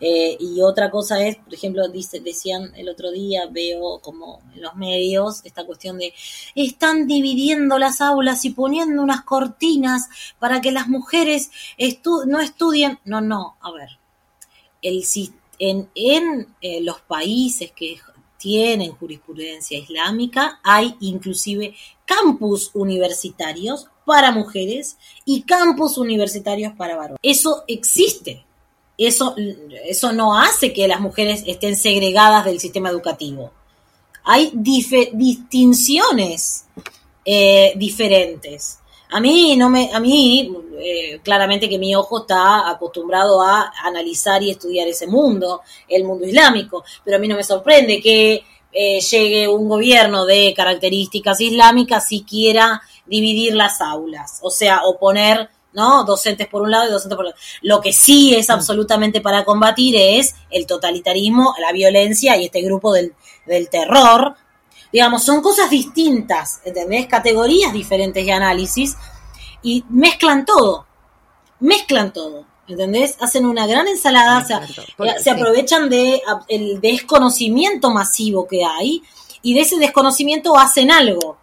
eh, 0.00 0.36
y 0.40 0.60
otra 0.60 0.90
cosa 0.90 1.24
es, 1.24 1.36
por 1.36 1.54
ejemplo, 1.54 1.88
dice, 1.88 2.20
decían 2.20 2.72
el 2.76 2.88
otro 2.88 3.12
día, 3.12 3.46
veo 3.50 4.00
como 4.00 4.42
en 4.54 4.62
los 4.62 4.74
medios 4.74 5.44
esta 5.44 5.64
cuestión 5.64 5.98
de 5.98 6.12
están 6.54 7.06
dividiendo 7.06 7.78
las 7.78 8.00
aulas 8.00 8.44
y 8.44 8.50
poniendo 8.50 9.02
unas 9.02 9.22
cortinas 9.22 10.08
para 10.38 10.60
que 10.60 10.72
las 10.72 10.88
mujeres 10.88 11.50
estu 11.78 12.24
no 12.26 12.40
estudien. 12.40 12.98
No, 13.04 13.20
no, 13.20 13.56
a 13.60 13.70
ver, 13.70 13.98
el, 14.82 15.04
en, 15.58 15.88
en 15.94 16.54
eh, 16.60 16.80
los 16.80 17.00
países 17.02 17.72
que 17.72 17.98
tienen 18.44 18.92
jurisprudencia 18.92 19.78
islámica, 19.78 20.60
hay 20.62 20.94
inclusive 21.00 21.74
campus 22.04 22.70
universitarios 22.74 23.86
para 24.04 24.32
mujeres 24.32 24.98
y 25.24 25.44
campus 25.44 25.96
universitarios 25.96 26.74
para 26.74 26.94
varones. 26.94 27.18
Eso 27.22 27.64
existe. 27.66 28.44
Eso, 28.98 29.34
eso 29.86 30.12
no 30.12 30.38
hace 30.38 30.74
que 30.74 30.86
las 30.86 31.00
mujeres 31.00 31.42
estén 31.46 31.74
segregadas 31.74 32.44
del 32.44 32.60
sistema 32.60 32.90
educativo. 32.90 33.50
Hay 34.24 34.52
distinciones 34.52 36.66
eh, 37.24 37.72
diferentes. 37.76 38.80
A 39.14 39.20
mí, 39.20 39.56
no 39.56 39.70
me, 39.70 39.92
a 39.94 40.00
mí 40.00 40.52
eh, 40.76 41.20
claramente 41.22 41.68
que 41.68 41.78
mi 41.78 41.94
ojo 41.94 42.22
está 42.22 42.68
acostumbrado 42.68 43.40
a 43.40 43.72
analizar 43.84 44.42
y 44.42 44.50
estudiar 44.50 44.88
ese 44.88 45.06
mundo, 45.06 45.62
el 45.88 46.02
mundo 46.02 46.26
islámico, 46.26 46.84
pero 47.04 47.18
a 47.18 47.20
mí 47.20 47.28
no 47.28 47.36
me 47.36 47.44
sorprende 47.44 48.00
que 48.02 48.44
eh, 48.72 49.00
llegue 49.00 49.46
un 49.46 49.68
gobierno 49.68 50.26
de 50.26 50.52
características 50.52 51.40
islámicas 51.40 52.10
y 52.10 52.24
quiera 52.24 52.82
dividir 53.06 53.54
las 53.54 53.80
aulas, 53.80 54.40
o 54.42 54.50
sea, 54.50 54.80
o 54.84 54.98
poner 54.98 55.48
¿no? 55.74 56.02
docentes 56.02 56.48
por 56.48 56.62
un 56.62 56.72
lado 56.72 56.88
y 56.88 56.90
docentes 56.90 57.16
por 57.16 57.26
otro. 57.26 57.38
Lo 57.62 57.80
que 57.80 57.92
sí 57.92 58.34
es 58.34 58.50
absolutamente 58.50 59.20
para 59.20 59.44
combatir 59.44 59.94
es 59.96 60.34
el 60.50 60.66
totalitarismo, 60.66 61.54
la 61.60 61.70
violencia 61.70 62.36
y 62.36 62.46
este 62.46 62.62
grupo 62.62 62.92
del, 62.92 63.14
del 63.46 63.68
terror. 63.68 64.34
Digamos, 64.94 65.24
son 65.24 65.42
cosas 65.42 65.70
distintas, 65.70 66.60
¿entendés? 66.64 67.08
Categorías 67.08 67.72
diferentes 67.72 68.24
de 68.24 68.30
análisis 68.30 68.96
y 69.60 69.84
mezclan 69.88 70.44
todo, 70.44 70.86
mezclan 71.58 72.12
todo. 72.12 72.46
¿Entendés? 72.68 73.16
Hacen 73.20 73.44
una 73.44 73.66
gran 73.66 73.88
ensalada, 73.88 74.38
o 74.38 74.46
sea, 74.46 74.62
Porque, 74.96 75.18
se 75.18 75.30
aprovechan 75.30 75.90
de 75.90 76.22
el 76.46 76.80
desconocimiento 76.80 77.90
masivo 77.90 78.46
que 78.46 78.64
hay 78.64 79.02
y 79.42 79.54
de 79.54 79.62
ese 79.62 79.78
desconocimiento 79.78 80.56
hacen 80.56 80.92
algo. 80.92 81.38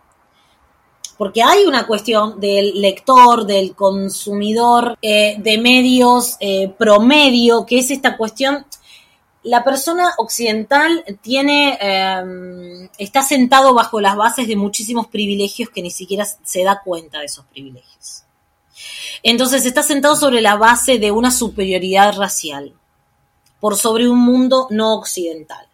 Porque 1.18 1.44
hay 1.44 1.66
una 1.66 1.86
cuestión 1.86 2.40
del 2.40 2.80
lector, 2.80 3.46
del 3.46 3.76
consumidor 3.76 4.98
eh, 5.02 5.36
de 5.40 5.58
medios 5.58 6.38
eh, 6.40 6.74
promedio, 6.78 7.66
que 7.66 7.80
es 7.80 7.92
esta 7.92 8.16
cuestión. 8.16 8.66
La 9.44 9.64
persona 9.64 10.14
occidental 10.18 11.04
tiene, 11.22 11.78
eh, 11.82 12.90
está 12.98 13.24
sentado 13.24 13.74
bajo 13.74 14.00
las 14.00 14.16
bases 14.16 14.48
de 14.48 14.56
muchísimos 14.56 15.08
privilegios 15.08 15.70
que 15.70 15.82
ni 15.82 15.90
siquiera 15.90 16.26
se 16.26 16.64
da 16.64 16.82
cuenta 16.84 17.20
de 17.20 17.26
esos 17.26 17.46
privilegios. 17.46 18.24
Entonces 19.24 19.66
está 19.66 19.84
sentado 19.84 20.16
sobre 20.16 20.42
la 20.42 20.56
base 20.56 21.00
de 21.00 21.12
una 21.12 21.32
superioridad 21.32 22.16
racial 22.18 22.74
por 23.60 23.78
sobre 23.78 24.10
un 24.10 24.20
mundo 24.20 24.68
no 24.70 24.96
occidental. 24.96 25.68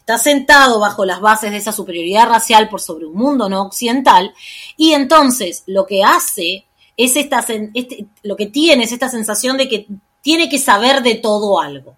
Está 0.00 0.18
sentado 0.18 0.78
bajo 0.78 1.04
las 1.04 1.20
bases 1.20 1.50
de 1.50 1.56
esa 1.56 1.72
superioridad 1.72 2.28
racial 2.28 2.68
por 2.68 2.80
sobre 2.80 3.06
un 3.06 3.16
mundo 3.16 3.48
no 3.48 3.62
occidental 3.62 4.32
y 4.76 4.92
entonces 4.92 5.64
lo 5.66 5.84
que 5.84 6.04
hace 6.04 6.64
es 6.96 7.16
esta, 7.16 7.44
este, 7.74 8.06
lo 8.22 8.36
que 8.36 8.46
tiene 8.46 8.84
es 8.84 8.92
esta 8.92 9.08
sensación 9.08 9.56
de 9.56 9.68
que 9.68 9.88
tiene 10.22 10.48
que 10.48 10.60
saber 10.60 11.02
de 11.02 11.16
todo 11.16 11.60
algo. 11.60 11.96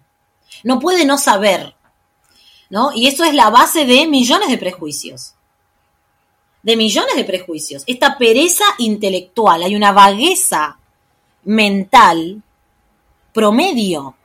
No 0.63 0.79
puede 0.79 1.05
no 1.05 1.17
saber. 1.17 1.75
¿no? 2.69 2.91
Y 2.93 3.07
eso 3.07 3.23
es 3.23 3.33
la 3.33 3.49
base 3.49 3.85
de 3.85 4.07
millones 4.07 4.49
de 4.49 4.57
prejuicios 4.57 5.33
de 6.61 6.75
millones 6.75 7.15
de 7.15 7.23
prejuicios. 7.23 7.83
Esta 7.87 8.17
pereza 8.17 8.65
intelectual, 8.79 9.63
hay 9.63 9.75
una 9.75 9.91
vagueza 9.91 10.77
mental 11.43 12.41
promedio. 13.33 14.15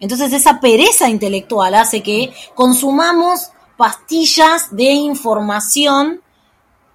Entonces 0.00 0.32
esa 0.32 0.60
pereza 0.60 1.08
intelectual 1.08 1.74
hace 1.74 2.02
que 2.02 2.32
consumamos 2.54 3.50
pastillas 3.76 4.74
de 4.74 4.92
información 4.92 6.20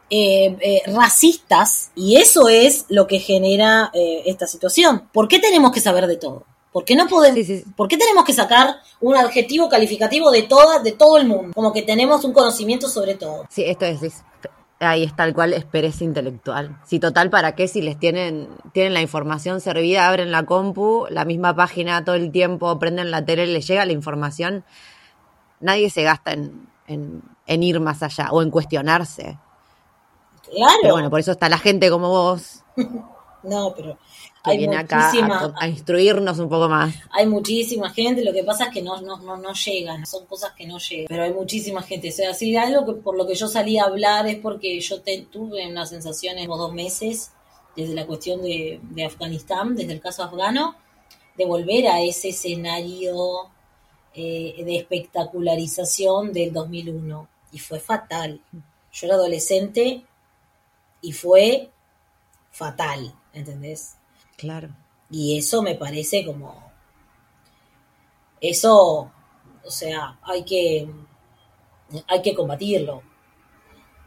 eh, 0.10 0.56
eh, 0.62 0.82
racistas 0.88 1.92
y 1.96 2.16
eso 2.18 2.48
es 2.48 2.86
lo 2.90 3.08
que 3.08 3.20
genera 3.20 3.92
eh, 3.94 4.24
esta 4.26 4.46
situación. 4.46 5.10
¿Por 5.12 5.28
qué 5.28 5.40
tenemos 5.40 5.72
que 5.72 5.82
saber 5.82 6.08
de 6.08 6.18
todo? 6.18 6.46
¿Por 6.78 6.86
qué 6.86 6.96
no 6.96 7.08
podemos, 7.08 7.40
sí, 7.40 7.44
sí. 7.44 7.64
¿por 7.76 7.88
qué 7.88 7.98
tenemos 7.98 8.24
que 8.24 8.34
sacar 8.34 8.76
un 9.02 9.18
adjetivo 9.18 9.68
calificativo 9.68 10.30
de 10.30 10.44
toda, 10.44 10.78
de 10.78 10.92
todo 10.92 11.18
el 11.18 11.28
mundo? 11.28 11.52
Como 11.56 11.74
que 11.74 11.82
tenemos 11.82 12.24
un 12.24 12.34
conocimiento 12.34 12.88
sobre 12.88 13.16
todo. 13.16 13.46
Sí, 13.50 13.64
esto 13.66 13.86
es, 13.86 14.04
es 14.04 14.24
ahí 14.80 15.02
es 15.02 15.16
tal 15.16 15.34
cual 15.34 15.54
es 15.54 15.66
pereza 15.66 16.04
intelectual. 16.04 16.80
Si 16.86 17.00
total, 17.00 17.32
¿para 17.32 17.56
qué? 17.56 17.68
Si 17.68 17.82
les 17.82 17.98
tienen, 17.98 18.50
tienen 18.74 18.94
la 18.94 19.02
información 19.02 19.60
servida, 19.60 20.08
abren 20.08 20.32
la 20.32 20.46
compu, 20.46 21.08
la 21.10 21.26
misma 21.26 21.56
página 21.56 22.06
todo 22.06 22.14
el 22.14 22.32
tiempo, 22.32 22.78
prenden 22.78 23.10
la 23.10 23.26
tele, 23.26 23.48
les 23.48 23.66
llega 23.66 23.84
la 23.84 23.94
información, 23.94 24.64
nadie 25.60 25.90
se 25.90 26.04
gasta 26.04 26.34
en, 26.34 26.70
en, 26.86 27.24
en 27.48 27.64
ir 27.64 27.80
más 27.80 28.04
allá 28.04 28.30
o 28.30 28.44
en 28.44 28.52
cuestionarse. 28.52 29.40
Claro. 30.48 30.78
Pero 30.84 30.94
bueno, 30.94 31.10
por 31.10 31.22
eso 31.22 31.32
está 31.32 31.50
la 31.50 31.58
gente 31.58 31.90
como 31.90 32.10
vos. 32.10 32.64
no, 33.42 33.74
pero 33.76 33.98
que 34.48 34.52
Hay 34.54 34.58
viene 34.58 34.78
acá 34.78 35.06
muchísima- 35.12 35.54
a, 35.58 35.64
a 35.64 35.68
instruirnos 35.68 36.40
un 36.40 36.50
poco 36.50 36.68
más. 36.68 36.96
Hay 37.12 37.28
muchísima 37.28 37.90
gente, 37.92 38.24
lo 38.24 38.34
que 38.34 38.44
pasa 38.44 38.66
es 38.66 38.72
que 38.72 38.82
no, 38.82 39.00
no, 39.02 39.18
no, 39.20 39.38
no 39.38 39.54
llegan, 39.54 40.06
son 40.06 40.26
cosas 40.26 40.54
que 40.58 40.66
no 40.66 40.78
llegan, 40.80 41.06
pero 41.08 41.24
hay 41.24 41.34
muchísima 41.34 41.82
gente. 41.84 42.10
O 42.10 42.12
sea, 42.12 42.34
si 42.34 42.56
algo 42.58 42.86
que 42.86 43.00
por 43.02 43.16
lo 43.16 43.28
que 43.28 43.36
yo 43.36 43.48
salí 43.48 43.78
a 43.78 43.84
hablar 43.86 44.28
es 44.28 44.38
porque 44.40 44.80
yo 44.80 45.02
te- 45.02 45.22
tuve 45.32 45.68
una 45.68 45.86
sensación 45.86 46.38
en 46.38 46.48
los 46.48 46.58
dos 46.58 46.74
meses, 46.74 47.32
desde 47.76 47.94
la 47.94 48.08
cuestión 48.08 48.42
de, 48.42 48.80
de 48.82 49.06
Afganistán, 49.06 49.76
desde 49.76 49.94
el 49.94 50.00
caso 50.02 50.24
afgano, 50.24 50.76
de 51.38 51.46
volver 51.46 51.88
a 51.88 52.02
ese 52.02 52.30
escenario 52.30 53.50
eh, 54.16 54.64
de 54.66 54.78
espectacularización 54.78 56.34
del 56.34 56.52
2001. 56.54 57.28
Y 57.52 57.60
fue 57.60 57.80
fatal. 57.80 58.42
Yo 58.92 59.06
era 59.06 59.16
adolescente 59.16 60.04
y 61.02 61.12
fue 61.12 61.70
fatal, 62.52 63.14
¿entendés? 63.34 63.97
Claro. 64.38 64.70
Y 65.10 65.38
eso 65.38 65.62
me 65.62 65.76
parece 65.76 66.26
como. 66.26 66.72
Eso, 68.40 69.12
o 69.64 69.72
sea, 69.72 70.18
hay 70.24 70.44
que. 70.44 70.90
Hay 72.08 72.22
que 72.22 72.36
combatirlo. 72.36 73.02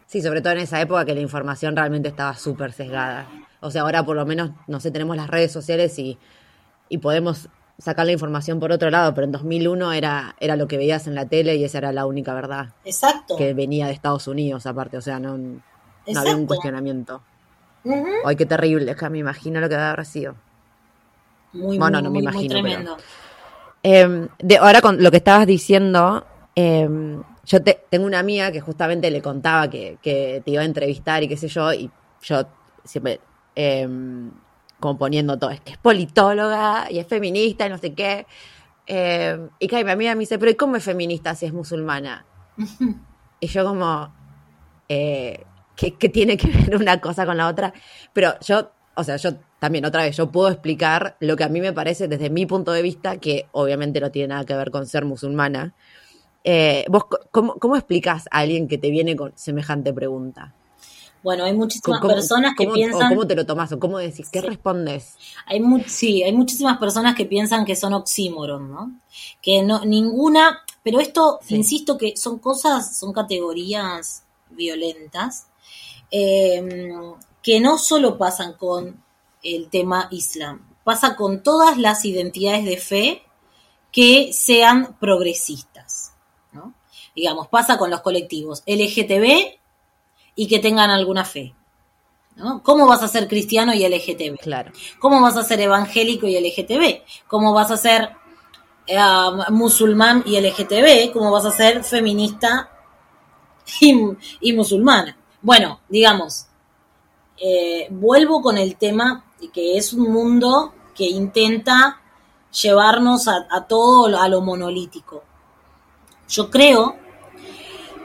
Sí, 0.06 0.22
sobre 0.22 0.40
todo 0.40 0.52
en 0.54 0.60
esa 0.60 0.80
época 0.80 1.04
que 1.04 1.14
la 1.14 1.20
información 1.20 1.76
realmente 1.76 2.08
estaba 2.08 2.34
súper 2.34 2.72
sesgada. 2.72 3.28
O 3.60 3.70
sea, 3.70 3.82
ahora 3.82 4.04
por 4.04 4.16
lo 4.16 4.26
menos, 4.26 4.50
no 4.66 4.80
sé, 4.80 4.90
tenemos 4.90 5.16
las 5.16 5.28
redes 5.28 5.52
sociales 5.52 5.98
y, 5.98 6.18
y 6.88 6.98
podemos 6.98 7.48
sacar 7.80 8.06
la 8.06 8.12
información 8.12 8.60
por 8.60 8.72
otro 8.72 8.90
lado, 8.90 9.14
pero 9.14 9.24
en 9.24 9.32
2001 9.32 9.92
era, 9.92 10.36
era 10.38 10.56
lo 10.56 10.68
que 10.68 10.76
veías 10.76 11.06
en 11.06 11.14
la 11.14 11.26
tele 11.26 11.56
y 11.56 11.64
esa 11.64 11.78
era 11.78 11.92
la 11.92 12.06
única 12.06 12.34
verdad 12.34 12.74
Exacto. 12.84 13.36
que 13.36 13.54
venía 13.54 13.86
de 13.86 13.92
Estados 13.92 14.26
Unidos 14.26 14.66
aparte, 14.66 14.96
o 14.96 15.00
sea, 15.00 15.18
no, 15.18 15.38
no 15.38 15.62
había 16.06 16.36
un 16.36 16.42
Exacto. 16.42 17.22
Ay, 18.24 18.36
qué 18.36 18.46
terrible, 18.46 18.90
es 18.90 18.96
que 18.96 19.08
me 19.10 19.18
imagino 19.18 19.60
lo 19.60 19.68
que 19.68 19.74
debe 19.76 19.86
haber 19.88 20.04
sido. 20.06 20.34
Muy, 21.52 21.78
Bueno, 21.78 21.98
muy, 21.98 22.02
no 22.04 22.10
me 22.10 22.14
muy, 22.14 22.22
muy 22.22 22.32
imagino, 22.44 22.54
pero- 22.54 22.62
tremendo. 22.62 22.96
Eh, 23.82 24.28
de, 24.38 24.58
ahora 24.58 24.80
con 24.82 25.02
lo 25.02 25.10
que 25.10 25.16
estabas 25.16 25.46
diciendo, 25.46 26.26
eh, 26.54 26.88
yo 27.46 27.62
te- 27.62 27.84
tengo 27.88 28.04
una 28.06 28.18
amiga 28.18 28.52
que 28.52 28.60
justamente 28.60 29.10
le 29.10 29.22
contaba 29.22 29.70
que, 29.70 29.98
que 30.02 30.42
te 30.44 30.50
iba 30.50 30.60
a 30.62 30.66
entrevistar 30.66 31.22
y 31.22 31.28
qué 31.28 31.36
sé 31.38 31.48
yo, 31.48 31.72
y 31.72 31.90
yo 32.22 32.42
siempre 32.84 33.20
eh, 33.56 33.88
como 34.78 34.98
poniendo 34.98 35.38
todo, 35.38 35.50
es 35.50 35.60
que 35.60 35.72
es 35.72 35.78
politóloga 35.78 36.90
y 36.90 36.98
es 36.98 37.06
feminista 37.06 37.66
y 37.66 37.70
no 37.70 37.78
sé 37.78 37.94
qué. 37.94 38.26
Y 39.58 39.66
que 39.68 39.84
mi 39.84 39.90
amiga 39.90 40.14
me 40.14 40.20
dice, 40.20 40.38
pero 40.38 40.50
¿y 40.50 40.56
cómo 40.56 40.76
es 40.76 40.84
feminista 40.84 41.34
si 41.34 41.46
es 41.46 41.52
musulmana? 41.52 42.24
y 43.40 43.46
yo 43.46 43.64
como, 43.64 44.12
eh, 44.88 45.44
¿qué, 45.80 45.94
qué 45.96 46.08
tiene 46.10 46.36
que 46.36 46.48
ver 46.48 46.76
una 46.76 47.00
cosa 47.00 47.24
con 47.24 47.36
la 47.38 47.48
otra? 47.48 47.72
Pero 48.12 48.34
yo, 48.40 48.70
o 48.94 49.02
sea, 49.04 49.16
yo 49.16 49.30
también 49.58 49.84
otra 49.86 50.02
vez, 50.02 50.16
yo 50.16 50.30
puedo 50.30 50.48
explicar 50.50 51.16
lo 51.20 51.36
que 51.36 51.44
a 51.44 51.48
mí 51.48 51.60
me 51.60 51.72
parece 51.72 52.06
desde 52.08 52.28
mi 52.30 52.44
punto 52.46 52.72
de 52.72 52.82
vista, 52.82 53.16
que 53.18 53.46
obviamente 53.52 54.00
no 54.00 54.10
tiene 54.10 54.28
nada 54.28 54.44
que 54.44 54.54
ver 54.54 54.70
con 54.70 54.86
ser 54.86 55.04
musulmana. 55.04 55.74
Eh, 56.44 56.84
¿Vos 56.88 57.04
cómo, 57.30 57.54
cómo 57.56 57.76
explicás 57.76 58.26
a 58.30 58.38
alguien 58.40 58.68
que 58.68 58.78
te 58.78 58.90
viene 58.90 59.16
con 59.16 59.32
semejante 59.36 59.92
pregunta? 59.92 60.54
Bueno, 61.22 61.44
hay 61.44 61.52
muchísimas 61.52 62.00
¿Cómo- 62.00 62.14
personas 62.14 62.54
que 62.56 62.64
cómo- 62.64 62.74
piensan. 62.74 63.06
O 63.06 63.08
¿Cómo 63.10 63.26
te 63.26 63.34
lo 63.36 63.44
tomás? 63.44 63.70
¿O 63.72 63.78
cómo 63.78 63.98
decís? 63.98 64.30
¿Qué 64.30 64.40
Sí. 64.40 64.46
respondes? 64.46 65.16
Hay 65.44 65.60
mu- 65.60 65.82
sí, 65.86 66.22
hay 66.22 66.32
muchísimas 66.32 66.78
personas 66.78 67.14
que 67.14 67.26
piensan 67.26 67.66
que 67.66 67.76
son 67.76 67.92
oxímoron, 67.92 68.70
¿no? 68.70 68.92
Que 69.42 69.62
no, 69.62 69.84
ninguna, 69.84 70.60
pero 70.82 70.98
esto, 70.98 71.38
Sí. 71.42 71.56
insisto 71.56 71.98
que 71.98 72.16
son 72.16 72.38
cosas, 72.38 72.98
son 72.98 73.12
categorías 73.12 74.24
violentas, 74.48 75.48
eh, 76.10 77.14
que 77.42 77.60
no 77.60 77.78
solo 77.78 78.18
pasan 78.18 78.54
con 78.54 79.02
el 79.42 79.68
tema 79.68 80.08
islam, 80.10 80.66
pasa 80.84 81.16
con 81.16 81.42
todas 81.42 81.78
las 81.78 82.04
identidades 82.04 82.64
de 82.64 82.76
fe 82.76 83.22
que 83.92 84.32
sean 84.32 84.96
progresistas, 84.98 86.12
¿no? 86.52 86.74
Digamos, 87.14 87.48
pasa 87.48 87.78
con 87.78 87.90
los 87.90 88.00
colectivos 88.00 88.62
LGTB 88.66 89.58
y 90.36 90.46
que 90.46 90.58
tengan 90.58 90.90
alguna 90.90 91.24
fe, 91.24 91.54
¿no? 92.36 92.62
¿Cómo 92.62 92.86
vas 92.86 93.02
a 93.02 93.08
ser 93.08 93.26
cristiano 93.26 93.74
y 93.74 93.86
LGTB? 93.86 94.38
Claro. 94.40 94.72
¿Cómo 94.98 95.20
vas 95.20 95.36
a 95.36 95.44
ser 95.44 95.60
evangélico 95.60 96.26
y 96.26 96.38
LGTB? 96.38 97.02
¿Cómo 97.26 97.52
vas 97.52 97.70
a 97.70 97.76
ser 97.76 98.10
eh, 98.86 98.98
musulmán 99.50 100.22
y 100.26 100.40
LGTB? 100.40 101.12
¿Cómo 101.12 101.30
vas 101.30 101.46
a 101.46 101.50
ser 101.50 101.82
feminista 101.84 102.70
y, 103.80 103.94
y 104.40 104.52
musulmana? 104.52 105.16
Bueno, 105.42 105.80
digamos, 105.88 106.46
eh, 107.38 107.86
vuelvo 107.90 108.42
con 108.42 108.58
el 108.58 108.76
tema 108.76 109.24
de 109.40 109.48
que 109.48 109.78
es 109.78 109.92
un 109.92 110.12
mundo 110.12 110.74
que 110.94 111.04
intenta 111.04 112.00
llevarnos 112.62 113.26
a, 113.28 113.66
todo 113.66 114.18
a 114.18 114.28
lo 114.28 114.42
monolítico. 114.42 115.22
Yo 116.28 116.50
creo 116.50 116.96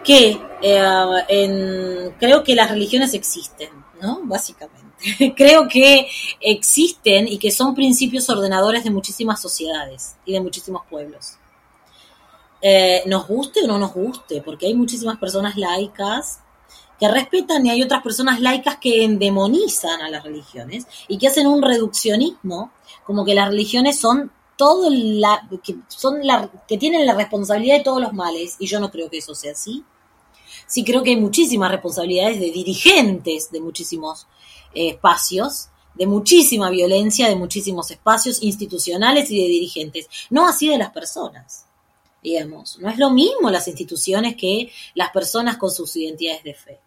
que 0.03 0.39
eh, 0.61 2.13
creo 2.19 2.43
que 2.43 2.55
las 2.55 2.71
religiones 2.71 3.13
existen, 3.13 3.69
¿no? 4.01 4.21
Básicamente. 4.23 4.86
creo 5.36 5.67
que 5.67 6.07
existen 6.39 7.27
y 7.27 7.38
que 7.38 7.51
son 7.51 7.75
principios 7.75 8.29
ordenadores 8.29 8.83
de 8.83 8.91
muchísimas 8.91 9.41
sociedades 9.41 10.15
y 10.25 10.33
de 10.33 10.39
muchísimos 10.39 10.83
pueblos. 10.89 11.38
Eh, 12.61 13.03
nos 13.05 13.27
guste 13.27 13.63
o 13.63 13.67
no 13.67 13.77
nos 13.77 13.93
guste, 13.93 14.41
porque 14.41 14.67
hay 14.67 14.73
muchísimas 14.73 15.17
personas 15.17 15.57
laicas 15.57 16.39
que 16.99 17.07
respetan 17.07 17.65
y 17.65 17.69
hay 17.69 17.83
otras 17.83 18.01
personas 18.01 18.39
laicas 18.39 18.77
que 18.77 19.03
endemonizan 19.03 20.01
a 20.01 20.09
las 20.09 20.23
religiones 20.23 20.87
y 21.07 21.17
que 21.17 21.27
hacen 21.27 21.47
un 21.47 21.61
reduccionismo, 21.61 22.71
como 23.05 23.25
que 23.25 23.35
las 23.35 23.49
religiones 23.49 23.99
son 23.99 24.31
todo 24.57 24.89
la 24.89 25.47
que 25.63 25.75
son 25.89 26.25
la 26.25 26.49
que 26.67 26.77
tienen 26.77 27.05
la 27.05 27.13
responsabilidad 27.13 27.77
de 27.77 27.83
todos 27.83 28.01
los 28.01 28.13
males 28.13 28.55
y 28.59 28.67
yo 28.67 28.79
no 28.79 28.89
creo 28.89 29.09
que 29.09 29.17
eso 29.17 29.35
sea 29.35 29.51
así. 29.51 29.83
Sí 30.67 30.83
creo 30.83 31.03
que 31.03 31.11
hay 31.11 31.17
muchísimas 31.17 31.71
responsabilidades 31.71 32.39
de 32.39 32.51
dirigentes 32.51 33.51
de 33.51 33.59
muchísimos 33.59 34.27
eh, 34.73 34.89
espacios, 34.89 35.69
de 35.93 36.07
muchísima 36.07 36.69
violencia, 36.69 37.27
de 37.27 37.35
muchísimos 37.35 37.91
espacios 37.91 38.41
institucionales 38.41 39.29
y 39.31 39.41
de 39.41 39.47
dirigentes, 39.47 40.07
no 40.29 40.47
así 40.47 40.69
de 40.69 40.77
las 40.77 40.91
personas. 40.91 41.65
Digamos, 42.23 42.79
no 42.79 42.89
es 42.89 42.97
lo 42.97 43.11
mismo 43.11 43.51
las 43.51 43.67
instituciones 43.67 44.35
que 44.35 44.71
las 44.95 45.11
personas 45.11 45.57
con 45.57 45.69
sus 45.69 45.95
identidades 45.95 46.43
de 46.43 46.53
fe. 46.55 46.79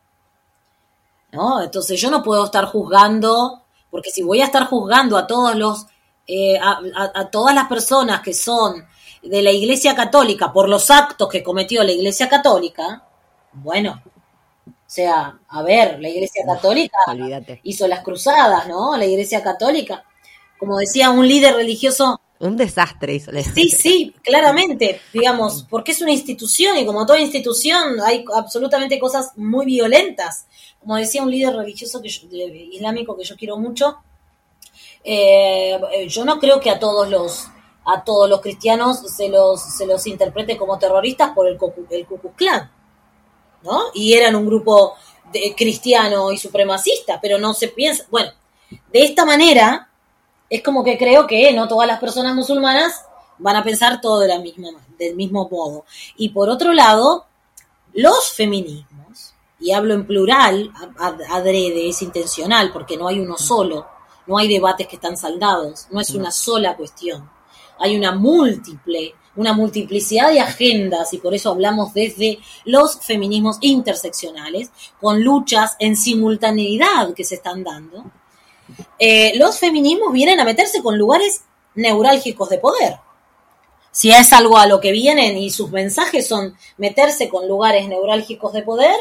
¿No? 1.33 1.61
Entonces 1.63 2.01
yo 2.01 2.11
no 2.11 2.23
puedo 2.23 2.45
estar 2.47 2.65
juzgando, 2.67 3.63
porque 3.91 4.11
si 4.11 4.23
voy 4.23 4.41
a 4.41 4.47
estar 4.47 4.67
juzgando 4.67 5.17
a 5.17 5.27
todos 5.27 5.55
los 5.57 5.87
eh, 6.27 6.59
a, 6.59 6.81
a- 6.97 7.21
a 7.21 7.31
todas 7.31 7.55
las 7.55 7.69
personas 7.69 8.21
que 8.21 8.35
son 8.35 8.87
de 9.23 9.43
la 9.43 9.51
Iglesia 9.51 9.95
Católica 9.95 10.53
por 10.53 10.69
los 10.69 10.91
actos 10.91 11.29
que 11.29 11.43
cometió 11.43 11.83
la 11.83 11.93
Iglesia 11.93 12.29
Católica, 12.29 13.03
bueno, 13.53 14.03
o 14.67 14.71
sea, 14.87 15.39
a 15.49 15.63
ver, 15.63 16.01
la 16.01 16.09
Iglesia 16.09 16.45
Católica 16.47 16.97
Olvídate. 17.07 17.61
hizo 17.65 17.87
las 17.89 18.03
cruzadas, 18.03 18.69
¿no? 18.69 18.97
La 18.97 19.07
Iglesia 19.07 19.43
Católica, 19.43 20.05
como 20.59 20.79
decía 20.79 21.11
un 21.11 21.27
líder 21.27 21.55
religioso, 21.57 22.21
Un 22.41 22.57
desastre 22.57 23.15
hizo 23.15 23.33
la 23.33 23.43
sí, 23.43 23.69
sí, 23.71 24.15
claramente, 24.23 25.01
digamos, 25.13 25.67
porque 25.69 25.93
es 25.93 26.01
una 26.03 26.13
institución 26.13 26.77
y 26.79 26.87
como 26.87 27.05
toda 27.07 27.19
institución 27.21 28.01
hay 28.05 28.25
absolutamente 28.35 28.99
cosas 28.99 29.33
muy 29.37 29.67
violentas. 29.67 30.47
Como 30.89 30.97
decía 30.97 31.23
un 31.23 31.31
líder 31.31 31.55
religioso 31.55 32.01
que 32.01 32.09
islámico 32.09 33.15
que 33.15 33.23
yo 33.23 33.37
quiero 33.37 33.59
mucho, 33.59 33.99
eh, 35.05 35.79
yo 36.09 36.25
no 36.25 36.39
creo 36.39 36.61
que 36.61 36.71
a 36.71 36.79
todos 36.79 37.11
los 37.11 37.47
a 37.85 38.03
todos 38.05 38.27
los 38.27 38.41
cristianos 38.41 39.01
se 39.15 39.29
los 39.29 39.61
se 39.77 39.85
los 39.85 40.07
interprete 40.07 40.57
como 40.57 40.79
terroristas 40.79 41.33
por 41.35 41.47
el 41.47 41.59
el 41.91 42.07
Ku 42.07 42.19
Klux 42.19 42.37
Klan, 42.37 42.73
¿no? 43.65 43.83
Y 43.93 44.15
eran 44.15 44.35
un 44.35 44.47
grupo 44.47 44.95
de, 45.31 45.55
cristiano 45.55 46.33
y 46.33 46.39
supremacista, 46.39 47.21
pero 47.21 47.37
no 47.37 47.53
se 47.53 47.69
piensa, 47.69 48.07
bueno, 48.11 48.31
de 48.91 49.03
esta 49.03 49.27
manera 49.27 49.91
es 50.49 50.63
como 50.63 50.83
que 50.83 50.97
creo 50.97 51.27
que 51.27 51.53
no 51.53 51.69
todas 51.69 51.87
las 51.87 52.01
personas 52.01 52.35
musulmanas 52.35 53.05
van 53.37 53.57
a 53.57 53.63
pensar 53.63 54.01
todo 54.01 54.21
de 54.21 54.29
la 54.29 54.39
misma, 54.39 54.71
del 54.99 55.17
mismo 55.17 55.51
modo. 55.51 55.85
Y 56.17 56.31
por 56.31 56.49
otro 56.49 56.73
lado, 56.73 57.27
los 57.93 58.31
feminismos, 58.31 59.28
y 59.61 59.73
hablo 59.73 59.95
en 59.95 60.07
plural, 60.07 60.73
adrede, 61.29 61.89
es 61.89 62.03
intencional, 62.03 62.73
porque 62.73 62.97
no 62.97 63.09
hay 63.09 63.19
uno 63.21 63.37
solo, 63.37 63.87
no 64.27 64.39
hay 64.39 64.49
debates 64.49 64.87
que 64.87 64.97
están 64.97 65.17
saldados, 65.17 65.89
no 65.91 66.01
es 66.01 66.11
una 66.11 66.31
sola 66.31 66.77
cuestión. 66.77 67.29
Hay 67.81 67.97
una 67.97 68.13
múltiple, 68.13 69.15
una 69.37 69.53
multiplicidad 69.53 70.31
de 70.31 70.41
agendas, 70.41 71.13
y 71.13 71.19
por 71.19 71.35
eso 71.35 71.51
hablamos 71.51 71.95
desde 71.95 72.39
los 72.65 73.01
feminismos 73.01 73.59
interseccionales, 73.61 74.71
con 75.01 75.23
luchas 75.23 75.77
en 75.79 75.97
simultaneidad 75.97 77.15
que 77.15 77.25
se 77.25 77.37
están 77.37 77.65
dando. 77.65 78.05
Eh, 78.99 79.33
los 79.37 79.59
feminismos 79.59 80.13
vienen 80.13 80.41
a 80.41 80.45
meterse 80.45 80.83
con 80.83 80.99
lugares 80.99 81.43
neurálgicos 81.75 82.49
de 82.49 82.59
poder. 82.59 82.99
Si 83.91 84.13
es 84.13 84.33
algo 84.33 84.59
a 84.59 84.67
lo 84.67 84.81
que 84.81 84.93
vienen 84.93 85.37
y 85.39 85.51
sus 85.51 85.71
mensajes 85.71 86.29
son 86.29 86.57
meterse 86.77 87.29
con 87.29 87.49
lugares 87.49 87.89
neurálgicos 87.89 88.53
de 88.53 88.63
poder 88.63 88.97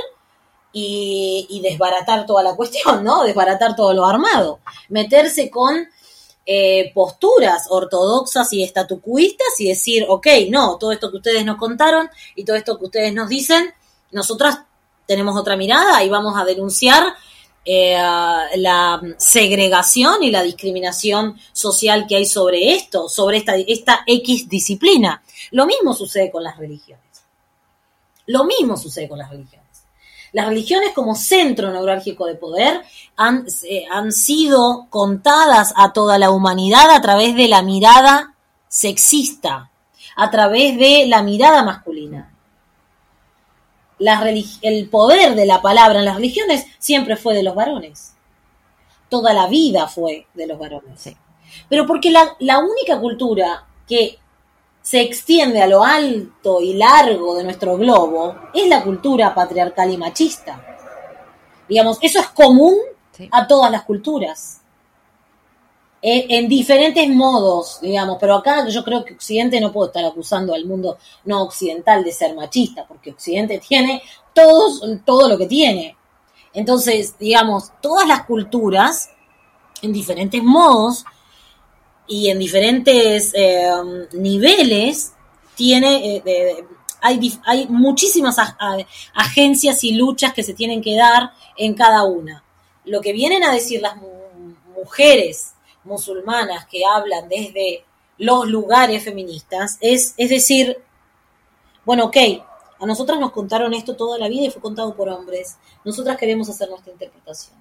y, 0.74 1.60
desbaratar 1.64 2.26
toda 2.26 2.44
la 2.44 2.56
cuestión, 2.56 3.04
¿no? 3.04 3.24
Desbaratar 3.24 3.76
todo 3.76 3.94
lo 3.94 4.06
armado. 4.06 4.60
Meterse 4.90 5.50
con 5.50 5.88
eh, 6.46 6.92
posturas 6.94 7.66
ortodoxas 7.70 8.54
y 8.54 8.64
estatucuistas 8.64 9.60
y 9.60 9.70
decir, 9.70 10.06
ok, 10.08 10.28
no, 10.50 10.78
todo 10.78 10.92
esto 10.92 11.12
que 11.12 11.18
ustedes 11.18 11.46
nos 11.46 11.58
contaron 11.58 12.10
y 12.36 12.46
todo 12.46 12.56
esto 12.56 12.78
que 12.78 12.86
ustedes 12.86 13.14
nos 13.14 13.28
dicen, 13.28 13.74
nosotras 14.12 14.60
tenemos 15.06 15.36
otra 15.38 15.58
mirada 15.58 16.04
y 16.04 16.10
vamos 16.10 16.36
a 16.38 16.46
denunciar 16.46 17.04
eh, 17.66 17.98
la 18.56 19.02
segregación 19.18 20.24
y 20.24 20.32
la 20.32 20.42
discriminación 20.42 21.38
social 21.52 22.06
que 22.08 22.16
hay 22.16 22.26
sobre 22.26 22.76
esto, 22.76 23.10
sobre 23.10 23.38
esta, 23.38 23.56
esta 23.58 24.04
X 24.06 24.48
disciplina. 24.48 25.22
Lo 25.52 25.66
mismo 25.66 25.94
sucede 25.94 26.32
con 26.32 26.44
las 26.44 26.58
religiones. 26.58 27.04
Lo 28.26 28.46
mismo 28.46 28.78
sucede 28.78 29.10
con 29.10 29.18
las 29.18 29.30
religiones. 29.30 29.57
Las 30.34 30.48
religiones 30.48 30.92
como 30.94 31.16
centro 31.16 31.72
neurálgico 31.72 32.26
de 32.26 32.36
poder 32.36 32.82
han, 33.16 33.46
eh, 33.70 33.86
han 33.90 34.12
sido 34.12 34.88
contadas 34.90 35.74
a 35.76 35.94
toda 35.94 36.18
la 36.18 36.32
humanidad 36.32 36.90
a 36.92 37.02
través 37.02 37.36
de 37.36 37.48
la 37.48 37.62
mirada 37.62 38.34
sexista, 38.68 39.72
a 40.16 40.32
través 40.32 40.78
de 40.78 41.06
la 41.08 41.24
mirada 41.24 41.64
masculina. 41.64 42.34
el 44.62 44.90
poder 44.90 45.36
de 45.36 45.46
la 45.46 45.62
palabra 45.62 46.00
en 46.00 46.06
las 46.06 46.16
religiones 46.16 46.66
siempre 46.78 47.16
fue 47.16 47.34
de 47.34 47.44
los 47.44 47.56
varones. 47.56 48.14
Toda 49.10 49.34
la 49.34 49.48
vida 49.48 49.88
fue 49.88 50.28
de 50.34 50.48
los 50.48 50.60
varones. 50.60 51.16
Pero 51.70 51.88
porque 51.88 52.12
la, 52.12 52.36
la 52.40 52.60
única 52.60 53.00
cultura 53.00 53.66
que 53.88 54.20
se 54.88 55.02
extiende 55.02 55.62
a 55.62 55.68
lo 55.68 55.84
alto 55.84 56.62
y 56.62 56.74
largo 56.76 57.36
de 57.36 57.44
nuestro 57.44 57.76
globo 57.76 58.38
es 58.54 58.70
la 58.70 58.82
cultura 58.86 59.36
patriarcal 59.36 59.92
y 59.92 59.98
machista. 59.98 60.64
Digamos, 61.68 61.98
eso 62.02 62.22
es 62.22 62.28
común 62.28 62.74
a 63.30 63.46
todas 63.46 63.70
las 63.70 63.84
culturas. 63.84 64.62
E, 66.02 66.38
en, 66.38 66.48
diferentes 66.48 67.10
modos, 67.10 67.80
digamos, 67.82 68.16
pero 68.18 68.36
acá 68.36 68.66
yo 68.70 68.82
creo 68.86 69.04
que 69.04 69.16
Occidente 69.16 69.60
no 69.60 69.74
puede 69.74 69.88
estar 69.88 70.06
acusando 70.06 70.54
al 70.54 70.64
mundo 70.64 70.98
no 71.26 71.44
occidental 71.44 72.02
de 72.06 72.14
ser 72.14 72.34
machista, 72.34 72.86
porque 72.88 73.12
Occidente 73.12 73.60
tiene 73.60 74.02
todos, 74.34 74.82
todo 75.04 75.28
lo 75.28 75.38
que 75.38 75.48
tiene. 75.48 75.98
Entonces, 76.54 77.18
digamos, 77.20 77.74
todas 77.82 78.08
las 78.08 78.24
culturas, 78.24 79.10
en 79.82 79.92
diferentes 79.92 80.42
modos, 80.42 81.04
y 82.08 82.30
en 82.30 82.40
diferentes 82.40 83.32
eh, 83.34 83.70
niveles 84.14 85.14
tiene, 85.56 86.22
eh, 86.26 86.66
hay, 87.02 87.40
hay 87.46 87.68
muchísimas 87.68 88.38
agencias 89.14 89.84
y 89.84 89.92
luchas 89.92 90.34
que 90.34 90.44
se 90.44 90.54
tienen 90.54 90.82
que 90.82 90.96
dar 90.96 91.32
en 91.58 91.74
cada 91.74 92.04
una. 92.04 92.44
Lo 92.86 93.02
que 93.02 93.14
vienen 93.14 93.44
a 93.44 93.52
decir 93.52 93.82
las 93.82 93.96
mujeres 94.76 95.54
musulmanas 95.84 96.66
que 96.68 96.86
hablan 96.86 97.28
desde 97.28 97.84
los 98.18 98.48
lugares 98.48 99.04
feministas 99.04 99.78
es, 99.82 100.14
es 100.18 100.30
decir, 100.30 100.78
bueno, 101.86 102.06
ok, 102.06 102.18
a 102.80 102.86
nosotras 102.86 103.20
nos 103.20 103.32
contaron 103.32 103.74
esto 103.74 103.96
toda 103.96 104.18
la 104.18 104.28
vida 104.28 104.46
y 104.46 104.52
fue 104.52 104.62
contado 104.62 104.96
por 104.96 105.10
hombres. 105.10 105.58
Nosotras 105.84 106.18
queremos 106.18 106.50
hacer 106.50 106.70
nuestra 106.70 106.92
interpretación. 106.92 107.58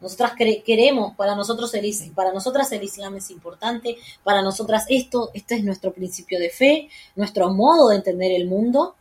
Nosotras 0.00 0.32
queremos, 0.64 1.16
para 1.16 1.34
nosotros 1.34 1.74
el, 1.74 1.92
para 2.14 2.32
nosotras 2.32 2.70
el 2.72 2.82
Islam 2.82 3.16
es 3.16 3.30
importante, 3.30 3.96
para 4.22 4.42
nosotras 4.42 4.84
esto, 4.88 5.30
este 5.34 5.56
es 5.56 5.64
nuestro 5.64 5.92
principio 5.92 6.38
de 6.38 6.50
fe, 6.50 6.88
nuestro 7.16 7.52
modo 7.52 7.88
de 7.88 7.96
entender 7.96 8.30
el 8.32 8.46
mundo, 8.46 8.94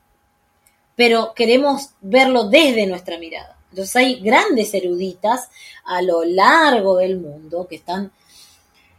pero 0.96 1.34
queremos 1.36 1.92
verlo 2.02 2.50
desde 2.50 2.88
nuestra 2.88 3.20
mirada. 3.20 3.58
Entonces 3.70 3.96
hay 3.96 4.20
grandes 4.22 4.74
eruditas 4.74 5.50
a 5.86 6.02
lo 6.02 6.24
largo 6.24 6.98
del 6.98 7.20
mundo 7.20 7.68
que 7.68 7.76
están 7.76 8.12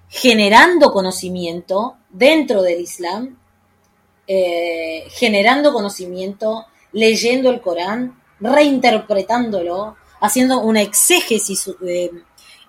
generando 0.09 0.93
conocimiento 0.93 1.97
dentro 2.11 2.63
del 2.63 2.81
Islam, 2.81 3.39
eh, 4.27 5.05
generando 5.11 5.73
conocimiento, 5.73 6.67
leyendo 6.93 7.51
el 7.51 7.61
Corán, 7.61 8.23
reinterpretándolo, 8.41 9.97
haciendo 10.21 10.61
una 10.61 10.83
exégesis 10.83 11.71
eh, 11.87 12.11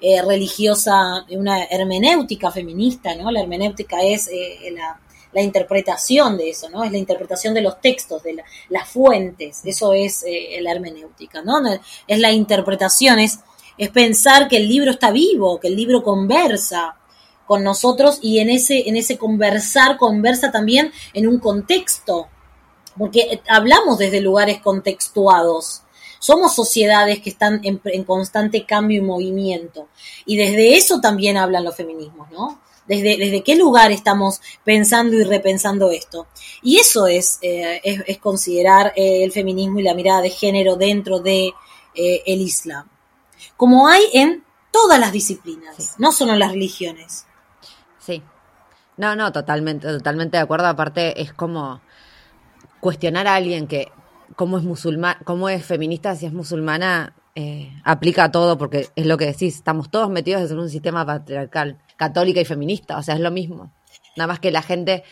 eh, 0.01 0.21
religiosa, 0.21 1.25
una 1.29 1.63
hermenéutica 1.65 2.51
feminista, 2.51 3.15
¿no? 3.15 3.31
La 3.31 3.41
hermenéutica 3.41 4.01
es 4.01 4.27
eh, 4.27 4.73
la, 4.73 5.41
interpretación 5.41 6.37
de 6.37 6.49
eso, 6.49 6.69
¿no? 6.69 6.83
Es 6.83 6.91
la 6.91 6.97
interpretación 6.97 7.53
de 7.53 7.61
los 7.61 7.79
textos, 7.79 8.23
de 8.23 8.43
las 8.69 8.89
fuentes, 8.89 9.61
eso 9.63 9.93
es 9.93 10.25
la 10.59 10.71
hermenéutica, 10.71 11.41
¿no? 11.43 11.61
Es 12.07 12.19
la 12.19 12.31
interpretación, 12.31 13.19
es, 13.19 13.39
es 13.77 13.89
pensar 13.89 14.47
que 14.47 14.57
el 14.57 14.67
libro 14.67 14.91
está 14.91 15.11
vivo, 15.11 15.59
que 15.59 15.67
el 15.67 15.75
libro 15.75 16.03
conversa 16.03 16.95
con 17.45 17.63
nosotros 17.63 18.19
y 18.21 18.39
en 18.39 18.49
ese, 18.49 18.89
en 18.89 18.97
ese 18.97 19.17
conversar 19.17 19.97
conversa 19.97 20.51
también 20.51 20.91
en 21.13 21.27
un 21.27 21.39
contexto, 21.39 22.27
porque 22.97 23.41
hablamos 23.47 23.97
desde 23.97 24.21
lugares 24.21 24.59
contextuados, 24.61 25.83
somos 26.19 26.53
sociedades 26.53 27.21
que 27.21 27.29
están 27.29 27.61
en, 27.63 28.03
constante 28.03 28.65
cambio 28.65 28.99
y 28.99 29.05
movimiento. 29.05 29.87
Y 30.25 30.37
desde 30.37 30.75
eso 30.77 30.99
también 30.99 31.37
hablan 31.37 31.63
los 31.63 31.75
feminismos, 31.75 32.29
¿no? 32.31 32.61
Desde, 32.87 33.17
desde 33.17 33.43
qué 33.43 33.55
lugar 33.55 33.91
estamos 33.91 34.41
pensando 34.63 35.15
y 35.15 35.23
repensando 35.23 35.91
esto. 35.91 36.27
Y 36.61 36.77
eso 36.77 37.07
es, 37.07 37.37
eh, 37.41 37.81
es, 37.83 38.17
considerar 38.17 38.93
eh, 38.95 39.23
el 39.23 39.31
feminismo 39.31 39.79
y 39.79 39.83
la 39.83 39.93
mirada 39.93 40.21
de 40.21 40.31
género 40.31 40.75
dentro 40.75 41.19
de 41.19 41.53
eh, 41.95 42.23
el 42.25 42.41
Islam. 42.41 42.89
Como 43.55 43.87
hay 43.87 44.03
en 44.13 44.43
todas 44.71 44.99
las 44.99 45.11
disciplinas, 45.11 45.95
no 45.99 46.11
solo 46.11 46.33
en 46.33 46.39
las 46.39 46.51
religiones. 46.51 47.25
Sí. 47.99 48.23
No, 48.97 49.15
no, 49.15 49.31
totalmente, 49.31 49.87
totalmente 49.87 50.37
de 50.37 50.43
acuerdo. 50.43 50.67
Aparte, 50.67 51.21
es 51.21 51.31
como 51.31 51.81
cuestionar 52.79 53.27
a 53.27 53.35
alguien 53.35 53.67
que 53.67 53.91
cómo 54.35 54.57
es 54.57 54.63
musulmán, 54.63 55.17
cómo 55.23 55.49
es 55.49 55.65
feminista 55.65 56.15
si 56.15 56.25
es 56.25 56.33
musulmana, 56.33 57.13
eh, 57.35 57.71
aplica 57.83 58.25
a 58.25 58.31
todo, 58.31 58.57
porque 58.57 58.87
es 58.95 59.05
lo 59.05 59.17
que 59.17 59.25
decís, 59.25 59.55
estamos 59.55 59.89
todos 59.89 60.09
metidos 60.09 60.49
en 60.51 60.59
un 60.59 60.69
sistema 60.69 61.05
patriarcal, 61.05 61.77
católica 61.97 62.41
y 62.41 62.45
feminista, 62.45 62.97
o 62.97 63.03
sea, 63.03 63.15
es 63.15 63.21
lo 63.21 63.31
mismo. 63.31 63.71
Nada 64.17 64.27
más 64.27 64.39
que 64.39 64.51
la 64.51 64.61
gente, 64.61 65.03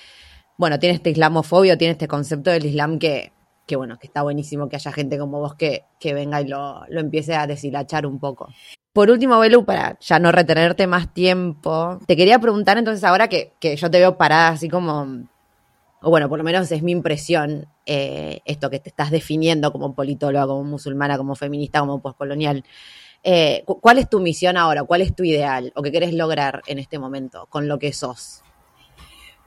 bueno, 0.57 0.80
tiene 0.80 0.95
este 0.95 1.09
islamofobia, 1.09 1.78
tiene 1.78 1.93
este 1.93 2.07
concepto 2.07 2.49
del 2.49 2.65
islam 2.65 2.99
que, 2.99 3.32
que 3.65 3.76
bueno, 3.76 3.97
que 3.99 4.07
está 4.07 4.24
buenísimo 4.24 4.68
que 4.68 4.78
haya 4.78 4.91
gente 4.91 5.18
como 5.18 5.39
vos 5.39 5.55
que, 5.55 5.84
que 5.99 6.13
venga 6.13 6.41
y 6.41 6.47
lo, 6.47 6.86
lo 6.89 6.99
empiece 6.99 7.36
a 7.36 7.47
deshilachar 7.47 8.05
un 8.05 8.20
poco. 8.20 8.49
Por 8.93 9.11
último, 9.11 9.38
Belu, 9.38 9.63
para 9.63 9.97
ya 9.99 10.18
no 10.18 10.32
retenerte 10.32 10.88
más 10.88 11.13
tiempo, 11.13 11.99
te 12.07 12.15
quería 12.15 12.39
preguntar 12.39 12.78
entonces 12.78 13.03
ahora 13.03 13.28
que, 13.28 13.53
que 13.59 13.76
yo 13.76 13.91
te 13.91 13.99
veo 13.99 14.18
parada 14.18 14.49
así 14.49 14.70
como 14.70 15.28
o 16.01 16.09
bueno, 16.09 16.29
por 16.29 16.37
lo 16.37 16.43
menos 16.43 16.71
es 16.71 16.83
mi 16.83 16.91
impresión, 16.91 17.67
eh, 17.85 18.41
esto 18.45 18.69
que 18.69 18.79
te 18.79 18.89
estás 18.89 19.11
definiendo 19.11 19.71
como 19.71 19.95
politóloga, 19.95 20.45
como 20.45 20.63
musulmana, 20.63 21.17
como 21.17 21.35
feminista, 21.35 21.79
como 21.79 22.01
postcolonial. 22.01 22.63
Eh, 23.23 23.63
¿Cuál 23.65 23.97
es 23.97 24.09
tu 24.09 24.19
misión 24.19 24.57
ahora? 24.57 24.83
¿Cuál 24.83 25.01
es 25.01 25.15
tu 25.15 25.23
ideal? 25.23 25.73
¿O 25.75 25.81
qué 25.81 25.91
querés 25.91 26.13
lograr 26.13 26.61
en 26.67 26.79
este 26.79 26.99
momento 26.99 27.47
con 27.49 27.67
lo 27.67 27.79
que 27.79 27.93
sos? 27.93 28.41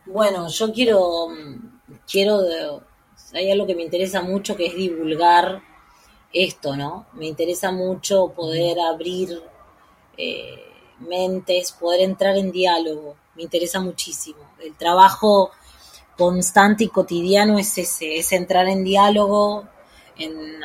Bueno, 0.07 0.49
yo 0.49 0.73
quiero, 0.73 1.29
quiero, 2.11 2.41
hay 3.33 3.51
algo 3.51 3.67
que 3.67 3.77
me 3.77 3.83
interesa 3.85 4.23
mucho 4.23 4.57
que 4.57 4.67
es 4.67 4.75
divulgar 4.75 5.63
esto, 6.33 6.77
¿no? 6.77 7.07
Me 7.13 7.27
interesa 7.27 7.71
mucho 7.71 8.33
poder 8.35 8.81
abrir 8.81 9.41
eh, 10.17 10.65
mentes, 10.99 11.73
poder 11.73 12.01
entrar 12.01 12.37
en 12.37 12.51
diálogo, 12.51 13.17
me 13.37 13.43
interesa 13.43 13.81
muchísimo. 13.81 14.41
El 14.63 14.75
trabajo 14.75 15.51
constante 16.21 16.85
y 16.85 16.89
cotidiano 16.89 17.59
es 17.59 17.79
ese, 17.79 18.19
es 18.19 18.31
entrar 18.33 18.69
en 18.69 18.85
diálogo, 18.85 19.67
en 20.19 20.61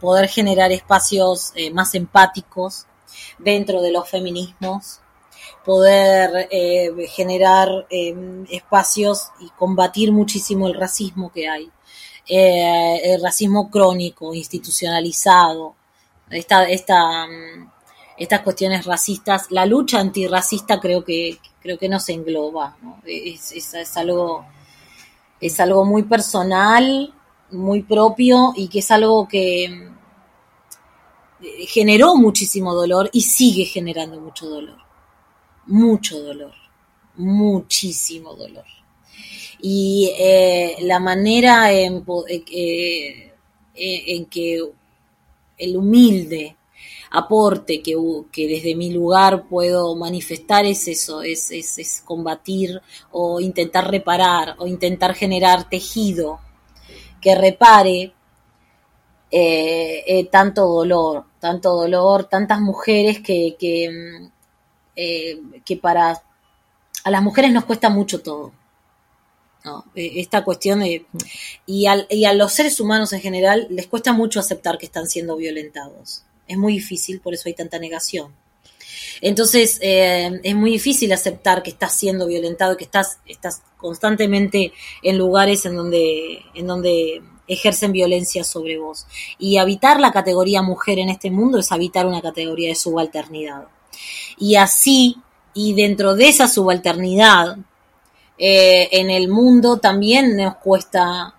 poder 0.00 0.28
generar 0.28 0.70
espacios 0.70 1.50
eh, 1.56 1.72
más 1.72 1.96
empáticos 1.96 2.86
dentro 3.36 3.82
de 3.82 3.90
los 3.90 4.08
feminismos, 4.08 5.00
poder 5.64 6.46
eh, 6.52 6.92
generar 7.08 7.68
em, 7.90 8.46
espacios 8.48 9.30
y 9.40 9.48
combatir 9.58 10.12
muchísimo 10.12 10.68
el 10.68 10.74
racismo 10.74 11.32
que 11.32 11.48
hay, 11.48 11.68
eh, 12.28 13.12
el 13.12 13.20
racismo 13.20 13.68
crónico, 13.68 14.34
institucionalizado, 14.34 15.74
esta, 16.30 16.62
esta, 16.68 17.26
mm, 17.26 17.72
estas 18.18 18.40
cuestiones 18.42 18.86
racistas, 18.86 19.50
la 19.50 19.66
lucha 19.66 19.98
antirracista 19.98 20.78
creo 20.78 21.04
que 21.04 21.40
creo 21.60 21.76
que 21.76 21.88
no 21.88 21.98
se 21.98 22.12
engloba, 22.12 22.76
Es, 23.04 23.50
es 23.50 23.96
algo 23.96 24.46
es 25.40 25.60
algo 25.60 25.84
muy 25.84 26.02
personal, 26.02 27.12
muy 27.50 27.82
propio 27.82 28.52
y 28.56 28.68
que 28.68 28.80
es 28.80 28.90
algo 28.90 29.28
que 29.28 29.64
eh, 29.64 29.90
generó 31.66 32.16
muchísimo 32.16 32.74
dolor 32.74 33.08
y 33.12 33.22
sigue 33.22 33.64
generando 33.64 34.20
mucho 34.20 34.48
dolor. 34.48 34.78
Mucho 35.66 36.20
dolor. 36.20 36.52
Muchísimo 37.16 38.34
dolor. 38.34 38.64
Y 39.60 40.12
eh, 40.18 40.76
la 40.82 41.00
manera 41.00 41.72
en, 41.72 42.04
eh, 42.28 43.32
en 43.74 44.26
que 44.26 44.60
el 45.58 45.76
humilde 45.76 46.56
aporte 47.16 47.82
que, 47.82 47.96
que 48.30 48.46
desde 48.46 48.74
mi 48.74 48.92
lugar 48.92 49.48
puedo 49.48 49.96
manifestar 49.96 50.66
es 50.66 50.86
eso, 50.88 51.22
es, 51.22 51.50
es, 51.50 52.02
combatir 52.04 52.80
o 53.10 53.40
intentar 53.40 53.90
reparar 53.90 54.56
o 54.58 54.66
intentar 54.66 55.14
generar 55.14 55.68
tejido 55.68 56.40
que 57.20 57.34
repare 57.34 58.12
eh, 59.30 60.04
eh, 60.06 60.28
tanto 60.30 60.66
dolor, 60.66 61.24
tanto 61.40 61.74
dolor, 61.74 62.24
tantas 62.24 62.60
mujeres 62.60 63.20
que, 63.20 63.56
que, 63.58 63.90
mm, 63.90 64.30
eh, 64.94 65.40
que 65.64 65.76
para 65.76 66.22
a 67.04 67.10
las 67.10 67.22
mujeres 67.22 67.52
nos 67.52 67.64
cuesta 67.64 67.88
mucho 67.88 68.20
todo. 68.20 68.52
Esta 69.94 70.44
cuestión 70.44 70.80
de... 70.80 71.06
Y, 71.66 71.86
y 72.10 72.24
a 72.24 72.32
los 72.32 72.52
seres 72.52 72.78
humanos 72.78 73.12
en 73.12 73.20
general 73.20 73.66
les 73.70 73.86
cuesta 73.88 74.12
mucho 74.12 74.38
aceptar 74.38 74.78
que 74.78 74.86
están 74.86 75.06
siendo 75.08 75.36
violentados. 75.36 76.25
Es 76.46 76.56
muy 76.58 76.74
difícil, 76.74 77.20
por 77.20 77.34
eso 77.34 77.48
hay 77.48 77.54
tanta 77.54 77.78
negación. 77.78 78.32
Entonces, 79.20 79.78
eh, 79.82 80.40
es 80.42 80.54
muy 80.54 80.72
difícil 80.72 81.12
aceptar 81.12 81.62
que 81.62 81.70
estás 81.70 81.96
siendo 81.96 82.26
violentado 82.26 82.74
y 82.74 82.76
que 82.76 82.84
estás, 82.84 83.18
estás 83.26 83.62
constantemente 83.76 84.72
en 85.02 85.18
lugares 85.18 85.64
en 85.64 85.76
donde, 85.76 86.42
en 86.54 86.66
donde 86.66 87.22
ejercen 87.48 87.92
violencia 87.92 88.44
sobre 88.44 88.78
vos. 88.78 89.06
Y 89.38 89.56
habitar 89.56 90.00
la 90.00 90.12
categoría 90.12 90.62
mujer 90.62 90.98
en 90.98 91.08
este 91.08 91.30
mundo 91.30 91.58
es 91.58 91.72
habitar 91.72 92.06
una 92.06 92.20
categoría 92.20 92.68
de 92.68 92.74
subalternidad. 92.74 93.68
Y 94.38 94.56
así, 94.56 95.16
y 95.54 95.74
dentro 95.74 96.14
de 96.14 96.28
esa 96.28 96.48
subalternidad, 96.48 97.56
eh, 98.38 98.88
en 98.92 99.10
el 99.10 99.28
mundo 99.28 99.78
también 99.78 100.36
nos 100.36 100.56
cuesta, 100.56 101.34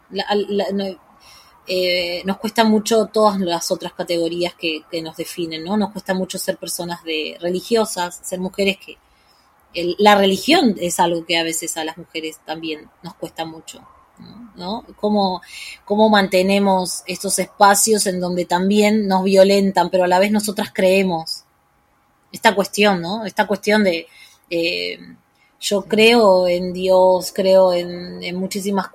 eh, 1.68 2.22
nos 2.26 2.38
cuesta 2.38 2.64
mucho 2.64 3.08
todas 3.08 3.40
las 3.40 3.72
otras 3.72 3.94
categorías 3.94 4.54
que, 4.54 4.84
nos 5.02 5.18
definen, 5.18 5.64
¿no? 5.64 5.76
Nos 5.76 5.92
cuesta 5.92 6.14
mucho 6.14 6.40
ser 6.40 6.58
personas 6.58 7.04
de 7.04 7.38
religiosas, 7.42 8.20
ser 8.24 8.40
mujeres 8.40 8.78
que... 8.78 8.98
la 10.00 10.16
religión 10.16 10.76
es 10.80 11.00
algo 11.00 11.26
que 11.26 11.38
a 11.38 11.44
veces 11.44 11.76
a 11.78 11.84
las 11.84 11.98
mujeres 11.98 12.40
también 12.46 12.90
nos 13.04 13.16
cuesta 13.16 13.44
mucho, 13.46 13.86
¿no? 14.56 14.86
Cómo, 14.96 15.42
cómo 15.84 16.10
mantenemos 16.10 17.04
estos 17.06 17.38
espacios 17.38 18.08
en 18.08 18.22
donde 18.22 18.46
también 18.46 19.08
nos 19.08 19.24
violentan, 19.26 19.90
pero 19.90 20.06
a 20.06 20.08
la 20.08 20.20
vez 20.20 20.32
nosotras 20.32 20.72
creemos. 20.74 21.44
Esta 22.32 22.56
cuestión, 22.56 23.02
¿no? 23.02 23.26
Esta 23.26 23.46
cuestión 23.46 23.84
de... 23.84 24.08
Eh, 24.50 25.00
yo 25.60 25.84
creo 25.84 26.48
en 26.48 26.74
Dios, 26.74 27.32
creo 27.34 27.74
en, 27.74 28.36
muchísimas 28.36 28.88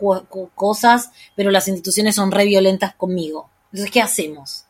cosas, 0.54 1.10
pero 1.34 1.50
las 1.50 1.68
instituciones 1.68 2.14
son 2.14 2.30
re 2.30 2.44
violentas 2.44 2.94
conmigo. 2.94 3.48
Entonces, 3.72 3.90
¿qué 3.90 4.00
hacemos? 4.00 4.64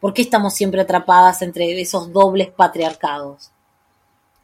¿Por 0.00 0.14
qué 0.14 0.22
estamos 0.22 0.54
siempre 0.54 0.80
atrapadas 0.80 1.42
entre 1.42 1.80
esos 1.80 2.12
dobles 2.12 2.48
patriarcados? 2.48 3.50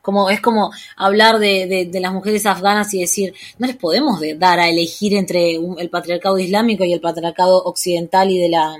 Como, 0.02 0.30
es 0.30 0.40
como 0.40 0.72
hablar 0.96 1.38
de, 1.38 1.88
las 1.94 2.12
mujeres 2.12 2.44
afganas 2.44 2.92
y 2.92 3.00
decir, 3.00 3.34
no 3.58 3.66
les 3.66 3.76
podemos 3.76 4.20
dar 4.36 4.58
a 4.58 4.68
elegir 4.68 5.14
entre 5.14 5.54
el 5.54 5.90
patriarcado 5.90 6.38
islámico 6.38 6.84
y 6.84 6.92
el 6.92 7.00
patriarcado 7.00 7.62
occidental 7.62 8.30
y 8.30 8.38
de 8.38 8.48
la, 8.48 8.76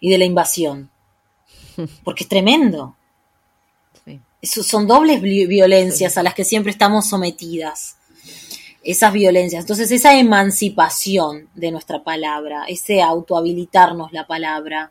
y 0.00 0.10
de 0.10 0.18
la 0.18 0.24
invasión. 0.24 0.90
Porque 2.04 2.22
es 2.22 2.28
tremendo 2.28 2.96
son 4.42 4.86
dobles 4.86 5.20
violencias 5.20 6.16
a 6.16 6.22
las 6.22 6.34
que 6.34 6.44
siempre 6.44 6.72
estamos 6.72 7.08
sometidas. 7.08 7.96
Esas 8.82 9.12
violencias. 9.12 9.62
Entonces, 9.62 9.92
esa 9.92 10.18
emancipación 10.18 11.48
de 11.54 11.70
nuestra 11.70 12.02
palabra, 12.02 12.64
ese 12.66 13.00
autohabilitarnos 13.00 14.12
la 14.12 14.26
palabra, 14.26 14.90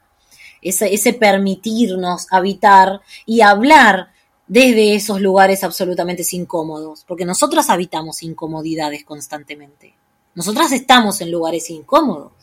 ese, 0.62 0.94
ese 0.94 1.12
permitirnos 1.12 2.28
habitar 2.32 3.02
y 3.26 3.42
hablar 3.42 4.12
desde 4.48 4.96
esos 4.96 5.22
lugares 5.22 5.64
absolutamente 5.64 6.24
incómodos, 6.32 7.06
porque 7.06 7.26
nosotras 7.26 7.70
habitamos 7.70 8.22
incomodidades 8.22 9.04
constantemente. 9.06 9.94
Nosotras 10.36 10.72
estamos 10.72 11.22
en 11.22 11.32
lugares 11.32 11.70
incómodos, 11.70 12.34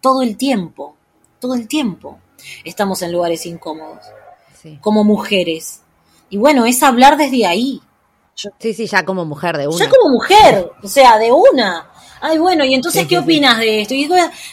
todo 0.00 0.22
el 0.22 0.36
tiempo, 0.36 0.96
todo 1.38 1.54
el 1.54 1.68
tiempo 1.68 2.18
estamos 2.64 3.02
en 3.02 3.12
lugares 3.12 3.44
incómodos, 3.46 4.04
como 4.80 5.04
mujeres, 5.04 5.82
y 6.30 6.38
bueno, 6.38 6.64
es 6.64 6.82
hablar 6.82 7.16
desde 7.16 7.44
ahí. 7.44 7.80
sí, 8.34 8.72
sí, 8.72 8.86
ya 8.86 9.04
como 9.04 9.24
mujer 9.24 9.58
de 9.58 9.68
una. 9.68 9.78
Ya 9.78 9.90
como 9.90 10.10
mujer, 10.10 10.70
o 10.82 10.88
sea, 10.88 11.18
de 11.18 11.30
una. 11.30 11.90
Ay, 12.22 12.38
bueno, 12.38 12.64
y 12.64 12.74
entonces, 12.74 13.06
¿qué 13.06 13.18
opinas 13.18 13.58
de 13.58 13.80
esto? 13.80 13.94
Y 13.94 14.08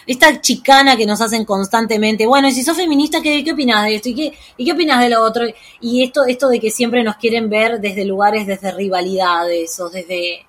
esta 0.08 0.40
chicana 0.40 0.96
que 0.96 1.06
nos 1.06 1.20
hacen 1.20 1.44
constantemente, 1.44 2.26
bueno, 2.26 2.48
y 2.48 2.54
si 2.54 2.64
sos 2.64 2.78
feminista, 2.78 3.22
¿qué, 3.22 3.44
qué 3.44 3.52
opinas 3.52 3.84
de 3.84 3.96
esto? 3.96 4.10
¿Y 4.10 4.16
qué, 4.16 4.34
¿Y 4.56 4.66
qué 4.66 4.72
opinas 4.72 5.02
de 5.02 5.10
lo 5.10 5.22
otro? 5.22 5.46
Y 5.82 6.04
esto, 6.04 6.26
esto 6.26 6.48
de 6.48 6.62
que 6.62 6.72
siempre 6.72 7.04
nos 7.04 7.18
quieren 7.18 7.50
ver 7.50 7.82
desde 7.82 8.06
lugares, 8.06 8.48
desde 8.48 8.72
rivalidades 8.72 9.78
o 9.82 9.90
desde, 9.90 10.47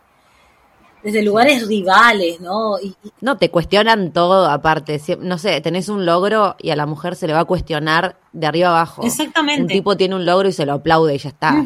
desde 1.02 1.22
lugares 1.22 1.66
rivales, 1.66 2.40
¿no? 2.40 2.78
Y, 2.80 2.94
no, 3.20 3.36
te 3.36 3.50
cuestionan 3.50 4.12
todo 4.12 4.46
aparte. 4.46 5.00
No 5.20 5.38
sé, 5.38 5.60
tenés 5.60 5.88
un 5.88 6.06
logro 6.06 6.56
y 6.58 6.70
a 6.70 6.76
la 6.76 6.86
mujer 6.86 7.16
se 7.16 7.26
le 7.26 7.32
va 7.32 7.40
a 7.40 7.44
cuestionar 7.44 8.18
de 8.32 8.46
arriba 8.46 8.68
abajo. 8.68 9.02
Exactamente. 9.04 9.62
Un 9.62 9.68
tipo 9.68 9.96
tiene 9.96 10.14
un 10.14 10.24
logro 10.24 10.48
y 10.48 10.52
se 10.52 10.66
lo 10.66 10.74
aplaude 10.74 11.14
y 11.14 11.18
ya 11.18 11.28
está. 11.28 11.64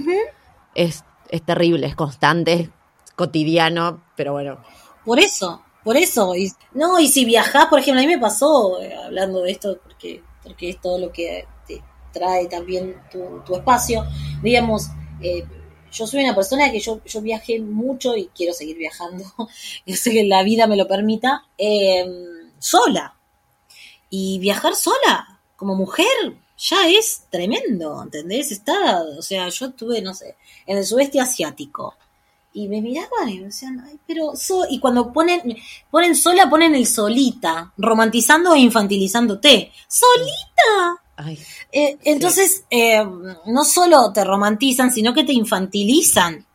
es, 0.75 1.05
es 1.29 1.43
terrible, 1.43 1.87
es 1.87 1.97
constante, 1.97 2.53
es 2.53 2.71
cotidiano, 3.17 4.03
pero 4.17 4.33
bueno. 4.33 4.59
Por 5.05 5.19
eso, 5.19 5.63
por 5.83 5.97
eso. 5.97 6.35
Y, 6.37 6.53
no, 6.75 6.99
y 6.99 7.09
si 7.09 7.25
viajás, 7.25 7.67
por 7.67 7.81
ejemplo, 7.81 8.01
a 8.01 8.07
mí 8.07 8.13
me 8.13 8.21
pasó, 8.21 8.81
eh, 8.81 8.95
hablando 8.95 9.43
de 9.43 9.53
esto, 9.53 9.79
porque, 9.83 10.23
porque 10.43 10.71
es 10.71 10.81
todo 10.81 10.99
lo 10.99 11.13
que 11.13 11.47
te 11.67 11.83
trae 12.13 12.47
también 12.47 12.97
tu, 13.11 13.43
tu 13.45 13.57
espacio, 13.57 14.05
digamos, 14.43 14.89
eh, 15.21 15.45
yo 15.93 16.07
soy 16.07 16.25
una 16.25 16.35
persona 16.35 16.73
que 16.73 16.81
yo, 16.81 17.01
yo 17.05 17.21
viajé 17.21 17.61
mucho 17.61 18.17
y 18.17 18.29
quiero 18.35 18.53
seguir 18.55 18.77
viajando, 18.77 19.25
yo 19.87 19.97
sé 19.97 20.11
que 20.11 20.25
la 20.25 20.43
vida 20.43 20.67
me 20.67 20.77
lo 20.77 20.89
permita, 20.89 21.45
em, 21.59 22.51
sola. 22.59 23.15
Y 24.11 24.39
viajar 24.39 24.75
sola, 24.75 25.41
como 25.57 25.75
mujer, 25.75 26.37
ya 26.59 26.89
es 26.89 27.25
tremendo, 27.31 28.03
¿entendés? 28.03 28.53
Está, 28.53 29.03
o 29.03 29.23
sea, 29.23 29.49
yo 29.49 29.67
estuve, 29.67 30.03
no 30.03 30.15
sé, 30.15 30.37
en 30.67 30.79
el 30.79 30.85
sudeste 30.85 31.21
asiático. 31.21 31.95
Y 32.55 32.69
me 32.69 32.83
miraban 32.83 33.29
y 33.31 33.39
me 33.39 33.47
decían, 33.47 33.83
ay, 33.87 33.99
pero 34.07 34.37
so 34.37 34.67
y 34.69 34.79
cuando 34.79 35.11
ponen, 35.13 35.57
ponen 35.91 36.15
sola, 36.15 36.51
ponen 36.51 36.75
el 36.75 36.87
solita, 36.87 37.73
romantizando 37.79 38.55
e 38.55 38.61
infantilizándote. 38.61 39.73
¡Solita! 39.89 41.02
Eh, 41.71 41.99
entonces, 42.05 42.65
eh, 42.71 43.05
no 43.47 43.65
solo 43.65 44.13
te 44.13 44.25
romantizan, 44.25 44.93
sino 44.93 45.15
que 45.15 45.25
te 45.25 45.33
infantilizan 45.33 46.47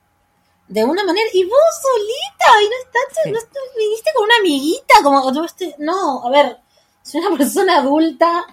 de 0.68 0.84
una 0.84 1.04
manera. 1.04 1.28
Y 1.34 1.44
vos 1.44 1.54
solita, 1.82 2.62
y 2.64 2.70
no 2.70 3.38
estás, 3.40 3.52
no 3.54 3.62
viniste 3.78 4.12
con 4.14 4.26
una 4.26 4.38
amiguita, 4.40 4.96
como 5.04 5.32
no, 5.80 6.26
a 6.26 6.30
ver, 6.30 6.58
soy 7.04 7.22
una 7.22 7.38
persona 7.38 7.78
adulta. 7.78 8.46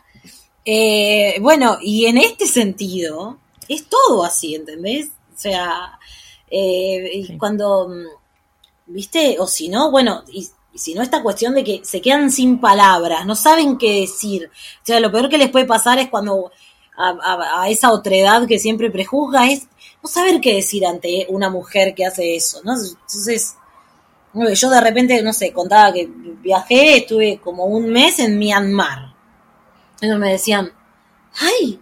Eh, 0.65 1.39
bueno, 1.41 1.79
y 1.81 2.07
en 2.07 2.19
este 2.19 2.47
sentido, 2.47 3.39
es 3.69 3.89
todo 3.89 4.25
así, 4.25 4.55
¿entendés? 4.55 5.09
O 5.35 5.39
sea, 5.39 5.99
cuando, 7.39 7.91
viste, 8.87 9.37
o 9.41 9.47
si 9.47 9.69
no, 9.69 9.91
bueno, 9.91 10.23
y 10.29 10.49
sino 10.75 11.03
esta 11.03 11.23
cuestión 11.23 11.55
de 11.55 11.65
que 11.65 11.81
se 11.85 12.01
quedan 12.01 12.31
sin 12.31 12.61
palabras, 12.61 13.27
no 13.27 13.35
saben 13.35 13.79
qué 13.79 14.01
decir. 14.01 14.51
O 14.83 14.87
sea, 14.87 15.01
lo 15.01 15.11
peor 15.13 15.29
que 15.29 15.39
les 15.39 15.51
puede 15.51 15.67
pasar 15.67 15.99
es 15.99 16.09
cuando 16.09 16.51
a, 16.97 17.69
esa 17.69 17.93
otredad 17.93 18.47
que 18.47 18.59
siempre 18.59 18.91
prejuzga 18.91 19.51
es 19.51 19.67
no 20.03 20.09
saber 20.09 20.41
qué 20.41 20.55
decir 20.55 20.87
ante 20.87 21.27
una 21.29 21.51
mujer 21.51 21.95
que 21.95 22.05
hace 22.05 22.37
eso, 22.37 22.61
¿no? 22.65 22.75
Entonces, 22.75 23.57
yo 24.55 24.71
de 24.71 24.81
repente, 24.81 25.23
no 25.23 25.33
sé, 25.33 25.53
contaba 25.53 25.93
que 25.93 26.09
viajé, 26.09 26.99
estuve 26.99 27.41
como 27.43 27.65
un 27.67 27.89
mes 27.91 28.19
en 28.19 28.39
Myanmar. 28.39 29.15
Entonces 29.95 30.19
me 30.19 30.33
decían, 30.33 30.73
ay, 31.41 31.81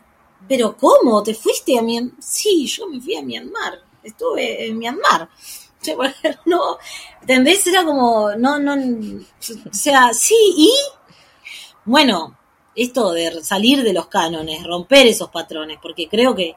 pero 0.48 0.76
¿cómo? 0.76 1.22
¿Te 1.22 1.34
fuiste 1.34 1.78
a 1.78 1.82
Myanmar? 1.82 2.14
Sí, 2.20 2.66
yo 2.66 2.86
me 2.88 3.00
fui 3.00 3.16
a 3.16 3.22
Myanmar, 3.22 3.80
estuve 4.02 4.66
en 4.66 4.78
Myanmar. 4.78 5.28
no, 6.46 6.78
¿entendés? 7.20 7.66
Era 7.66 7.84
como, 7.84 8.32
no, 8.36 8.58
no, 8.58 8.74
o 8.74 9.74
sea, 9.74 10.12
sí, 10.12 10.36
y 10.56 10.72
bueno, 11.84 12.36
esto 12.74 13.12
de 13.12 13.42
salir 13.42 13.82
de 13.82 13.92
los 13.92 14.06
cánones, 14.06 14.64
romper 14.64 15.06
esos 15.06 15.28
patrones, 15.30 15.78
porque 15.82 16.08
creo 16.08 16.34
que 16.34 16.56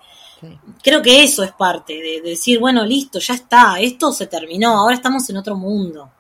creo 0.83 1.01
que 1.01 1.23
eso 1.23 1.43
es 1.43 1.51
parte 1.53 1.93
de, 1.93 2.21
decir, 2.21 2.59
bueno, 2.59 2.85
listo, 2.85 3.19
ya 3.19 3.33
está, 3.33 3.79
esto 3.79 4.11
se 4.11 4.27
terminó, 4.27 4.77
ahora 4.77 4.95
estamos 4.95 5.29
en 5.29 5.37
otro 5.37 5.55
mundo. 5.55 6.11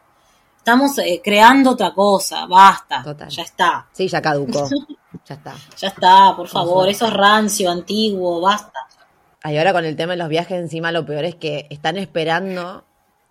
Estamos 0.57 0.97
eh, 0.97 1.21
creando 1.23 1.71
otra 1.71 1.93
cosa, 1.93 2.47
basta, 2.47 3.03
ya 3.29 3.43
está. 3.43 3.87
Sí, 3.91 4.07
ya 4.07 4.19
caducó. 4.19 4.67
ya 5.25 5.35
está. 5.35 5.55
Ya 5.77 5.87
está, 5.89 6.33
por 6.35 6.47
favor, 6.47 6.89
eso 6.89 7.05
es 7.05 7.13
rancio, 7.13 7.69
antiguo, 7.69 8.41
basta. 8.41 8.79
Y 9.43 9.57
ahora 9.57 9.73
con 9.73 9.85
el 9.85 9.95
tema 9.95 10.13
de 10.13 10.17
los 10.17 10.29
viajes 10.29 10.59
encima 10.59 10.91
lo 10.91 11.05
peor 11.05 11.23
es 11.23 11.35
que 11.35 11.67
están 11.69 11.97
esperando 11.97 12.83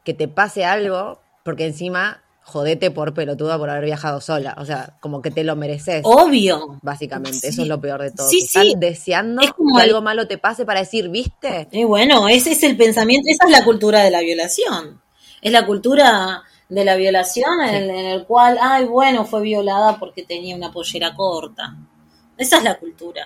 que 0.05 0.15
te 0.15 0.29
pase 0.29 0.65
algo, 0.65 1.21
porque 1.45 1.67
encima, 1.67 2.23
jodete 2.43 2.91
por 2.91 3.15
pelotuda 3.15 3.57
por 3.59 3.71
haber 3.71 3.85
viajado 3.87 4.21
sola. 4.21 4.55
O 4.59 4.65
sea, 4.67 4.97
como 5.01 5.23
que 5.23 5.31
te 5.31 5.45
lo 5.45 5.57
mereces. 5.57 6.03
Obvio. 6.05 6.79
Básicamente, 6.83 7.49
eso 7.49 7.63
es 7.63 7.69
lo 7.69 7.81
peor 7.81 8.03
de 8.03 8.11
todo. 8.11 8.29
Sí, 8.29 8.41
están 8.45 8.79
deseando 8.79 9.43
Es 9.43 9.53
como 9.53 9.77
que 9.77 9.83
el- 9.85 9.91
algo 9.91 10.03
malo 10.03 10.27
te 10.29 10.39
pase 10.39 10.65
para 10.67 10.81
decir, 10.81 11.09
¿viste? 11.09 11.69
Y 11.73 11.85
bueno, 11.85 12.29
ese 12.29 12.53
es 12.53 12.63
el 12.63 12.77
pensamiento, 12.77 13.27
esa 13.31 13.47
es 13.47 13.51
la 13.51 13.65
cultura 13.65 14.01
de 14.03 14.11
la 14.11 14.21
violación. 14.21 15.01
Es 15.41 15.53
la 15.53 15.65
cultura 15.67 16.43
de 16.69 16.85
la 16.85 16.97
violación 16.97 17.61
en, 17.69 17.91
en 17.91 18.07
el 18.07 18.25
cual, 18.27 18.59
ay, 18.61 18.85
bueno, 18.87 19.25
fue 19.25 19.43
violada 19.43 19.99
porque 19.99 20.23
tenía 20.23 20.57
una 20.57 20.71
pollera 20.73 21.15
corta. 21.15 21.77
Esa 22.37 22.59
es 22.59 22.65
la 22.65 22.75
cultura. 22.77 23.25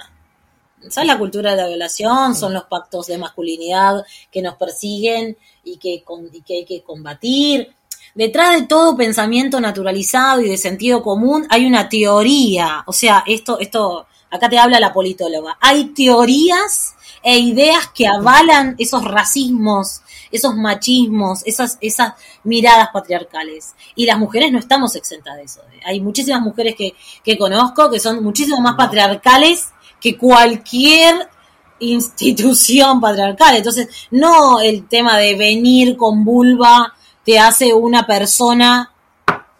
Esa 0.86 1.00
es 1.02 1.06
la 1.06 1.18
cultura 1.18 1.50
de 1.50 1.56
la 1.62 1.68
violación, 1.68 2.34
son 2.34 2.54
los 2.54 2.64
pactos 2.64 3.06
de 3.08 3.18
masculinidad 3.18 4.04
que 4.30 4.42
nos 4.42 4.54
persiguen 4.54 5.36
y 5.64 5.76
que, 5.76 6.02
con- 6.02 6.30
y 6.32 6.40
que 6.42 6.54
hay 6.58 6.64
que 6.64 6.82
combatir. 6.82 7.72
Detrás 8.14 8.58
de 8.60 8.66
todo 8.66 8.96
pensamiento 8.96 9.60
naturalizado 9.60 10.40
y 10.40 10.48
de 10.48 10.56
sentido 10.56 11.02
común 11.02 11.46
hay 11.50 11.66
una 11.66 11.88
teoría. 11.88 12.82
O 12.86 12.92
sea, 12.92 13.22
esto, 13.26 13.58
esto, 13.60 14.06
acá 14.30 14.48
te 14.48 14.58
habla 14.58 14.80
la 14.80 14.92
politóloga. 14.92 15.58
Hay 15.60 15.86
teorías 15.86 16.94
e 17.22 17.38
ideas 17.38 17.88
que 17.94 18.06
avalan 18.06 18.74
esos 18.78 19.04
racismos, 19.04 20.00
esos 20.32 20.54
machismos, 20.56 21.42
esas, 21.46 21.76
esas 21.80 22.14
miradas 22.44 22.88
patriarcales. 22.92 23.74
Y 23.94 24.06
las 24.06 24.18
mujeres 24.18 24.52
no 24.52 24.58
estamos 24.58 24.96
exentas 24.96 25.36
de 25.36 25.42
eso. 25.42 25.60
Hay 25.84 26.00
muchísimas 26.00 26.40
mujeres 26.40 26.74
que, 26.76 26.94
que 27.24 27.36
conozco 27.36 27.90
que 27.90 28.00
son 28.00 28.22
muchísimo 28.22 28.60
más 28.60 28.74
patriarcales 28.76 29.68
que 30.00 30.16
cualquier 30.16 31.28
institución 31.80 33.00
patriarcal. 33.00 33.56
Entonces, 33.56 33.88
no 34.10 34.60
el 34.60 34.86
tema 34.88 35.18
de 35.18 35.34
venir 35.36 35.96
con 35.96 36.24
vulva 36.24 36.94
te 37.24 37.38
hace 37.38 37.72
una 37.74 38.06
persona 38.06 38.92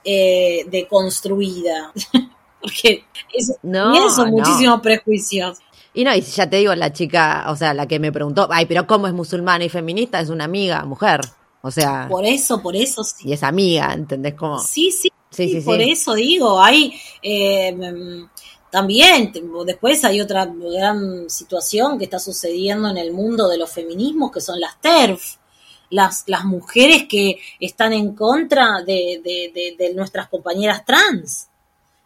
eh, 0.05 0.65
deconstruida. 0.71 1.93
Porque 2.61 3.05
eso, 3.33 3.55
No, 3.63 3.95
y 3.95 3.99
eso 4.07 4.25
no. 4.27 4.33
muchísimos 4.33 4.81
prejuicios. 4.81 5.59
Y 5.95 6.05
no, 6.05 6.15
y 6.15 6.21
ya 6.21 6.49
te 6.49 6.57
digo, 6.57 6.75
la 6.75 6.93
chica, 6.93 7.47
o 7.49 7.57
sea, 7.57 7.73
la 7.75 7.87
que 7.87 7.99
me 7.99 8.13
preguntó, 8.13 8.49
ay, 8.51 8.67
pero 8.67 8.87
¿cómo 8.87 9.07
es 9.07 9.13
musulmana 9.13 9.65
y 9.65 9.69
feminista? 9.69 10.21
Es 10.21 10.29
una 10.29 10.45
amiga, 10.45 10.85
mujer. 10.85 11.21
O 11.61 11.71
sea, 11.71 12.07
Por 12.09 12.25
eso, 12.25 12.63
por 12.63 12.77
eso 12.77 13.03
sí. 13.03 13.29
y 13.29 13.33
es 13.33 13.43
amiga, 13.43 13.93
¿entendés? 13.93 14.35
Como, 14.35 14.59
Sí, 14.61 14.91
sí, 14.93 15.09
Sí, 15.31 15.49
sí, 15.49 15.61
por 15.61 15.77
sí. 15.77 15.91
eso 15.91 16.15
digo, 16.15 16.61
hay 16.63 16.95
eh, 17.23 17.77
también, 18.71 19.33
después 19.67 20.05
hay 20.05 20.21
otra 20.21 20.45
gran 20.47 21.29
situación 21.31 21.99
que 21.99 22.05
está 22.05 22.19
sucediendo 22.19 22.89
en 22.89 22.97
el 22.99 23.13
mundo 23.13 23.49
de 23.49 23.59
los 23.59 23.71
feminismos, 23.73 24.31
que 24.33 24.41
son 24.41 24.61
las 24.61 24.81
TERF, 24.81 25.37
las, 25.91 26.25
las 26.27 26.45
mujeres 26.45 27.07
que 27.09 27.39
están 27.61 27.93
en 27.93 28.15
contra 28.15 28.83
de, 28.83 29.21
de- 29.25 29.51
de- 29.55 29.75
de 29.79 29.95
nuestras 29.95 30.29
compañeras 30.29 30.85
trans. 30.85 31.49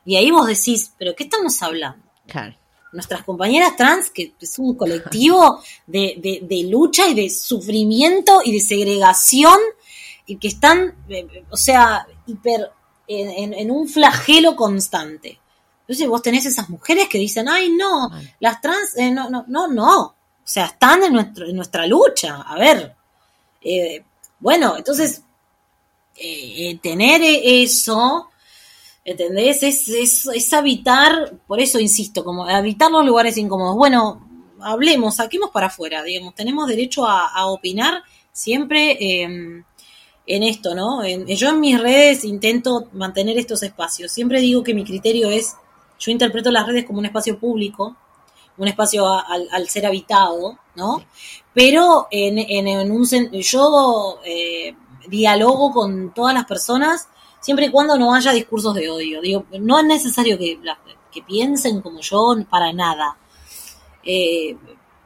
Y 0.05 0.17
ahí 0.17 0.31
vos 0.31 0.47
decís, 0.47 0.93
¿pero 0.99 1.15
qué 1.17 1.25
estamos 1.25 1.61
hablando? 1.63 2.05
claro. 2.27 2.55
nuestras 2.93 3.23
compañeras 3.25 3.75
trans, 3.77 4.11
que 4.11 4.35
es 4.39 4.59
un 4.59 4.77
colectivo 4.77 5.63
de, 5.87 6.67
lucha 6.69 7.09
y 7.09 7.15
de 7.15 7.31
sufrimiento 7.31 8.41
y 8.45 8.53
de 8.53 8.61
segregación, 8.61 9.59
y 10.27 10.37
que 10.37 10.49
están, 10.49 10.95
eh, 11.09 11.27
o 11.51 11.57
sea, 11.57 12.07
hiper, 12.27 12.71
en, 13.09 13.31
en- 13.31 13.55
en 13.55 13.71
un 13.71 13.89
flagelo 13.89 14.55
constante. 14.57 15.39
Entonces 15.83 16.09
vos 16.09 16.23
tenés 16.23 16.47
esas 16.47 16.69
mujeres 16.71 17.09
que 17.09 17.19
dicen, 17.19 17.49
ay, 17.49 17.71
no, 17.71 18.11
las 18.41 18.61
trans, 18.61 18.97
eh, 18.97 19.11
no, 19.11 19.29
no, 19.31 19.45
no, 19.49 19.69
no. 19.69 20.01
O 20.05 20.15
sea, 20.45 20.67
están 20.67 21.03
en, 21.05 21.13
nuestro, 21.13 21.47
en 21.47 21.55
nuestra 21.57 21.87
lucha. 21.87 22.43
A 22.43 22.57
ver. 22.59 22.95
Eh, 23.61 24.03
bueno, 24.41 24.77
entonces, 24.77 25.23
eh, 26.17 26.79
tener 26.83 27.21
eso, 27.25 28.29
¿Entendés? 29.05 29.65
Es, 29.65 29.89
es, 29.89 30.27
es 30.27 30.53
habitar, 30.53 31.33
por 31.49 31.59
eso 31.59 31.81
insisto, 31.81 32.23
como 32.23 32.47
habitar 32.47 32.89
los 32.91 33.05
lugares 33.05 33.37
incómodos. 33.37 33.75
Bueno, 33.75 34.25
hablemos, 34.61 35.17
saquemos 35.17 35.51
para 35.51 35.67
afuera, 35.67 36.05
digamos, 36.05 36.37
tenemos 36.37 36.69
derecho 36.69 37.05
a, 37.05 37.27
a 37.27 37.47
opinar 37.47 38.05
siempre 38.33 38.93
eh, 39.01 39.25
en 40.27 40.43
esto, 40.45 40.77
¿no? 40.77 41.03
En- 41.03 41.27
yo 41.27 41.49
en 41.49 41.59
mis 41.59 41.81
redes 41.81 42.23
intento 42.23 42.89
mantener 42.93 43.37
estos 43.39 43.65
espacios. 43.65 44.13
Siempre 44.13 44.41
digo 44.41 44.63
que 44.63 44.73
mi 44.73 44.85
criterio 44.85 45.31
es, 45.31 45.57
yo 46.03 46.11
interpreto 46.11 46.51
las 46.51 46.67
redes 46.67 46.85
como 46.85 46.99
un 46.99 47.07
espacio 47.07 47.39
público, 47.39 47.97
un 48.59 48.69
espacio 48.69 49.07
al, 49.09 49.69
ser 49.69 49.87
habitado, 49.87 50.59
¿no? 50.75 51.03
Pero 51.55 52.09
en, 52.11 52.91
un 52.91 53.07
yo 53.41 54.21
eh, 54.25 54.75
dialogo 55.07 55.73
con 55.73 56.13
todas 56.13 56.35
las 56.35 56.45
personas 56.45 57.09
siempre 57.41 57.67
y 57.67 57.71
cuando 57.71 57.97
no 57.97 58.15
haya 58.15 58.33
discursos 58.33 58.75
de 58.75 58.91
odio. 58.91 59.47
No 59.61 59.79
es 59.79 59.85
necesario 59.85 60.37
que 60.39 61.23
piensen 61.23 61.81
como 61.81 62.01
yo 62.01 62.35
para 62.51 62.73
nada, 62.73 63.17
Eh, 64.05 64.57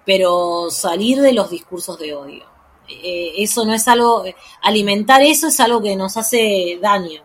pero 0.06 0.70
salir 0.70 1.20
de 1.20 1.32
los 1.34 1.50
discursos 1.50 1.98
de 1.98 2.14
odio. 2.14 2.46
Eh, 2.88 3.32
eso 3.38 3.64
no 3.66 3.74
es 3.74 3.86
algo, 3.88 4.24
alimentar 4.62 5.20
eso 5.20 5.48
es 5.48 5.60
algo 5.60 5.82
que 5.82 5.96
nos 5.96 6.16
hace 6.16 6.78
daño, 6.80 7.22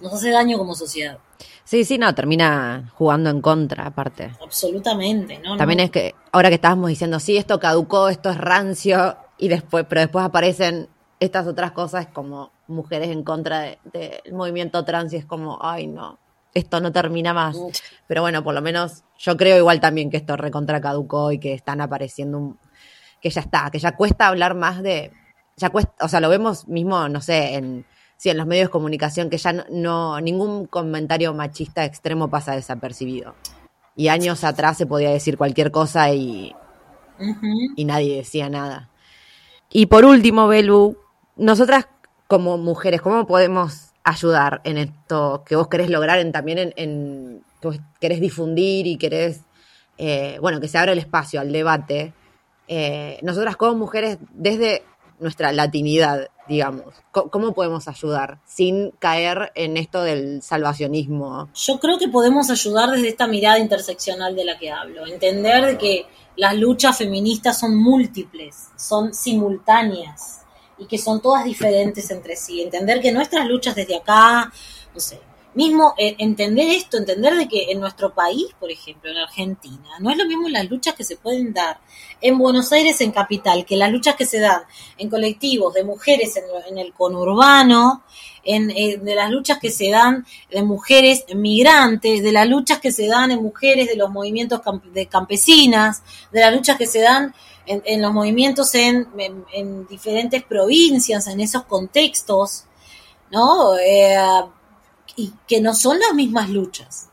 nos 0.00 0.14
hace 0.14 0.30
daño 0.30 0.56
como 0.56 0.74
sociedad, 0.74 1.18
Sí, 1.64 1.84
sí, 1.84 1.96
no, 1.98 2.14
termina 2.14 2.90
jugando 2.94 3.30
en 3.30 3.40
contra, 3.40 3.86
aparte. 3.86 4.32
absolutamente, 4.42 5.38
¿no? 5.38 5.56
También 5.56 5.78
No. 5.78 5.84
es 5.84 5.90
que 5.90 6.14
ahora 6.32 6.48
que 6.48 6.56
estábamos 6.56 6.88
diciendo, 6.88 7.20
sí, 7.20 7.36
esto 7.36 7.58
caducó, 7.60 8.08
esto 8.08 8.30
es 8.30 8.36
rancio, 8.38 9.16
y 9.38 9.48
después, 9.48 9.86
pero 9.88 10.00
después 10.02 10.24
aparecen 10.24 10.88
estas 11.20 11.46
otras 11.46 11.72
cosas 11.72 12.06
como 12.08 12.50
mujeres 12.66 13.08
en 13.10 13.22
contra 13.22 13.60
de- 13.60 13.78
del 13.92 14.34
movimiento 14.34 14.84
trans 14.84 15.12
y 15.12 15.16
es 15.16 15.24
como, 15.24 15.58
ay 15.62 15.86
no, 15.86 16.18
esto 16.54 16.80
no 16.80 16.92
termina 16.92 17.32
más. 17.32 17.56
Pero 18.06 18.22
bueno, 18.22 18.42
por 18.44 18.54
lo 18.54 18.60
menos 18.62 19.04
yo 19.18 19.36
creo 19.36 19.56
igual 19.56 19.80
también 19.80 20.10
que 20.10 20.16
esto 20.16 20.36
recontra 20.36 20.80
caducó 20.80 21.32
y 21.32 21.38
que 21.38 21.54
están 21.54 21.80
apareciendo 21.80 22.38
un, 22.38 22.58
que 23.20 23.30
ya 23.30 23.40
está, 23.40 23.70
que 23.70 23.78
ya 23.78 23.96
cuesta 23.96 24.26
hablar 24.28 24.54
más 24.54 24.82
de, 24.82 25.12
ya 25.56 25.70
cuesta, 25.70 25.92
o 26.04 26.08
sea, 26.08 26.20
lo 26.20 26.28
vemos 26.28 26.66
mismo, 26.68 27.08
no 27.08 27.20
sé, 27.20 27.54
en, 27.54 27.84
sí, 28.22 28.30
en 28.30 28.36
los 28.36 28.46
medios 28.46 28.68
de 28.68 28.70
comunicación, 28.70 29.28
que 29.30 29.36
ya 29.36 29.52
no, 29.52 29.64
no 29.68 30.20
ningún 30.20 30.66
comentario 30.66 31.34
machista 31.34 31.84
extremo 31.84 32.30
pasa 32.30 32.54
desapercibido. 32.54 33.34
Y 33.96 34.06
años 34.08 34.44
atrás 34.44 34.76
se 34.78 34.86
podía 34.86 35.10
decir 35.10 35.36
cualquier 35.36 35.72
cosa 35.72 36.08
y, 36.12 36.54
y 37.74 37.84
nadie 37.84 38.18
decía 38.18 38.48
nada. 38.48 38.90
Y 39.70 39.86
por 39.86 40.04
último, 40.04 40.46
Belu, 40.46 40.96
nosotras 41.34 41.88
como 42.28 42.58
mujeres, 42.58 43.02
¿cómo 43.02 43.26
podemos 43.26 43.90
ayudar 44.04 44.60
en 44.62 44.78
esto 44.78 45.42
que 45.44 45.56
vos 45.56 45.66
querés 45.66 45.90
lograr 45.90 46.20
en, 46.20 46.30
también 46.30 46.58
en, 46.58 46.72
en- 46.76 47.42
que 47.60 47.68
vos 47.68 47.80
querés 48.00 48.20
difundir 48.20 48.86
y 48.86 48.98
querés, 48.98 49.40
eh, 49.98 50.38
bueno, 50.40 50.60
que 50.60 50.68
se 50.68 50.78
abra 50.78 50.92
el 50.92 50.98
espacio 51.00 51.40
al 51.40 51.50
debate? 51.50 52.12
Eh, 52.68 53.18
nosotras 53.22 53.56
como 53.56 53.74
mujeres, 53.74 54.18
desde 54.30 54.84
nuestra 55.18 55.52
latinidad, 55.52 56.28
digamos, 56.48 56.94
¿cómo 57.12 57.52
podemos 57.52 57.88
ayudar 57.88 58.40
sin 58.44 58.90
caer 58.92 59.52
en 59.54 59.76
esto 59.76 60.02
del 60.02 60.42
salvacionismo? 60.42 61.48
Yo 61.54 61.78
creo 61.78 61.98
que 61.98 62.08
podemos 62.08 62.50
ayudar 62.50 62.90
desde 62.90 63.08
esta 63.08 63.26
mirada 63.26 63.58
interseccional 63.58 64.34
de 64.34 64.44
la 64.44 64.58
que 64.58 64.70
hablo, 64.70 65.06
entender 65.06 65.66
de 65.66 65.78
que 65.78 66.06
las 66.36 66.56
luchas 66.56 66.96
feministas 66.98 67.58
son 67.58 67.76
múltiples, 67.76 68.68
son 68.76 69.14
simultáneas 69.14 70.42
y 70.78 70.86
que 70.86 70.98
son 70.98 71.20
todas 71.20 71.44
diferentes 71.44 72.10
entre 72.10 72.36
sí, 72.36 72.62
entender 72.62 73.00
que 73.00 73.12
nuestras 73.12 73.46
luchas 73.46 73.74
desde 73.74 73.96
acá, 73.96 74.52
no 74.94 75.00
sé, 75.00 75.20
mismo 75.54 75.94
eh, 75.98 76.14
entender 76.18 76.68
esto, 76.70 76.96
entender 76.96 77.34
de 77.36 77.48
que 77.48 77.70
en 77.70 77.80
nuestro 77.80 78.14
país, 78.14 78.46
por 78.58 78.70
ejemplo, 78.70 79.10
en 79.10 79.18
Argentina, 79.18 79.88
no 80.00 80.10
es 80.10 80.16
lo 80.16 80.26
mismo 80.26 80.48
las 80.48 80.68
luchas 80.70 80.94
que 80.94 81.04
se 81.04 81.16
pueden 81.16 81.52
dar 81.52 81.78
en 82.20 82.38
Buenos 82.38 82.72
Aires, 82.72 83.00
en 83.00 83.12
capital, 83.12 83.64
que 83.66 83.76
las 83.76 83.90
luchas 83.90 84.16
que 84.16 84.26
se 84.26 84.38
dan 84.40 84.62
en 84.98 85.10
colectivos 85.10 85.74
de 85.74 85.84
mujeres 85.84 86.36
en, 86.36 86.44
en 86.68 86.78
el 86.78 86.92
conurbano, 86.92 88.02
en, 88.44 88.70
eh, 88.70 88.96
de 88.96 89.14
las 89.14 89.30
luchas 89.30 89.58
que 89.58 89.70
se 89.70 89.90
dan 89.90 90.26
de 90.50 90.62
mujeres 90.62 91.24
migrantes, 91.34 92.22
de 92.22 92.32
las 92.32 92.48
luchas 92.48 92.80
que 92.80 92.90
se 92.92 93.06
dan 93.06 93.30
en 93.30 93.42
mujeres 93.42 93.88
de 93.88 93.96
los 93.96 94.10
movimientos 94.10 94.60
camp- 94.62 94.84
de 94.86 95.06
campesinas, 95.06 96.02
de 96.32 96.40
las 96.40 96.54
luchas 96.54 96.76
que 96.76 96.86
se 96.86 97.00
dan 97.00 97.34
en, 97.66 97.82
en 97.84 98.02
los 98.02 98.12
movimientos 98.12 98.74
en, 98.74 99.06
en- 99.18 99.44
en 99.52 99.86
diferentes 99.86 100.42
provincias, 100.42 101.26
en 101.28 101.40
esos 101.40 101.64
contextos, 101.64 102.64
¿no? 103.30 103.76
Eh, 103.78 104.16
y 105.16 105.32
que 105.46 105.60
no 105.60 105.74
son 105.74 105.98
las 105.98 106.14
mismas 106.14 106.48
luchas. 106.50 107.08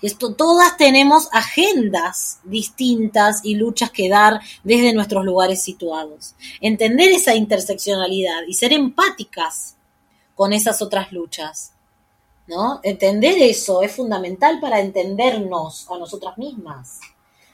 Esto, 0.00 0.34
todas 0.34 0.76
tenemos 0.76 1.28
agendas 1.32 2.38
distintas 2.44 3.40
y 3.42 3.56
luchas 3.56 3.90
que 3.90 4.08
dar 4.08 4.40
desde 4.62 4.92
nuestros 4.92 5.24
lugares 5.24 5.60
situados. 5.62 6.36
Entender 6.60 7.08
esa 7.08 7.34
interseccionalidad 7.34 8.42
y 8.46 8.54
ser 8.54 8.72
empáticas 8.72 9.76
con 10.36 10.52
esas 10.52 10.82
otras 10.82 11.10
luchas. 11.12 11.72
¿No? 12.46 12.80
Entender 12.82 13.36
eso 13.42 13.82
es 13.82 13.92
fundamental 13.92 14.58
para 14.60 14.80
entendernos 14.80 15.86
a 15.90 15.98
nosotras 15.98 16.38
mismas. 16.38 17.00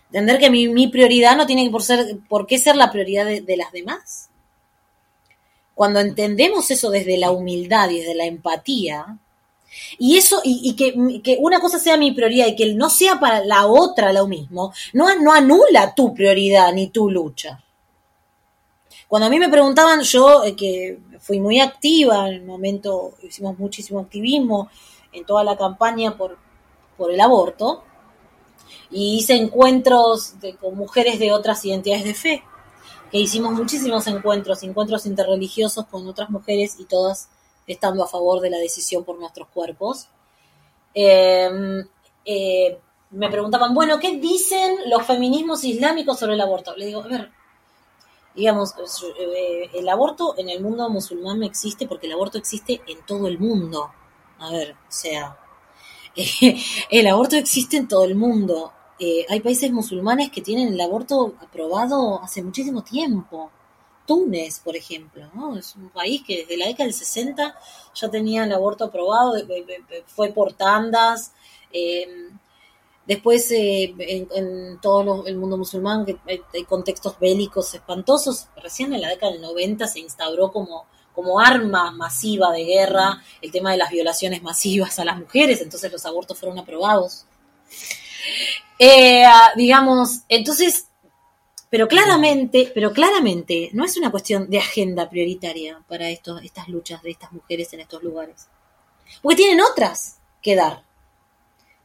Entender 0.07 0.39
que 0.39 0.51
mi, 0.51 0.69
mi 0.69 0.87
prioridad 0.89 1.37
no 1.37 1.47
tiene 1.47 1.69
por, 1.71 1.83
ser, 1.83 2.19
por 2.29 2.47
qué 2.47 2.59
ser 2.59 2.77
la 2.77 2.93
prioridad 2.93 3.25
de, 3.25 3.41
de 3.41 3.57
las 3.57 3.73
demás. 3.73 4.29
cuando 5.75 6.01
entendemos 6.01 6.71
eso 6.71 6.91
desde 6.91 7.19
la 7.19 7.31
humildad 7.33 7.91
y 7.91 7.99
desde 7.99 8.15
la 8.15 8.27
empatía, 8.27 9.19
y 9.99 10.17
eso, 10.17 10.41
y, 10.45 10.75
que, 10.75 11.37
una 11.41 11.61
cosa 11.61 11.79
sea 11.79 11.97
mi 11.97 12.13
prioridad 12.13 12.47
y 12.47 12.57
que 12.57 12.75
no 12.75 12.91
sea 12.91 13.19
para 13.19 13.45
la 13.45 13.67
otra 13.67 14.13
lo 14.13 14.27
mismo, 14.27 14.73
no, 14.93 15.15
no 15.21 15.33
anula 15.33 15.95
tu 15.95 16.15
prioridad 16.15 16.73
ni 16.73 16.89
tu 16.89 17.11
lucha. 17.11 17.63
Cuando 19.09 19.27
a 19.27 19.31
mí 19.31 19.39
me 19.39 19.49
preguntaban, 19.49 20.01
yo 20.03 20.45
eh, 20.45 20.57
que 20.57 20.99
fui 21.21 21.41
muy 21.41 21.61
activa 21.61 22.29
en 22.29 22.35
el 22.35 22.45
momento, 22.45 23.15
hicimos 23.23 23.59
muchísimo 23.59 24.01
activismo 24.01 24.69
en 25.13 25.25
toda 25.25 25.45
la 25.45 25.57
campaña 25.57 26.17
por, 26.17 26.37
por 26.97 27.11
el 27.11 27.21
aborto, 27.21 27.85
y 28.91 29.17
hice 29.17 29.35
encuentros 29.35 30.35
con 30.61 30.77
mujeres 30.77 31.19
de 31.19 31.33
otras 31.33 31.65
identidades 31.65 32.05
de 32.05 32.15
fe, 32.15 32.43
que 33.11 33.19
hicimos 33.19 33.53
muchísimos 33.53 34.07
encuentros, 34.07 34.63
encuentros 34.63 35.07
interreligiosos 35.07 35.87
con 35.87 36.07
otras 36.07 36.31
mujeres 36.31 36.77
y 36.79 36.85
todas 36.85 37.29
estando 37.67 38.05
a 38.05 38.09
favor 38.09 38.41
de 38.41 38.51
la 38.51 38.59
decisión 38.59 39.05
por 39.05 39.19
nuestros 39.19 39.49
cuerpos. 39.49 40.09
Em, 40.95 41.87
eh, 42.25 42.79
me 43.11 43.31
preguntaban, 43.31 43.75
bueno, 43.75 43.99
¿qué 43.99 44.17
dicen 44.17 44.77
los 44.87 45.05
feminismos 45.05 45.65
islámicos 45.65 46.19
sobre 46.19 46.35
el 46.35 46.41
aborto? 46.41 46.77
Le 46.77 46.87
digo, 46.87 47.03
a 47.03 47.09
ver, 47.09 47.31
digamos, 48.35 48.75
eh, 49.19 49.71
el 49.75 49.89
aborto 49.89 50.35
en 50.39 50.49
el 50.49 50.61
mundo 50.63 50.89
musulmán 50.91 51.41
no 51.41 51.47
existe 51.47 51.87
porque 51.87 52.07
el 52.07 52.13
aborto 52.13 52.39
existe 52.39 52.81
en 52.87 53.05
todo 53.07 53.29
el 53.29 53.39
mundo. 53.39 53.91
A 54.39 54.51
ver, 54.51 54.73
o 54.73 54.91
sea, 54.93 55.39
el 56.91 57.07
aborto 57.07 57.37
existe 57.37 57.77
en 57.77 57.89
todo 57.89 58.05
el 58.05 58.15
mundo. 58.15 58.73
Eh, 58.99 59.27
hay 59.29 59.41
países 59.41 59.73
musulmanes 59.73 60.31
que 60.31 60.41
tienen 60.41 60.73
el 60.73 60.81
aborto 60.81 61.35
aprobado 61.41 62.23
hace 62.23 62.43
muchísimo 62.43 62.83
tiempo. 62.83 63.51
Túnez, 64.07 64.61
por 64.61 64.77
ejemplo, 64.77 65.29
¿no? 65.35 65.57
Es 65.57 65.75
un 65.77 65.89
país 65.91 66.23
que 66.27 66.39
desde 66.39 66.57
la 66.57 66.67
década 66.67 66.85
del 66.85 66.95
60 66.95 67.55
ya 67.95 68.11
tenía 68.11 68.45
el 68.45 68.53
aborto 68.53 68.85
aprobado, 68.85 69.35
fue 70.07 70.33
por 70.33 70.53
tandas. 70.53 71.33
Después, 73.07 73.51
eh, 73.51 73.95
en, 73.99 74.79
todo 74.81 75.27
el 75.27 75.37
mundo 75.37 75.59
musulmán, 75.59 76.07
que 76.07 76.17
hay, 76.27 76.65
contextos 76.65 77.19
bélicos 77.19 77.75
espantosos. 77.75 78.49
Recién 78.57 78.95
en 78.95 79.03
la 79.03 79.11
década 79.11 79.33
del 79.33 79.43
90 79.43 79.87
se 79.87 80.01
instauró 80.01 80.51
como, 80.51 80.87
como 81.15 81.39
arma 81.39 81.91
masiva 81.91 82.51
de 82.53 82.65
guerra 82.65 83.23
el 83.43 83.53
tema 83.53 83.73
de 83.73 83.77
las 83.77 83.91
violaciones 83.91 84.43
masivas 84.43 84.99
a 84.99 85.05
las 85.05 85.19
mujeres, 85.19 85.61
entonces 85.61 85.93
los 85.93 86.07
abortos 86.07 86.39
fueron 86.39 86.59
aprobados. 86.59 87.27
Eh, 88.79 89.25
ah, 89.25 89.53
digamos, 89.55 90.23
entonces 90.29 90.89
pero 91.75 91.89
claramente, 91.89 92.71
pero 92.73 92.93
claramente 92.93 93.71
no 93.73 93.85
es 93.85 93.97
una 93.97 94.13
cuestión 94.13 94.49
de 94.49 94.59
agenda 94.59 95.11
prioritaria 95.11 95.83
para 95.89 96.09
estos, 96.09 96.41
estas 96.45 96.69
luchas 96.69 97.03
de 97.03 97.11
estas 97.11 97.33
mujeres 97.33 97.73
en 97.73 97.81
estos 97.81 98.01
lugares. 98.01 98.47
Porque 99.21 99.39
tienen 99.39 99.61
otras 99.61 100.21
que 100.41 100.55
dar. 100.55 100.85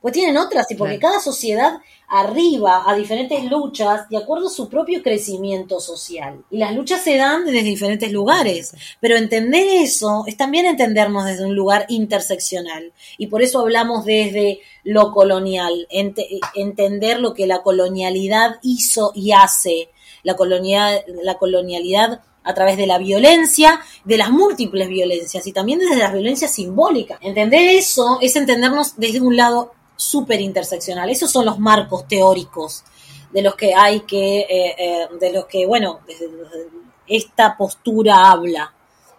Pues 0.02 0.14
tienen 0.14 0.38
otras, 0.38 0.70
y 0.72 0.76
porque 0.76 0.98
cada 0.98 1.20
sociedad 1.20 1.80
arriba 2.10 2.84
a 2.88 2.96
diferentes 2.96 3.44
luchas 3.46 4.10
de 4.10 4.18
acuerdo 4.18 4.48
a 4.48 4.52
su 4.52 4.68
propio 4.68 5.04
crecimiento 5.04 5.80
social. 5.80 6.44
Y 6.50 6.58
las 6.58 6.74
luchas 6.74 7.04
se 7.04 7.18
dan 7.18 7.46
desde 7.46 7.64
diferentes 7.64 8.12
lugares. 8.12 8.74
Pero 9.00 9.16
entender 9.16 9.68
eso 9.68 10.24
es 10.26 10.36
también 10.36 10.66
entendernos 10.66 11.26
desde 11.26 11.46
un 11.46 11.56
lugar 11.56 11.86
interseccional. 11.90 12.92
Y 13.18 13.28
por 13.28 13.42
eso 13.42 13.60
hablamos 13.60 14.06
desde 14.06 14.60
lo 14.84 15.12
colonial, 15.12 15.88
entender 16.56 17.20
lo 17.20 17.34
que 17.34 17.46
la 17.46 17.62
colonialidad 17.62 18.56
hizo 18.64 19.12
y 19.14 19.32
hace. 19.32 19.90
La, 20.24 20.36
colonial, 20.36 21.04
la 21.24 21.38
colonialidad 21.38 22.22
a 22.44 22.54
través 22.54 22.78
de 22.78 22.88
la 22.88 22.98
violencia, 22.98 23.80
de 24.04 24.18
las 24.18 24.32
múltiples 24.32 24.90
violencias 24.90 25.46
y 25.46 25.54
también 25.54 25.80
desde 25.80 25.98
las 25.98 26.12
violencias 26.12 26.52
simbólicas. 26.52 27.20
Entender 27.22 27.62
eso 27.70 28.18
es 28.22 28.36
entendernos 28.36 28.96
desde 28.98 29.22
un 29.22 29.38
lado 29.38 29.74
súper 30.00 30.40
interseccional. 30.40 31.10
Esos 31.10 31.30
son 31.30 31.46
los 31.46 31.60
marcos 31.60 32.08
teóricos 32.08 32.84
de 33.32 33.42
los 33.42 33.56
que 33.56 33.76
hay 33.76 34.02
que, 34.02 34.40
eh, 34.40 34.76
eh, 34.78 35.08
de 35.20 35.34
los 35.34 35.46
que, 35.46 35.66
bueno, 35.66 36.00
esta 37.06 37.58
postura 37.58 38.32
habla. 38.32 38.74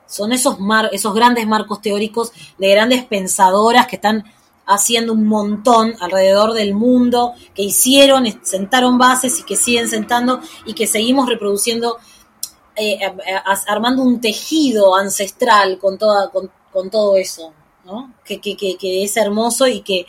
Son 0.06 0.32
esos, 0.32 0.58
mar, 0.58 0.88
esos 0.92 1.14
grandes 1.14 1.46
marcos 1.46 1.82
teóricos 1.82 2.32
de 2.58 2.70
grandes 2.70 3.04
pensadoras 3.04 3.86
que 3.86 3.96
están 3.96 4.24
haciendo 4.66 5.12
un 5.12 5.26
montón 5.26 5.94
alrededor 6.00 6.54
del 6.54 6.74
mundo, 6.74 7.34
que 7.54 7.62
hicieron, 7.62 8.24
sentaron 8.42 8.96
bases 8.96 9.38
y 9.40 9.42
que 9.42 9.56
siguen 9.56 9.88
sentando 9.88 10.40
y 10.64 10.72
que 10.72 10.86
seguimos 10.86 11.28
reproduciendo, 11.28 11.98
eh, 12.74 12.98
armando 13.66 14.02
un 14.02 14.20
tejido 14.20 14.96
ancestral 14.96 15.78
con, 15.78 15.98
toda, 15.98 16.30
con, 16.30 16.90
todo 16.90 17.16
eso, 17.16 17.52
que, 18.24 18.40
que, 18.40 18.56
que 18.56 19.04
es 19.04 19.16
hermoso 19.16 19.66
y 19.66 19.82
que 19.82 20.06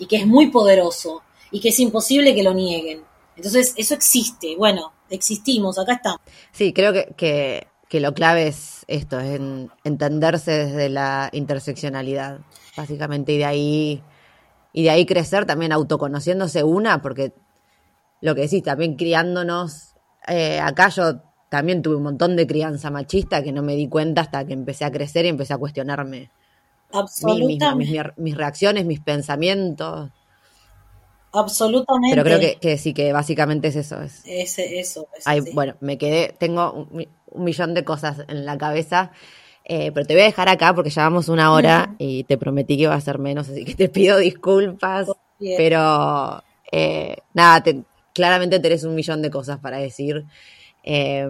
y 0.00 0.06
que 0.06 0.16
es 0.16 0.26
muy 0.26 0.48
poderoso 0.48 1.22
y 1.52 1.60
que 1.60 1.68
es 1.68 1.78
imposible 1.78 2.34
que 2.34 2.42
lo 2.42 2.54
nieguen. 2.54 3.02
Entonces, 3.36 3.74
eso 3.76 3.94
existe. 3.94 4.56
Bueno, 4.56 4.92
existimos, 5.10 5.78
acá 5.78 5.94
estamos. 5.94 6.20
Sí, 6.52 6.72
creo 6.72 6.92
que, 6.92 7.66
que, 7.88 8.00
lo 8.00 8.14
clave 8.14 8.48
es 8.48 8.84
esto, 8.88 9.20
es 9.20 9.40
entenderse 9.84 10.52
desde 10.52 10.88
la 10.88 11.28
interseccionalidad, 11.32 12.40
básicamente, 12.76 13.32
y 13.32 13.38
de 13.38 13.44
ahí, 13.44 14.02
y 14.72 14.84
de 14.84 14.90
ahí 14.90 15.06
crecer 15.06 15.44
también 15.44 15.72
autoconociéndose 15.72 16.64
una, 16.64 17.02
porque 17.02 17.32
lo 18.20 18.34
que 18.34 18.42
decís, 18.42 18.62
también 18.62 18.96
criándonos, 18.96 19.94
eh, 20.28 20.60
acá 20.60 20.88
yo 20.88 21.20
también 21.50 21.82
tuve 21.82 21.96
un 21.96 22.04
montón 22.04 22.36
de 22.36 22.46
crianza 22.46 22.90
machista 22.90 23.42
que 23.42 23.52
no 23.52 23.62
me 23.62 23.74
di 23.74 23.88
cuenta 23.88 24.22
hasta 24.22 24.46
que 24.46 24.54
empecé 24.54 24.84
a 24.84 24.92
crecer 24.92 25.26
y 25.26 25.28
empecé 25.28 25.52
a 25.52 25.58
cuestionarme 25.58 26.30
Absolutamente. 26.92 28.12
mis, 28.16 28.36
reacciones, 28.36 28.84
mis 28.84 29.00
pensamientos. 29.00 30.10
Absolutamente. 31.32 32.16
Pero 32.16 32.24
creo 32.24 32.58
que, 32.60 32.78
sí, 32.78 32.92
que 32.92 33.12
básicamente 33.12 33.68
es 33.68 33.76
eso. 33.76 34.00
Es, 34.02 34.58
eso. 34.58 35.08
Bueno, 35.52 35.76
me 35.80 35.98
quedé, 35.98 36.34
tengo 36.38 36.88
un, 36.90 37.06
millón 37.34 37.74
de 37.74 37.84
cosas 37.84 38.24
en 38.26 38.44
la 38.44 38.58
cabeza, 38.58 39.12
eh, 39.64 39.92
pero 39.92 40.04
te 40.04 40.14
voy 40.14 40.22
a 40.22 40.26
dejar 40.26 40.48
acá 40.48 40.74
porque 40.74 40.90
llevamos 40.90 41.28
una 41.28 41.52
hora 41.52 41.94
y 41.98 42.24
te 42.24 42.36
prometí 42.36 42.76
que 42.76 42.84
iba 42.84 42.94
a 42.94 43.00
ser 43.00 43.20
menos, 43.20 43.48
así 43.48 43.64
que 43.64 43.74
te 43.74 43.88
pido 43.88 44.18
disculpas. 44.18 45.08
Pero 45.38 46.42
eh, 46.70 47.16
nada, 47.32 47.62
claramente 48.12 48.58
tenés 48.58 48.84
un 48.84 48.94
millón 48.94 49.22
de 49.22 49.30
cosas 49.30 49.58
para 49.60 49.78
decir. 49.78 50.26
Eh, 50.82 51.28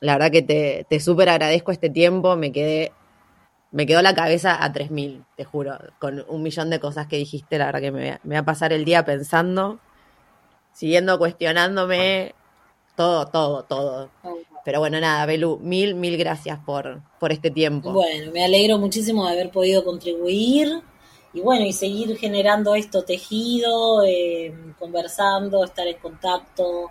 la 0.00 0.12
verdad 0.14 0.30
que 0.30 0.42
te, 0.42 0.86
te 0.88 1.00
súper 1.00 1.28
agradezco 1.28 1.72
este 1.72 1.90
tiempo, 1.90 2.36
me 2.36 2.52
quedé 2.52 2.92
me 3.70 3.86
quedó 3.86 4.02
la 4.02 4.14
cabeza 4.14 4.62
a 4.62 4.72
3.000, 4.72 5.24
te 5.36 5.44
juro, 5.44 5.78
con 5.98 6.24
un 6.28 6.42
millón 6.42 6.70
de 6.70 6.80
cosas 6.80 7.06
que 7.06 7.16
dijiste, 7.16 7.58
la 7.58 7.66
verdad 7.66 7.80
que 7.80 7.92
me 7.92 8.18
voy, 8.24 8.36
a, 8.36 8.44
pasar 8.44 8.72
el 8.72 8.84
día 8.84 9.04
pensando, 9.04 9.78
siguiendo 10.72 11.18
cuestionándome, 11.18 12.34
todo, 12.96 13.26
todo, 13.26 13.64
todo. 13.64 14.10
Pero 14.64 14.80
bueno, 14.80 15.00
nada, 15.00 15.24
Belu, 15.26 15.58
mil, 15.58 15.94
mil 15.94 16.16
gracias 16.16 16.58
por, 16.64 17.02
por 17.20 17.32
este 17.32 17.50
tiempo. 17.50 17.92
Bueno, 17.92 18.32
me 18.32 18.44
alegro 18.44 18.78
muchísimo 18.78 19.26
de 19.26 19.32
haber 19.32 19.50
podido 19.50 19.84
contribuir 19.84 20.82
y 21.32 21.40
bueno, 21.40 21.64
y 21.64 21.72
seguir 21.72 22.16
generando 22.16 22.74
esto 22.74 23.04
tejido, 23.04 24.02
eh, 24.04 24.54
conversando, 24.78 25.62
estar 25.64 25.86
en 25.86 25.98
contacto. 25.98 26.90